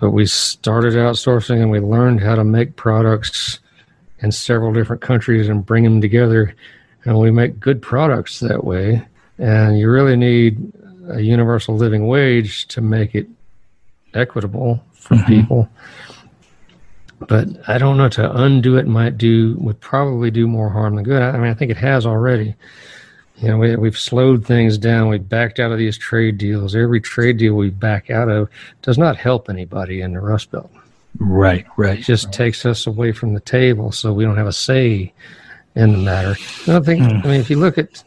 but 0.00 0.10
we 0.12 0.24
started 0.26 0.94
outsourcing 0.94 1.60
and 1.60 1.72
we 1.72 1.80
learned 1.80 2.20
how 2.20 2.36
to 2.36 2.44
make 2.44 2.76
products 2.76 3.58
in 4.20 4.30
several 4.30 4.72
different 4.72 5.02
countries 5.02 5.48
and 5.48 5.66
bring 5.66 5.82
them 5.82 6.00
together, 6.00 6.54
and 7.04 7.18
we 7.18 7.32
make 7.32 7.58
good 7.58 7.82
products 7.82 8.38
that 8.38 8.62
way. 8.62 9.04
And 9.38 9.78
you 9.78 9.90
really 9.90 10.16
need 10.16 10.72
a 11.08 11.20
universal 11.20 11.76
living 11.76 12.06
wage 12.06 12.66
to 12.68 12.80
make 12.80 13.14
it 13.14 13.28
equitable 14.14 14.82
for 14.92 15.14
mm-hmm. 15.16 15.26
people 15.26 15.68
but 17.26 17.48
I 17.68 17.78
don't 17.78 17.96
know 17.96 18.08
to 18.10 18.42
undo 18.42 18.76
it 18.76 18.86
might 18.86 19.18
do 19.18 19.56
would 19.58 19.80
probably 19.80 20.30
do 20.30 20.46
more 20.46 20.68
harm 20.68 20.96
than 20.96 21.04
good. 21.04 21.22
I 21.22 21.32
mean, 21.32 21.50
I 21.50 21.54
think 21.54 21.70
it 21.70 21.76
has 21.76 22.06
already. 22.06 22.54
You 23.36 23.48
know, 23.48 23.58
we, 23.58 23.76
we've 23.76 23.98
slowed 23.98 24.44
things 24.44 24.78
down. 24.78 25.08
We 25.08 25.18
backed 25.18 25.60
out 25.60 25.70
of 25.70 25.78
these 25.78 25.96
trade 25.96 26.38
deals. 26.38 26.74
Every 26.74 27.00
trade 27.00 27.38
deal 27.38 27.54
we 27.54 27.70
back 27.70 28.10
out 28.10 28.28
of 28.28 28.48
does 28.82 28.98
not 28.98 29.16
help 29.16 29.48
anybody 29.48 30.00
in 30.00 30.12
the 30.12 30.20
Rust 30.20 30.50
Belt. 30.50 30.70
Right. 31.18 31.64
Right. 31.76 32.00
It 32.00 32.02
just 32.02 32.32
takes 32.32 32.66
us 32.66 32.86
away 32.86 33.12
from 33.12 33.34
the 33.34 33.40
table, 33.40 33.92
so 33.92 34.12
we 34.12 34.24
don't 34.24 34.36
have 34.36 34.48
a 34.48 34.52
say 34.52 35.12
in 35.76 35.92
the 35.92 35.98
matter. 35.98 36.36
I 36.62 36.72
don't 36.72 36.84
think. 36.84 37.02
I 37.02 37.20
hmm. 37.20 37.28
mean, 37.28 37.40
if 37.40 37.50
you 37.50 37.58
look 37.58 37.78
at, 37.78 38.02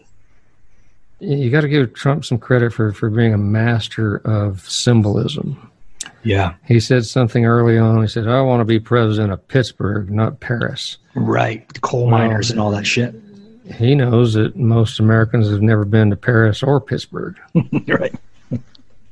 you 1.22 1.52
got 1.52 1.62
to 1.62 1.70
give 1.70 1.94
Trump 1.94 2.26
some 2.26 2.40
credit 2.40 2.74
for 2.74 2.92
for 2.92 3.10
being 3.10 3.34
a 3.34 3.38
master 3.38 4.18
of 4.26 4.68
symbolism. 4.70 5.70
Yeah. 6.24 6.56
He 6.68 6.80
said 6.80 7.06
something 7.06 7.46
early 7.46 7.78
on. 7.78 8.02
He 8.02 8.08
said, 8.08 8.28
"I 8.28 8.42
want 8.42 8.62
to 8.62 8.66
be 8.66 8.80
president 8.80 9.32
of 9.32 9.48
Pittsburgh, 9.48 10.10
not 10.12 10.40
Paris." 10.40 10.98
Right. 11.14 11.68
The 11.74 11.80
coal 11.80 12.10
miners 12.10 12.50
and 12.52 12.60
all 12.60 12.72
that 12.72 12.88
shit. 12.88 13.16
He 13.76 13.96
knows 13.96 14.34
that 14.34 14.56
most 14.56 15.00
Americans 15.00 15.50
have 15.50 15.62
never 15.62 15.86
been 15.86 16.10
to 16.10 16.16
Paris 16.16 16.64
or 16.64 16.82
Pittsburgh, 16.82 17.40
right. 17.88 18.14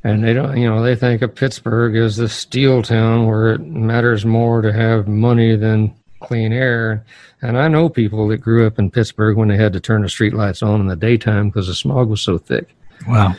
and 0.03 0.23
they 0.23 0.33
don't. 0.33 0.57
You 0.57 0.67
know, 0.67 0.81
they 0.81 0.95
think 0.95 1.21
of 1.21 1.35
Pittsburgh 1.35 1.95
as 1.95 2.17
the 2.17 2.27
steel 2.27 2.81
town 2.81 3.27
where 3.27 3.53
it 3.53 3.61
matters 3.61 4.25
more 4.25 4.61
to 4.61 4.73
have 4.73 5.07
money 5.07 5.55
than 5.55 5.93
clean 6.19 6.51
air. 6.53 7.03
And 7.41 7.57
I 7.57 7.67
know 7.67 7.89
people 7.89 8.27
that 8.29 8.37
grew 8.37 8.67
up 8.67 8.79
in 8.79 8.91
Pittsburgh 8.91 9.37
when 9.37 9.47
they 9.47 9.57
had 9.57 9.73
to 9.73 9.79
turn 9.79 10.01
the 10.01 10.09
street 10.09 10.33
lights 10.33 10.61
on 10.61 10.81
in 10.81 10.87
the 10.87 10.95
daytime 10.95 11.49
because 11.49 11.67
the 11.67 11.75
smog 11.75 12.09
was 12.09 12.21
so 12.21 12.37
thick. 12.37 12.75
Wow. 13.07 13.35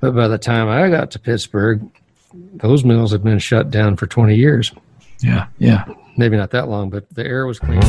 But 0.00 0.14
by 0.14 0.28
the 0.28 0.38
time 0.38 0.68
I 0.68 0.88
got 0.90 1.10
to 1.12 1.18
Pittsburgh, 1.18 1.82
those 2.54 2.84
mills 2.84 3.12
had 3.12 3.22
been 3.22 3.38
shut 3.38 3.70
down 3.70 3.96
for 3.96 4.06
20 4.06 4.34
years. 4.36 4.72
Yeah. 5.20 5.46
Yeah. 5.58 5.84
maybe 6.16 6.36
not 6.36 6.50
that 6.50 6.68
long, 6.68 6.90
but 6.90 7.08
the 7.14 7.24
air 7.24 7.46
was 7.46 7.58
clean. 7.58 7.80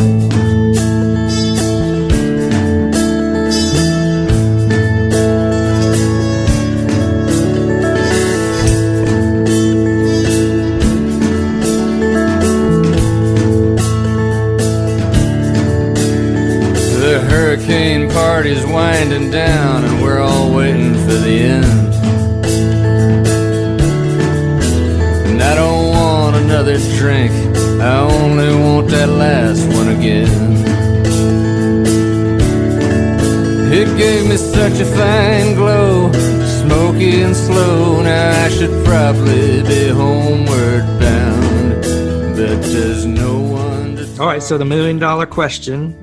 So 44.44 44.58
the 44.58 44.66
million 44.66 45.00
dollar 45.00 45.26
question, 45.26 45.96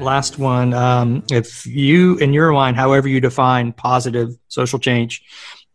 last 0.00 0.38
one. 0.38 0.72
Um, 0.72 1.22
if 1.30 1.66
you, 1.66 2.16
in 2.16 2.32
your 2.32 2.50
mind, 2.50 2.76
however 2.76 3.08
you 3.08 3.20
define 3.20 3.74
positive 3.74 4.30
social 4.48 4.78
change, 4.78 5.22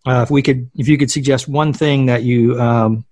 uh, 0.08 0.24
if 0.24 0.32
we 0.32 0.42
could, 0.42 0.72
if 0.74 0.88
you 0.88 0.98
could 0.98 1.12
suggest 1.12 1.48
one 1.48 1.72
thing 1.72 2.08
that 2.08 2.24
you 2.24 2.60
um, 2.60 3.06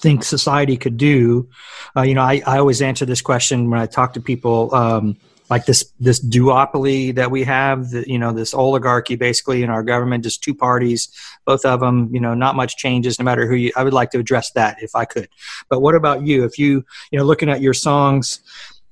think 0.00 0.24
society 0.24 0.78
could 0.78 0.96
do, 0.96 1.50
uh, 1.94 2.00
you 2.00 2.14
know, 2.14 2.22
I, 2.22 2.40
I 2.46 2.58
always 2.58 2.80
answer 2.80 3.04
this 3.04 3.20
question 3.20 3.68
when 3.68 3.78
I 3.78 3.84
talk 3.84 4.14
to 4.14 4.22
people. 4.22 4.74
Um, 4.74 5.18
like 5.54 5.66
this 5.66 5.84
this 6.00 6.18
duopoly 6.18 7.14
that 7.14 7.30
we 7.30 7.44
have, 7.44 7.90
the, 7.90 8.04
you 8.10 8.18
know, 8.18 8.32
this 8.32 8.52
oligarchy 8.54 9.14
basically 9.14 9.62
in 9.62 9.70
our 9.70 9.84
government, 9.84 10.24
just 10.24 10.42
two 10.42 10.52
parties, 10.52 11.08
both 11.44 11.64
of 11.64 11.78
them, 11.78 12.08
you 12.12 12.18
know, 12.18 12.34
not 12.34 12.56
much 12.56 12.76
changes 12.76 13.20
no 13.20 13.24
matter 13.24 13.46
who 13.46 13.54
you. 13.54 13.70
I 13.76 13.84
would 13.84 13.92
like 13.92 14.10
to 14.10 14.18
address 14.18 14.50
that 14.56 14.82
if 14.82 14.96
I 14.96 15.04
could. 15.04 15.28
But 15.70 15.80
what 15.80 15.94
about 15.94 16.26
you? 16.26 16.42
If 16.42 16.58
you, 16.58 16.84
you 17.12 17.18
know, 17.20 17.24
looking 17.24 17.48
at 17.48 17.60
your 17.60 17.72
songs, 17.72 18.40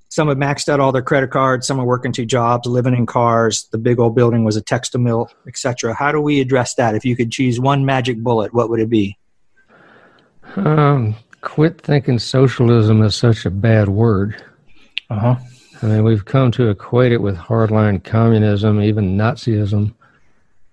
some 0.08 0.28
have 0.28 0.36
maxed 0.36 0.68
out 0.68 0.78
all 0.78 0.92
their 0.92 1.02
credit 1.02 1.32
cards, 1.32 1.66
some 1.66 1.80
are 1.80 1.84
working 1.84 2.12
two 2.12 2.26
jobs, 2.26 2.68
living 2.68 2.94
in 2.94 3.06
cars. 3.06 3.66
The 3.72 3.78
big 3.78 3.98
old 3.98 4.14
building 4.14 4.44
was 4.44 4.54
a 4.54 4.62
textile 4.62 5.00
mill, 5.00 5.30
etc. 5.48 5.94
How 5.94 6.12
do 6.12 6.20
we 6.20 6.40
address 6.40 6.74
that? 6.76 6.94
If 6.94 7.04
you 7.04 7.16
could 7.16 7.32
choose 7.32 7.58
one 7.58 7.84
magic 7.84 8.18
bullet, 8.18 8.54
what 8.54 8.70
would 8.70 8.78
it 8.78 8.88
be? 8.88 9.18
Um, 10.54 11.16
quit 11.40 11.80
thinking 11.80 12.20
socialism 12.20 13.02
is 13.02 13.16
such 13.16 13.46
a 13.46 13.50
bad 13.50 13.88
word. 13.88 14.40
Uh 15.10 15.18
huh. 15.18 15.36
I 15.82 15.86
mean, 15.86 16.04
we've 16.04 16.24
come 16.24 16.52
to 16.52 16.68
equate 16.68 17.12
it 17.12 17.22
with 17.22 17.36
hardline 17.36 18.02
communism, 18.04 18.80
even 18.80 19.16
Nazism. 19.16 19.92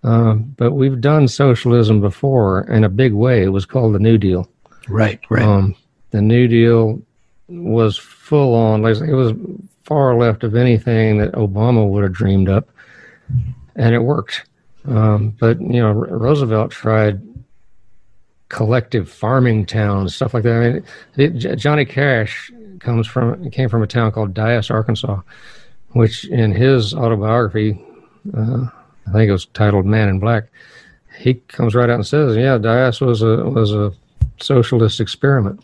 Um, 0.04 0.56
but 0.58 0.74
we've 0.74 1.02
done 1.02 1.28
socialism 1.28 2.00
before 2.00 2.62
in 2.70 2.84
a 2.84 2.90
big 2.90 3.14
way. 3.14 3.44
It 3.44 3.50
was 3.50 3.66
called 3.66 3.96
the 3.96 4.00
New 4.00 4.18
Deal. 4.18 4.48
Right. 4.88 5.20
Right. 5.30 5.44
Um, 5.44 5.76
the 6.12 6.22
New 6.22 6.48
Deal 6.48 7.02
was 7.48 7.98
full 7.98 8.54
on. 8.56 8.86
It 8.86 9.14
was 9.14 9.34
far 9.84 10.16
left 10.16 10.44
of 10.44 10.56
anything 10.56 11.18
that 11.18 11.34
Obama 11.34 11.88
would 11.90 12.04
have 12.04 12.14
dreamed 12.14 12.48
up, 12.48 12.70
and 13.76 13.96
it 13.96 14.00
worked. 14.00 14.46
Um, 14.88 15.36
but 15.40 15.60
you 15.60 15.82
know, 15.82 15.88
R- 15.88 16.18
Roosevelt 16.18 16.72
tried 16.72 17.22
collective 18.50 19.10
farming 19.10 19.66
towns, 19.66 20.16
stuff 20.16 20.34
like 20.34 20.44
that. 20.44 20.54
I 20.54 20.70
mean, 20.70 20.84
it, 21.18 21.56
Johnny 21.58 21.86
Cash 21.86 22.52
comes 22.80 23.08
from 23.08 23.50
came 23.52 23.70
from 23.70 23.84
a 23.84 23.88
town 23.88 24.12
called 24.12 24.34
Dyess, 24.34 24.72
Arkansas, 24.72 25.22
which 25.90 26.26
in 26.30 26.52
his 26.52 26.94
autobiography, 26.94 27.84
uh, 28.36 28.66
I 29.08 29.12
think 29.12 29.30
it 29.30 29.34
was 29.34 29.46
titled 29.48 29.86
"Man 29.86 30.10
in 30.10 30.20
Black." 30.20 30.46
He 31.18 31.36
comes 31.36 31.76
right 31.76 31.90
out 31.90 31.96
and 31.96 32.08
says, 32.08 32.36
"Yeah, 32.38 32.58
Dyess 32.58 33.02
was 33.06 33.22
a 33.22 33.46
was 33.50 33.74
a 33.74 33.92
socialist 34.40 35.00
experiment." 35.00 35.62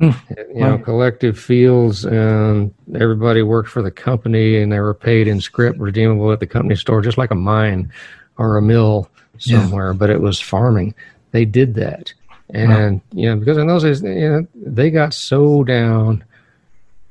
You 0.00 0.12
know, 0.54 0.78
collective 0.78 1.38
fields, 1.38 2.04
and 2.04 2.74
everybody 2.98 3.42
worked 3.42 3.68
for 3.68 3.80
the 3.80 3.92
company, 3.92 4.60
and 4.60 4.72
they 4.72 4.80
were 4.80 4.92
paid 4.92 5.28
in 5.28 5.40
script, 5.40 5.78
redeemable 5.78 6.32
at 6.32 6.40
the 6.40 6.48
company 6.48 6.74
store, 6.74 7.00
just 7.00 7.16
like 7.16 7.30
a 7.30 7.36
mine 7.36 7.92
or 8.36 8.56
a 8.56 8.62
mill 8.62 9.08
Yeah. 9.38 9.60
somewhere. 9.60 9.94
But 9.94 10.10
it 10.10 10.20
was 10.20 10.40
farming. 10.40 10.94
They 11.30 11.44
did 11.44 11.74
that. 11.74 12.12
And 12.50 13.00
you 13.12 13.28
know, 13.28 13.36
because 13.36 13.56
in 13.56 13.66
those 13.66 13.82
days, 13.82 14.02
you 14.02 14.28
know, 14.28 14.46
they 14.54 14.90
got 14.90 15.14
so 15.14 15.64
down. 15.64 16.24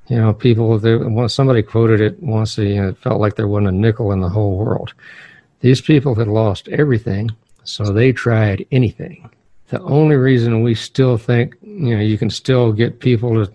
You 0.07 0.17
know, 0.17 0.33
people. 0.33 0.77
They, 0.79 0.95
once 0.95 1.33
somebody 1.33 1.63
quoted 1.63 2.01
it 2.01 2.21
once. 2.21 2.57
You 2.57 2.75
know, 2.75 2.89
it 2.89 2.97
felt 2.97 3.19
like 3.19 3.35
there 3.35 3.47
wasn't 3.47 3.69
a 3.69 3.71
nickel 3.71 4.11
in 4.11 4.21
the 4.21 4.29
whole 4.29 4.57
world. 4.57 4.93
These 5.61 5.81
people 5.81 6.13
had 6.15 6.27
lost 6.27 6.67
everything, 6.69 7.31
so 7.63 7.85
they 7.85 8.11
tried 8.11 8.65
anything. 8.71 9.29
The 9.69 9.81
only 9.81 10.17
reason 10.17 10.61
we 10.61 10.75
still 10.75 11.17
think 11.17 11.55
you 11.61 11.95
know 11.95 12.01
you 12.01 12.17
can 12.17 12.29
still 12.29 12.71
get 12.71 12.99
people 12.99 13.45
to 13.45 13.51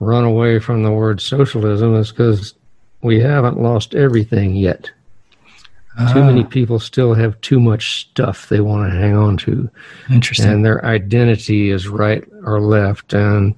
run 0.00 0.24
away 0.24 0.58
from 0.60 0.82
the 0.82 0.92
word 0.92 1.20
socialism 1.20 1.94
is 1.96 2.10
because 2.10 2.54
we 3.02 3.20
haven't 3.20 3.60
lost 3.60 3.94
everything 3.94 4.54
yet. 4.56 4.90
Too 6.12 6.22
many 6.22 6.44
people 6.44 6.78
still 6.78 7.14
have 7.14 7.40
too 7.40 7.58
much 7.58 8.00
stuff 8.02 8.48
they 8.48 8.60
want 8.60 8.90
to 8.92 8.96
hang 8.96 9.16
on 9.16 9.36
to, 9.38 9.68
Interesting. 10.10 10.48
and 10.48 10.64
their 10.64 10.84
identity 10.84 11.70
is 11.70 11.88
right 11.88 12.22
or 12.44 12.60
left, 12.60 13.12
and 13.12 13.54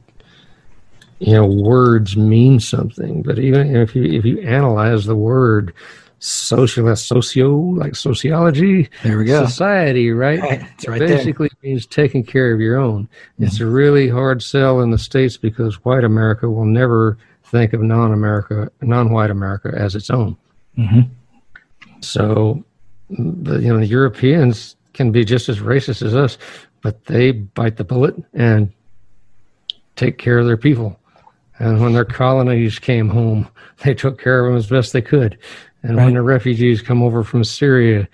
you 1.18 1.34
know 1.34 1.44
words 1.44 2.16
mean 2.16 2.58
something. 2.58 3.22
But 3.22 3.38
even 3.38 3.76
if 3.76 3.94
you 3.94 4.04
if 4.04 4.24
you 4.24 4.40
analyze 4.40 5.04
the 5.04 5.16
word 5.16 5.74
socialist, 6.18 7.06
socio 7.08 7.54
like 7.56 7.94
sociology, 7.94 8.88
there 9.02 9.18
we 9.18 9.24
go. 9.26 9.44
society, 9.44 10.10
right? 10.10 10.40
Right, 10.40 10.62
it's 10.74 10.84
It 10.84 10.90
right 10.90 10.98
there. 10.98 11.08
basically 11.08 11.50
means 11.62 11.84
taking 11.86 12.24
care 12.24 12.52
of 12.54 12.60
your 12.60 12.78
own. 12.78 13.08
It's 13.38 13.60
a 13.60 13.66
really 13.66 14.08
hard 14.08 14.42
sell 14.42 14.80
in 14.80 14.90
the 14.90 14.98
states 14.98 15.36
because 15.36 15.82
white 15.84 16.04
America 16.04 16.48
will 16.48 16.64
never 16.66 17.18
think 17.44 17.72
of 17.72 17.82
non-America, 17.82 18.70
non-white 18.80 19.30
America 19.30 19.72
as 19.74 19.94
its 19.94 20.08
own. 20.10 20.36
hmm 20.76 21.00
So, 22.00 22.64
the, 23.08 23.58
you 23.60 23.68
know, 23.72 23.78
the 23.78 23.86
Europeans 23.86 24.76
can 24.94 25.12
be 25.12 25.24
just 25.24 25.48
as 25.48 25.58
racist 25.60 26.02
as 26.04 26.14
us, 26.14 26.38
but 26.82 27.04
they 27.06 27.32
bite 27.32 27.76
the 27.76 27.84
bullet 27.84 28.14
and 28.34 28.72
take 29.96 30.18
care 30.18 30.38
of 30.38 30.46
their 30.46 30.56
people. 30.56 30.98
And 31.58 31.80
when 31.82 31.92
their 31.92 32.04
colonies 32.06 32.78
came 32.78 33.08
home, 33.08 33.48
they 33.84 33.94
took 33.94 34.20
care 34.20 34.40
of 34.44 34.50
them 34.50 34.56
as 34.58 34.66
best 34.68 34.92
they 34.92 35.02
could. 35.02 35.38
And 35.82 35.96
Right. 35.96 36.04
when 36.06 36.14
the 36.14 36.22
refugees 36.22 36.82
come 36.82 37.02
over 37.02 37.22
from 37.24 37.42
Syria, 37.44 38.06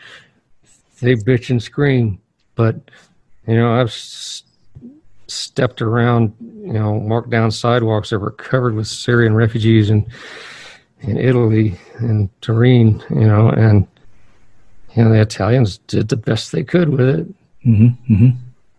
they 1.01 1.15
bitch 1.15 1.51
and 1.51 1.63
scream. 1.63 2.21
But, 2.55 2.77
you 3.47 3.55
know, 3.57 3.73
I've 3.73 3.89
s- 3.89 4.45
stepped 5.27 5.83
around, 5.83 6.33
you 6.41 6.73
know, 6.73 6.93
walked 6.93 7.31
down 7.31 7.51
sidewalks 7.51 8.11
that 8.11 8.19
were 8.21 8.31
covered 8.31 8.75
with 8.75 8.87
Syrian 8.87 9.35
refugees 9.35 9.91
and 9.91 10.07
in 11.01 11.17
Italy 11.19 11.79
and 11.99 12.29
Turin, 12.41 13.03
you 13.11 13.27
know, 13.27 13.49
and 13.51 13.87
you 14.95 15.05
know 15.05 15.11
the 15.13 15.21
Italians 15.21 15.79
did 15.87 16.09
the 16.09 16.17
best 16.17 16.53
they 16.53 16.65
could 16.65 16.89
with 16.89 17.09
it. 17.09 17.27
hmm 17.63 17.89
hmm 18.07 18.29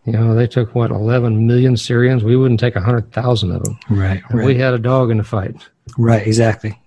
You 0.06 0.14
know, 0.14 0.34
they 0.36 0.48
took 0.48 0.74
what 0.76 0.92
eleven 0.92 1.48
million 1.48 1.78
Syrians. 1.78 2.24
We 2.24 2.36
wouldn't 2.36 2.60
take 2.60 2.76
a 2.76 2.82
hundred 2.82 3.12
thousand 3.12 3.52
of 3.52 3.64
them. 3.64 3.78
Right. 3.90 4.22
Right. 4.32 4.46
We 4.46 4.56
had 4.56 4.74
a 4.74 4.80
dog 4.80 5.12
in 5.12 5.18
the 5.18 5.24
fight. 5.24 5.56
Right, 5.98 6.26
exactly. 6.26 6.80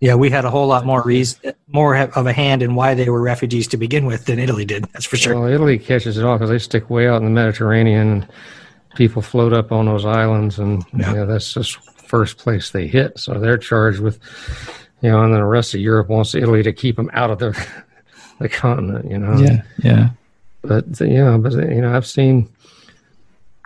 Yeah, 0.00 0.14
we 0.14 0.30
had 0.30 0.44
a 0.44 0.50
whole 0.50 0.68
lot 0.68 0.86
more 0.86 1.02
reason, 1.02 1.54
more 1.66 1.96
of 1.96 2.24
a 2.26 2.32
hand 2.32 2.62
in 2.62 2.76
why 2.76 2.94
they 2.94 3.10
were 3.10 3.20
refugees 3.20 3.66
to 3.68 3.76
begin 3.76 4.06
with 4.06 4.26
than 4.26 4.38
Italy 4.38 4.64
did. 4.64 4.84
That's 4.92 5.04
for 5.06 5.16
sure. 5.16 5.34
Well, 5.40 5.52
Italy 5.52 5.76
catches 5.76 6.16
it 6.18 6.24
all 6.24 6.36
because 6.36 6.50
they 6.50 6.58
stick 6.60 6.88
way 6.88 7.08
out 7.08 7.16
in 7.16 7.24
the 7.24 7.30
Mediterranean, 7.32 8.08
and 8.08 8.28
people 8.94 9.22
float 9.22 9.52
up 9.52 9.72
on 9.72 9.86
those 9.86 10.04
islands, 10.04 10.60
and 10.60 10.84
Yeah. 10.96 11.10
you 11.10 11.16
know, 11.16 11.26
that's 11.26 11.52
just 11.52 11.78
first 12.08 12.38
place 12.38 12.70
they 12.70 12.86
hit. 12.86 13.18
So 13.18 13.34
they're 13.34 13.58
charged 13.58 14.00
with, 14.00 14.18
you 15.02 15.10
know, 15.10 15.22
and 15.22 15.32
then 15.32 15.40
the 15.40 15.46
rest 15.46 15.74
of 15.74 15.80
Europe 15.80 16.08
wants 16.08 16.34
Italy 16.34 16.62
to 16.62 16.72
keep 16.72 16.96
them 16.96 17.10
out 17.12 17.30
of 17.30 17.38
the 17.38 17.66
the 18.38 18.48
continent. 18.48 19.10
You 19.10 19.18
know. 19.18 19.38
yeah. 19.38 19.62
Yeah. 19.82 20.08
But 20.62 21.00
you 21.00 21.24
know, 21.24 21.38
but 21.38 21.52
you 21.52 21.80
know, 21.80 21.94
I've 21.94 22.06
seen 22.06 22.48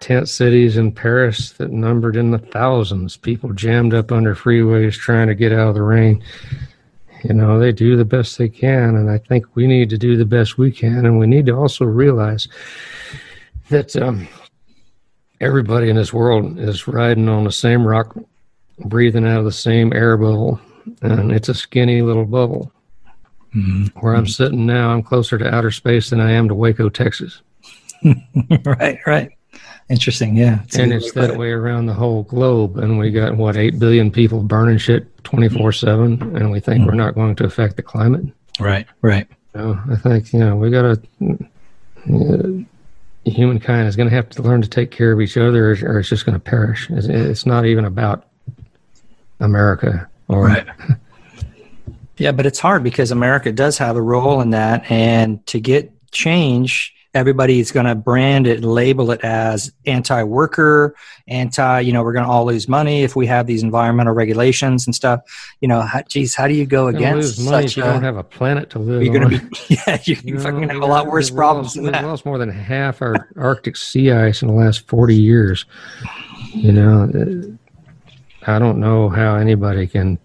tent 0.03 0.29
cities 0.29 0.77
in 0.77 0.93
Paris 0.93 1.53
that 1.53 1.71
numbered 1.71 2.17
in 2.17 2.33
the 2.33 2.39
thousands. 2.39 3.17
People 3.17 3.53
jammed 3.53 3.95
up 3.95 4.13
under 4.13 4.35
freeways 4.35 4.95
trying 4.95 5.29
to 5.29 5.35
get 5.35 5.53
out 5.53 5.69
of 5.69 5.75
the 5.75 5.83
rain. 5.83 6.23
You 7.25 7.35
know, 7.35 7.59
they 7.59 7.71
do 7.71 7.97
the 7.97 8.05
best 8.05 8.37
they 8.37 8.49
can, 8.49 8.97
and 8.97 9.09
I 9.09 9.19
think 9.19 9.47
we 9.55 9.69
need 9.69 9.89
to 9.91 9.99
do 9.99 10.17
the 10.17 10.25
best 10.25 10.59
we 10.59 10.73
can, 10.73 11.07
and 11.07 11.19
we 11.19 11.29
need 11.29 11.47
to 11.47 11.55
also 11.55 11.85
realize 11.85 12.49
that 13.71 13.95
um, 13.95 14.27
everybody 15.41 15.89
in 15.89 15.97
this 15.97 16.13
world 16.13 16.59
is 16.59 16.89
riding 16.89 17.29
on 17.29 17.45
the 17.45 17.53
same 17.53 17.87
rock, 17.87 18.17
breathing 18.79 19.27
out 19.27 19.39
of 19.39 19.45
the 19.45 19.53
same 19.53 19.93
air 19.93 20.17
bubble, 20.17 20.61
and 21.03 21.33
it's 21.33 21.49
a 21.49 21.55
skinny 21.55 22.03
little 22.03 22.25
bubble. 22.25 22.73
Where 24.01 24.15
I'm 24.15 24.27
sitting 24.27 24.65
now, 24.65 24.91
I'm 24.91 25.03
closer 25.03 25.37
to 25.37 25.55
outer 25.55 25.71
space 25.71 26.09
than 26.09 26.21
I 26.21 26.33
am 26.33 26.49
to 26.49 26.55
Waco, 26.55 26.89
Texas. 26.89 27.43
right, 28.65 28.99
right. 29.07 29.31
Interesting. 29.91 30.37
Yeah. 30.37 30.63
It's 30.65 30.79
and 30.79 30.91
it's 30.91 31.13
that 31.13 31.37
way 31.37 31.51
around 31.51 31.85
the 31.85 31.93
whole 31.93 32.23
globe. 32.23 32.79
And 32.79 32.99
we 32.99 33.11
got 33.11 33.37
what 33.37 33.57
eight 33.57 33.79
billion 33.79 34.11
people 34.11 34.43
burning 34.43 34.79
shit 34.79 35.23
twenty 35.23 35.51
four 35.51 35.71
seven, 35.71 36.35
and 36.35 36.51
we 36.51 36.61
think 36.61 36.87
we're 36.87 36.95
not 36.95 37.15
going 37.15 37.37
to 37.37 37.45
affect 37.45 37.77
the 37.77 37.83
climate. 37.83 38.25
Right, 38.59 38.87
right. 39.03 39.29
So 39.53 39.79
I 39.91 39.97
think 39.97 40.33
you 40.33 40.39
know 40.39 40.57
we 40.57 40.71
got 40.71 40.83
to. 40.83 41.49
Uh, 42.11 42.65
humankind 43.25 43.87
is 43.87 43.97
going 43.97 44.09
to 44.09 44.15
have 44.15 44.29
to 44.31 44.43
learn 44.43 44.63
to 44.63 44.69
take 44.69 44.91
care 44.91 45.13
of 45.13 45.21
each 45.21 45.37
other, 45.37 45.71
or, 45.71 45.99
it's 45.99 46.09
just 46.09 46.27
going 46.27 46.35
to 46.35 46.41
perish. 46.41 46.89
It's 46.91 47.47
not 47.47 47.67
even 47.67 47.85
about 47.85 48.27
America 49.43 50.09
or 50.29 50.47
Right. 50.47 50.67
Yeah, 52.19 52.31
but 52.31 52.47
it's 52.47 52.61
hard 52.61 52.85
because 52.85 53.11
America 53.11 53.51
does 53.51 53.79
have 53.79 53.97
a 53.97 54.03
role 54.03 54.41
in 54.43 54.51
that. 54.51 54.89
And 54.91 55.45
to 55.47 55.59
get 55.59 55.91
change, 56.13 56.95
everybody's 57.15 57.73
going 57.73 57.87
to 57.87 57.95
brand 57.95 58.47
it 58.47 58.59
and 58.59 58.67
label 58.67 59.11
it 59.11 59.23
as 59.25 59.73
anti 59.87 60.23
worker, 60.23 60.95
anti, 61.27 61.81
you 61.81 61.93
know, 61.93 62.03
we're 62.05 62.13
going 62.13 62.25
to 62.27 62.31
all 62.31 62.45
lose 62.45 62.69
money 62.69 63.03
if 63.03 63.17
we 63.17 63.27
have 63.27 63.47
these 63.47 63.63
environmental 63.63 64.13
regulations 64.15 64.87
and 64.87 64.95
stuff. 64.95 65.21
You 65.61 65.69
know, 65.69 65.81
how, 65.81 66.03
geez, 66.03 66.35
how 66.35 66.47
do 66.47 66.55
you 66.55 66.67
go 66.67 66.89
You're 66.89 66.97
against 66.99 67.39
lose 67.39 67.45
money 67.51 67.65
if 67.65 67.71
such 67.71 67.77
you 67.79 67.83
a. 67.83 67.87
don't 67.87 68.05
have 68.05 68.19
a 68.19 68.23
planet 68.25 68.71
to 68.71 68.79
live 68.79 69.03
You're 69.03 69.17
on. 69.25 69.31
going 69.31 69.41
to 69.41 69.47
be, 69.49 69.57
yeah, 69.87 69.99
you, 70.05 70.15
you 70.23 70.35
You 70.35 70.39
fucking 70.41 70.61
know, 70.61 70.75
have 70.75 70.83
a 70.83 70.87
lot 70.87 71.07
worse 71.07 71.31
we've 71.31 71.37
problems 71.39 71.69
lost- 71.77 71.77
than 71.77 71.85
we've 72.03 72.09
lost 72.11 72.27
more 72.27 72.39
than 72.39 72.51
half 72.51 73.03
our 73.03 73.29
Arctic 73.37 73.77
sea 73.77 74.13
ice 74.13 74.43
in 74.43 74.49
the 74.49 74.55
last 74.55 74.87
40 74.87 75.17
years. 75.17 75.65
You 76.55 76.73
know, 76.73 77.05
uh, 77.05 77.57
I 78.47 78.59
don't 78.59 78.79
know 78.79 79.09
how 79.09 79.37
anybody 79.37 79.87
can 79.87 80.19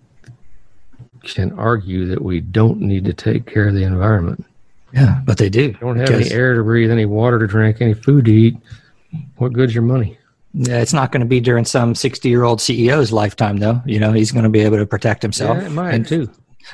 can 1.24 1.52
argue 1.60 2.06
that 2.08 2.22
we 2.22 2.40
don't 2.40 2.80
need 2.80 3.04
to 3.06 3.14
take 3.14 3.46
care 3.46 3.68
of 3.68 3.74
the 3.76 3.84
environment. 3.84 4.46
Yeah, 4.94 5.20
but 5.26 5.38
they 5.38 5.50
do. 5.50 5.74
Don't 5.74 5.98
have 5.98 6.10
any 6.10 6.32
air 6.32 6.54
to 6.56 6.64
breathe, 6.64 6.90
any 6.90 7.06
water 7.06 7.38
to 7.40 7.48
drink, 7.48 7.82
any 7.82 7.94
food 7.94 8.26
to 8.26 8.32
eat. 8.32 8.56
What 9.36 9.52
good's 9.52 9.74
your 9.76 9.84
money? 9.84 10.18
Yeah, 10.54 10.80
it's 10.80 10.94
not 10.94 11.12
going 11.12 11.20
to 11.20 11.28
be 11.28 11.42
during 11.42 11.66
some 11.66 11.94
60 11.96 12.30
year 12.30 12.44
old 12.44 12.60
CEO's 12.60 13.12
lifetime, 13.12 13.58
though. 13.58 13.82
You 13.86 14.00
know, 14.00 14.14
he's 14.14 14.32
going 14.32 14.44
to 14.44 14.50
be 14.50 14.62
able 14.62 14.78
to 14.78 14.86
protect 14.86 15.22
himself. 15.22 15.58
Yeah, 15.58 15.66
it 15.68 15.72
might 15.72 15.94
And- 15.94 16.08
too. 16.08 16.30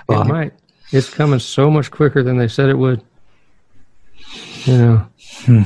Well, 0.08 0.22
it 0.22 0.28
might. 0.28 0.54
It's 0.92 1.10
coming 1.12 1.40
so 1.40 1.72
much 1.72 1.90
quicker 1.90 2.22
than 2.24 2.38
they 2.38 2.48
said 2.48 2.70
it 2.70 2.78
would. 2.78 3.02
You 4.66 4.78
know, 4.78 5.06
Hmm. 5.46 5.64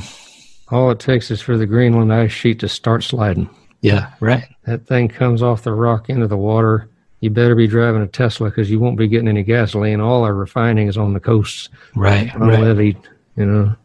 all 0.70 0.90
it 0.90 0.98
takes 0.98 1.30
is 1.30 1.40
for 1.42 1.56
the 1.58 1.66
Greenland 1.66 2.12
ice 2.12 2.32
sheet 2.32 2.58
to 2.60 2.68
start 2.68 3.04
sliding. 3.04 3.48
Yeah, 3.80 4.10
right. 4.20 4.44
That 4.64 4.86
thing 4.86 5.08
comes 5.08 5.42
off 5.42 5.62
the 5.62 5.72
rock 5.72 6.08
into 6.10 6.26
the 6.26 6.36
water. 6.36 6.88
You 7.20 7.30
better 7.30 7.54
be 7.54 7.66
driving 7.66 8.02
a 8.02 8.06
Tesla 8.06 8.48
because 8.50 8.70
you 8.70 8.78
won't 8.80 8.96
be 8.98 9.08
getting 9.08 9.28
any 9.28 9.42
gasoline. 9.42 10.00
All 10.00 10.24
our 10.24 10.34
refining 10.34 10.88
is 10.88 10.96
on 10.96 11.12
the 11.14 11.20
coasts, 11.20 11.68
Right. 11.94 12.32
right. 12.38 12.96
You 13.36 13.46
know, 13.46 13.76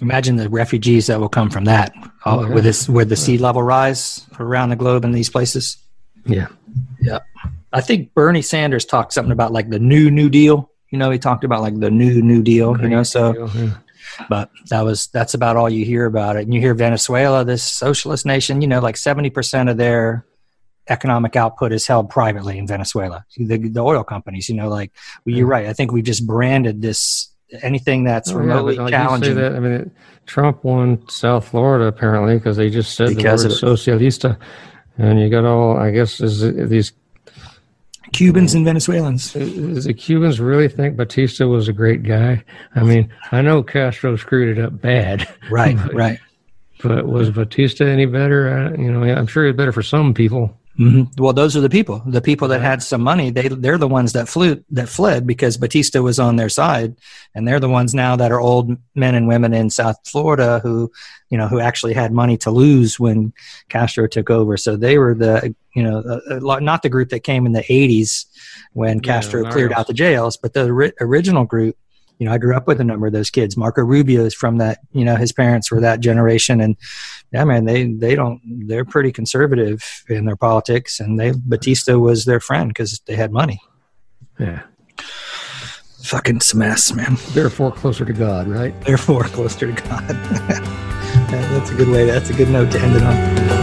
Imagine 0.00 0.36
the 0.36 0.48
refugees 0.48 1.06
that 1.06 1.20
will 1.20 1.28
come 1.28 1.50
from 1.50 1.64
that 1.66 1.92
Oh, 2.24 2.46
yeah. 2.46 2.54
with 2.54 2.64
this 2.64 2.88
with 2.88 3.08
the 3.08 3.16
sea 3.16 3.38
level 3.38 3.62
rise 3.62 4.26
around 4.40 4.70
the 4.70 4.76
globe 4.76 5.04
in 5.04 5.12
these 5.12 5.28
places. 5.30 5.76
yeah. 6.26 6.48
Yeah. 7.00 7.18
I 7.72 7.80
think 7.80 8.12
Bernie 8.14 8.42
Sanders 8.42 8.84
talked 8.84 9.12
something 9.12 9.32
about 9.32 9.52
like 9.52 9.68
the 9.70 9.78
new 9.78 10.10
New 10.10 10.28
Deal. 10.30 10.70
You 10.90 10.98
know, 10.98 11.10
he 11.10 11.18
talked 11.18 11.44
about 11.44 11.60
like 11.62 11.78
the 11.78 11.90
new 11.90 12.20
New 12.22 12.42
Deal. 12.42 12.76
You 12.80 12.88
know, 12.88 13.02
so 13.02 13.48
Yeah. 13.54 13.70
But 14.28 14.50
that 14.68 14.82
was 14.82 15.08
that's 15.08 15.34
about 15.34 15.56
all 15.56 15.68
you 15.70 15.84
hear 15.84 16.06
about 16.06 16.36
it. 16.36 16.42
And 16.42 16.54
you 16.54 16.60
hear 16.60 16.74
Venezuela, 16.74 17.44
this 17.44 17.62
socialist 17.62 18.26
nation. 18.26 18.60
You 18.62 18.68
know, 18.68 18.80
like 18.80 18.96
seventy 18.96 19.30
percent 19.30 19.68
of 19.68 19.76
their 19.76 20.26
economic 20.88 21.36
output 21.36 21.72
is 21.72 21.86
held 21.86 22.10
privately 22.10 22.58
in 22.58 22.66
Venezuela. 22.66 23.24
The, 23.36 23.56
the 23.56 23.80
oil 23.80 24.04
companies. 24.04 24.48
You 24.48 24.56
know, 24.56 24.68
like 24.68 24.92
well, 25.24 25.34
you're 25.36 25.46
right. 25.46 25.66
I 25.66 25.72
think 25.72 25.92
we've 25.92 26.04
just 26.04 26.26
branded 26.26 26.82
this 26.82 27.28
anything 27.60 28.04
that's 28.04 28.30
Oh, 28.32 28.36
remotely 28.36 28.76
but 28.76 28.84
like 28.84 28.92
you 28.92 28.98
say 28.98 29.04
challenging. 29.04 29.34
that, 29.36 29.54
I 29.54 29.60
mean, 29.60 29.72
it, 29.72 29.90
Trump 30.26 30.64
won 30.64 31.06
South 31.08 31.48
Florida 31.48 31.84
apparently 31.86 32.38
because 32.38 32.56
they 32.56 32.70
just 32.70 32.94
said 32.94 33.14
Because 33.14 33.42
the 33.42 33.48
word 33.48 33.72
of 33.72 33.78
socialista, 33.78 34.38
and 34.98 35.20
you 35.20 35.28
got 35.28 35.44
all. 35.44 35.76
I 35.76 35.90
guess 35.90 36.20
is 36.20 36.40
these 36.68 36.92
Cubans 38.12 38.54
and 38.54 38.64
Venezuelans. 38.64 39.32
Does 39.32 39.84
the 39.84 39.94
Cubans 39.94 40.40
really 40.40 40.68
think 40.68 40.96
Batista 40.96 41.46
was 41.46 41.68
a 41.68 41.72
great 41.72 42.02
guy? 42.02 42.44
I 42.74 42.82
mean, 42.82 43.12
I 43.32 43.42
know 43.42 43.62
Castro 43.62 44.16
screwed 44.16 44.58
it 44.58 44.62
up 44.64 44.80
bad, 44.80 45.28
Right, 45.50 45.76
right. 45.94 46.18
but 46.82 47.06
was 47.06 47.30
Batista 47.30 47.84
any 47.86 48.06
better? 48.06 48.48
I, 48.76 48.80
you 48.80 48.92
know, 48.92 49.02
I'm 49.02 49.26
sure 49.26 49.44
he 49.44 49.50
was 49.50 49.56
better 49.56 49.72
for 49.72 49.82
some 49.82 50.14
people. 50.14 50.56
Mm-hmm. 50.78 51.22
Well, 51.22 51.34
those 51.34 51.54
are 51.54 51.60
the 51.60 51.68
people. 51.68 52.02
The 52.06 52.22
people 52.22 52.48
that 52.48 52.62
had 52.62 52.82
some 52.82 53.02
money. 53.02 53.28
They 53.30 53.48
they're 53.48 53.76
the 53.76 53.88
ones 53.88 54.14
that 54.14 54.26
flew 54.26 54.64
that 54.70 54.88
fled 54.88 55.26
because 55.26 55.58
Batista 55.58 56.00
was 56.00 56.18
on 56.18 56.36
their 56.36 56.48
side, 56.48 56.96
and 57.34 57.46
they're 57.46 57.60
the 57.60 57.68
ones 57.68 57.94
now 57.94 58.16
that 58.16 58.32
are 58.32 58.40
old 58.40 58.74
men 58.94 59.14
and 59.14 59.28
women 59.28 59.52
in 59.52 59.68
South 59.68 59.96
Florida 60.06 60.60
who, 60.62 60.90
you 61.28 61.36
know, 61.36 61.46
who 61.46 61.60
actually 61.60 61.92
had 61.92 62.10
money 62.10 62.38
to 62.38 62.50
lose 62.50 62.98
when 62.98 63.34
Castro 63.68 64.06
took 64.06 64.30
over. 64.30 64.56
So 64.56 64.76
they 64.76 64.96
were 64.96 65.14
the 65.14 65.54
you 65.74 65.82
know 65.82 65.98
uh, 65.98 66.36
uh 66.36 66.60
not 66.60 66.82
the 66.82 66.88
group 66.88 67.10
that 67.10 67.20
came 67.20 67.44
in 67.44 67.52
the 67.52 67.64
'80s 67.64 68.24
when 68.72 69.00
Castro 69.00 69.44
yeah, 69.44 69.50
cleared 69.50 69.74
out 69.74 69.88
the 69.88 69.92
jails, 69.92 70.38
but 70.38 70.54
the 70.54 70.72
ri- 70.72 70.92
original 71.00 71.44
group 71.44 71.76
you 72.18 72.26
know, 72.26 72.32
I 72.32 72.38
grew 72.38 72.56
up 72.56 72.66
with 72.66 72.80
a 72.80 72.84
number 72.84 73.06
of 73.06 73.12
those 73.12 73.30
kids. 73.30 73.56
Marco 73.56 73.82
Rubio 73.82 74.24
is 74.24 74.34
from 74.34 74.58
that, 74.58 74.78
you 74.92 75.04
know, 75.04 75.16
his 75.16 75.32
parents 75.32 75.70
were 75.70 75.80
that 75.80 76.00
generation. 76.00 76.60
And 76.60 76.76
yeah, 77.32 77.44
man, 77.44 77.64
they, 77.64 77.84
they 77.92 78.14
don't, 78.14 78.40
they're 78.44 78.84
pretty 78.84 79.10
conservative 79.10 79.82
in 80.08 80.24
their 80.24 80.36
politics. 80.36 81.00
And 81.00 81.18
they, 81.18 81.32
Batista 81.36 81.98
was 81.98 82.24
their 82.24 82.40
friend 82.40 82.68
because 82.68 83.00
they 83.06 83.16
had 83.16 83.32
money. 83.32 83.60
Yeah. 84.38 84.62
Fucking 86.02 86.40
some 86.40 86.60
mess, 86.60 86.92
man. 86.92 87.16
Therefore, 87.30 87.72
closer 87.72 88.04
to 88.04 88.12
God, 88.12 88.48
right? 88.48 88.78
Therefore, 88.82 89.24
closer 89.24 89.72
to 89.72 89.82
God. 89.82 90.08
that's 91.30 91.70
a 91.70 91.74
good 91.74 91.88
way. 91.88 92.04
That's 92.04 92.30
a 92.30 92.34
good 92.34 92.48
note 92.50 92.70
to 92.72 92.80
end 92.80 92.96
it 92.96 93.02
on. 93.02 93.61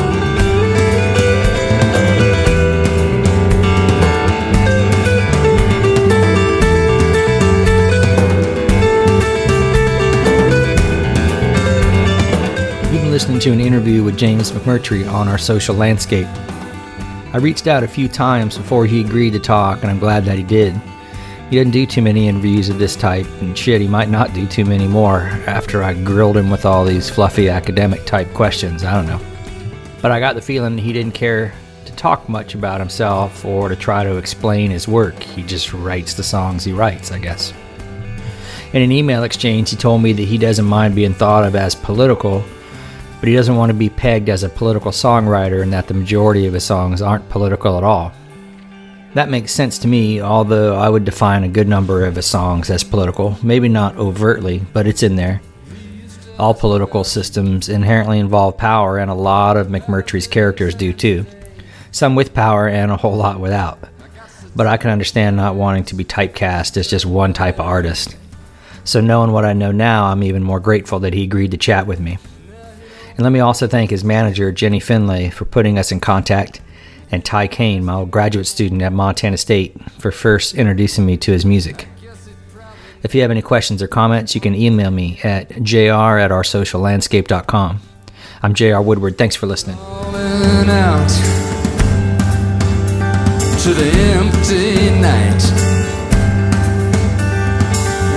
Listening 13.19 13.37
to 13.37 13.51
an 13.51 13.59
interview 13.59 14.01
with 14.01 14.17
James 14.17 14.49
McMurtry 14.53 15.05
on 15.11 15.27
our 15.27 15.37
social 15.37 15.75
landscape. 15.75 16.25
I 17.33 17.37
reached 17.41 17.67
out 17.67 17.83
a 17.83 17.87
few 17.87 18.07
times 18.07 18.57
before 18.57 18.85
he 18.85 19.01
agreed 19.01 19.33
to 19.33 19.39
talk, 19.39 19.81
and 19.81 19.91
I'm 19.91 19.99
glad 19.99 20.23
that 20.23 20.37
he 20.37 20.43
did. 20.43 20.73
He 21.49 21.57
doesn't 21.57 21.73
do 21.73 21.85
too 21.85 22.01
many 22.01 22.29
interviews 22.29 22.69
of 22.69 22.79
this 22.79 22.95
type, 22.95 23.27
and 23.41 23.57
shit, 23.57 23.81
he 23.81 23.89
might 23.89 24.07
not 24.07 24.33
do 24.33 24.47
too 24.47 24.63
many 24.63 24.87
more 24.87 25.23
after 25.47 25.83
I 25.83 25.95
grilled 25.95 26.37
him 26.37 26.49
with 26.49 26.65
all 26.65 26.85
these 26.85 27.09
fluffy 27.09 27.49
academic 27.49 28.05
type 28.05 28.33
questions. 28.33 28.85
I 28.85 28.93
don't 28.93 29.05
know. 29.05 29.19
But 30.01 30.11
I 30.11 30.21
got 30.21 30.35
the 30.35 30.41
feeling 30.41 30.77
he 30.77 30.93
didn't 30.93 31.13
care 31.13 31.53
to 31.83 31.91
talk 31.97 32.29
much 32.29 32.55
about 32.55 32.79
himself 32.79 33.43
or 33.43 33.67
to 33.67 33.75
try 33.75 34.05
to 34.05 34.15
explain 34.15 34.71
his 34.71 34.87
work. 34.87 35.21
He 35.21 35.43
just 35.43 35.73
writes 35.73 36.13
the 36.13 36.23
songs 36.23 36.63
he 36.63 36.71
writes, 36.71 37.11
I 37.11 37.19
guess. 37.19 37.53
In 38.71 38.81
an 38.81 38.93
email 38.93 39.23
exchange, 39.23 39.71
he 39.71 39.75
told 39.75 40.01
me 40.01 40.13
that 40.13 40.23
he 40.23 40.37
doesn't 40.37 40.63
mind 40.63 40.95
being 40.95 41.13
thought 41.13 41.43
of 41.43 41.57
as 41.57 41.75
political 41.75 42.45
but 43.19 43.27
he 43.27 43.35
doesn't 43.35 43.55
want 43.55 43.69
to 43.69 43.77
be 43.77 43.89
pegged 43.89 44.29
as 44.29 44.43
a 44.43 44.49
political 44.49 44.91
songwriter 44.91 45.61
and 45.61 45.73
that 45.73 45.87
the 45.87 45.93
majority 45.93 46.47
of 46.47 46.53
his 46.53 46.63
songs 46.63 47.01
aren't 47.01 47.29
political 47.29 47.77
at 47.77 47.83
all. 47.83 48.11
That 49.13 49.29
makes 49.29 49.51
sense 49.51 49.79
to 49.79 49.87
me, 49.87 50.21
although 50.21 50.75
I 50.75 50.87
would 50.87 51.03
define 51.03 51.43
a 51.43 51.49
good 51.49 51.67
number 51.67 52.05
of 52.05 52.15
his 52.15 52.27
songs 52.27 52.69
as 52.69 52.83
political, 52.83 53.37
maybe 53.41 53.67
not 53.67 53.97
overtly, 53.97 54.59
but 54.71 54.85
it's 54.85 55.03
in 55.03 55.15
there. 55.15 55.41
All 56.37 56.53
political 56.53 57.03
systems 57.03 57.67
inherently 57.67 58.19
involve 58.19 58.57
power, 58.57 58.97
and 58.97 59.11
a 59.11 59.15
lot 59.15 59.57
of 59.57 59.67
McMurtry's 59.67 60.27
characters 60.27 60.73
do 60.73 60.93
too. 60.93 61.25
Some 61.91 62.15
with 62.15 62.33
power 62.33 62.69
and 62.69 62.91
a 62.91 62.97
whole 62.97 63.17
lot 63.17 63.39
without. 63.39 63.79
But 64.55 64.67
I 64.67 64.77
can 64.77 64.91
understand 64.91 65.35
not 65.35 65.55
wanting 65.55 65.83
to 65.85 65.95
be 65.95 66.05
typecast 66.05 66.77
as 66.77 66.87
just 66.87 67.05
one 67.05 67.33
type 67.33 67.55
of 67.55 67.65
artist. 67.65 68.15
So, 68.85 69.01
knowing 69.01 69.31
what 69.31 69.43
I 69.43 69.53
know 69.53 69.71
now, 69.71 70.05
I'm 70.05 70.23
even 70.23 70.43
more 70.43 70.59
grateful 70.59 70.99
that 70.99 71.13
he 71.13 71.23
agreed 71.23 71.51
to 71.51 71.57
chat 71.57 71.85
with 71.85 71.99
me. 71.99 72.17
And 73.19 73.25
let 73.25 73.33
me 73.33 73.41
also 73.41 73.67
thank 73.67 73.89
his 73.89 74.05
manager, 74.05 74.49
Jenny 74.49 74.79
Finlay, 74.79 75.29
for 75.29 75.43
putting 75.43 75.77
us 75.77 75.91
in 75.91 75.99
contact, 75.99 76.61
and 77.11 77.25
Ty 77.25 77.47
Kane, 77.47 77.83
my 77.83 77.95
old 77.95 78.11
graduate 78.11 78.47
student 78.47 78.81
at 78.81 78.93
Montana 78.93 79.35
State, 79.35 79.75
for 79.99 80.09
first 80.09 80.55
introducing 80.55 81.05
me 81.05 81.17
to 81.17 81.33
his 81.33 81.43
music. 81.43 81.89
If 83.03 83.13
you 83.13 83.21
have 83.21 83.29
any 83.29 83.41
questions 83.41 83.83
or 83.83 83.89
comments, 83.89 84.35
you 84.35 84.39
can 84.39 84.55
email 84.55 84.89
me 84.89 85.19
at 85.21 85.49
jr 85.61 86.15
at 86.17 86.31
oursociallandscape.com. 86.31 87.81
I'm 88.41 88.53
JR 88.53 88.79
Woodward. 88.79 89.17
Thanks 89.17 89.35
for 89.35 89.47
listening. 89.47 89.75
to 93.63 93.73
the 93.73 93.91
empty 94.15 94.91
night. 95.01 95.43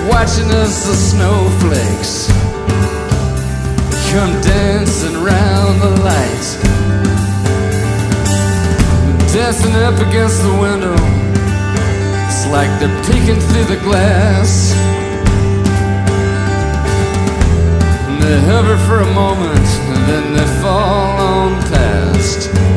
Watching 0.08 0.48
as 0.48 0.86
the 0.86 0.94
snowflakes 0.94 2.41
come 4.12 4.38
dancing 4.42 5.14
round 5.24 5.80
the 5.80 5.88
lights. 6.02 6.56
Dancing 9.32 9.74
up 9.76 9.96
against 10.06 10.42
the 10.42 10.54
window. 10.60 10.96
It's 12.26 12.46
like 12.48 12.68
they're 12.78 13.02
peeking 13.06 13.40
through 13.40 13.64
the 13.74 13.80
glass. 13.82 14.74
And 18.06 18.22
they 18.22 18.38
hover 18.50 18.76
for 18.86 19.00
a 19.00 19.14
moment 19.14 19.68
and 19.92 20.02
then 20.10 20.24
they 20.36 20.60
fall 20.60 21.16
on 21.18 21.62
past. 21.72 22.71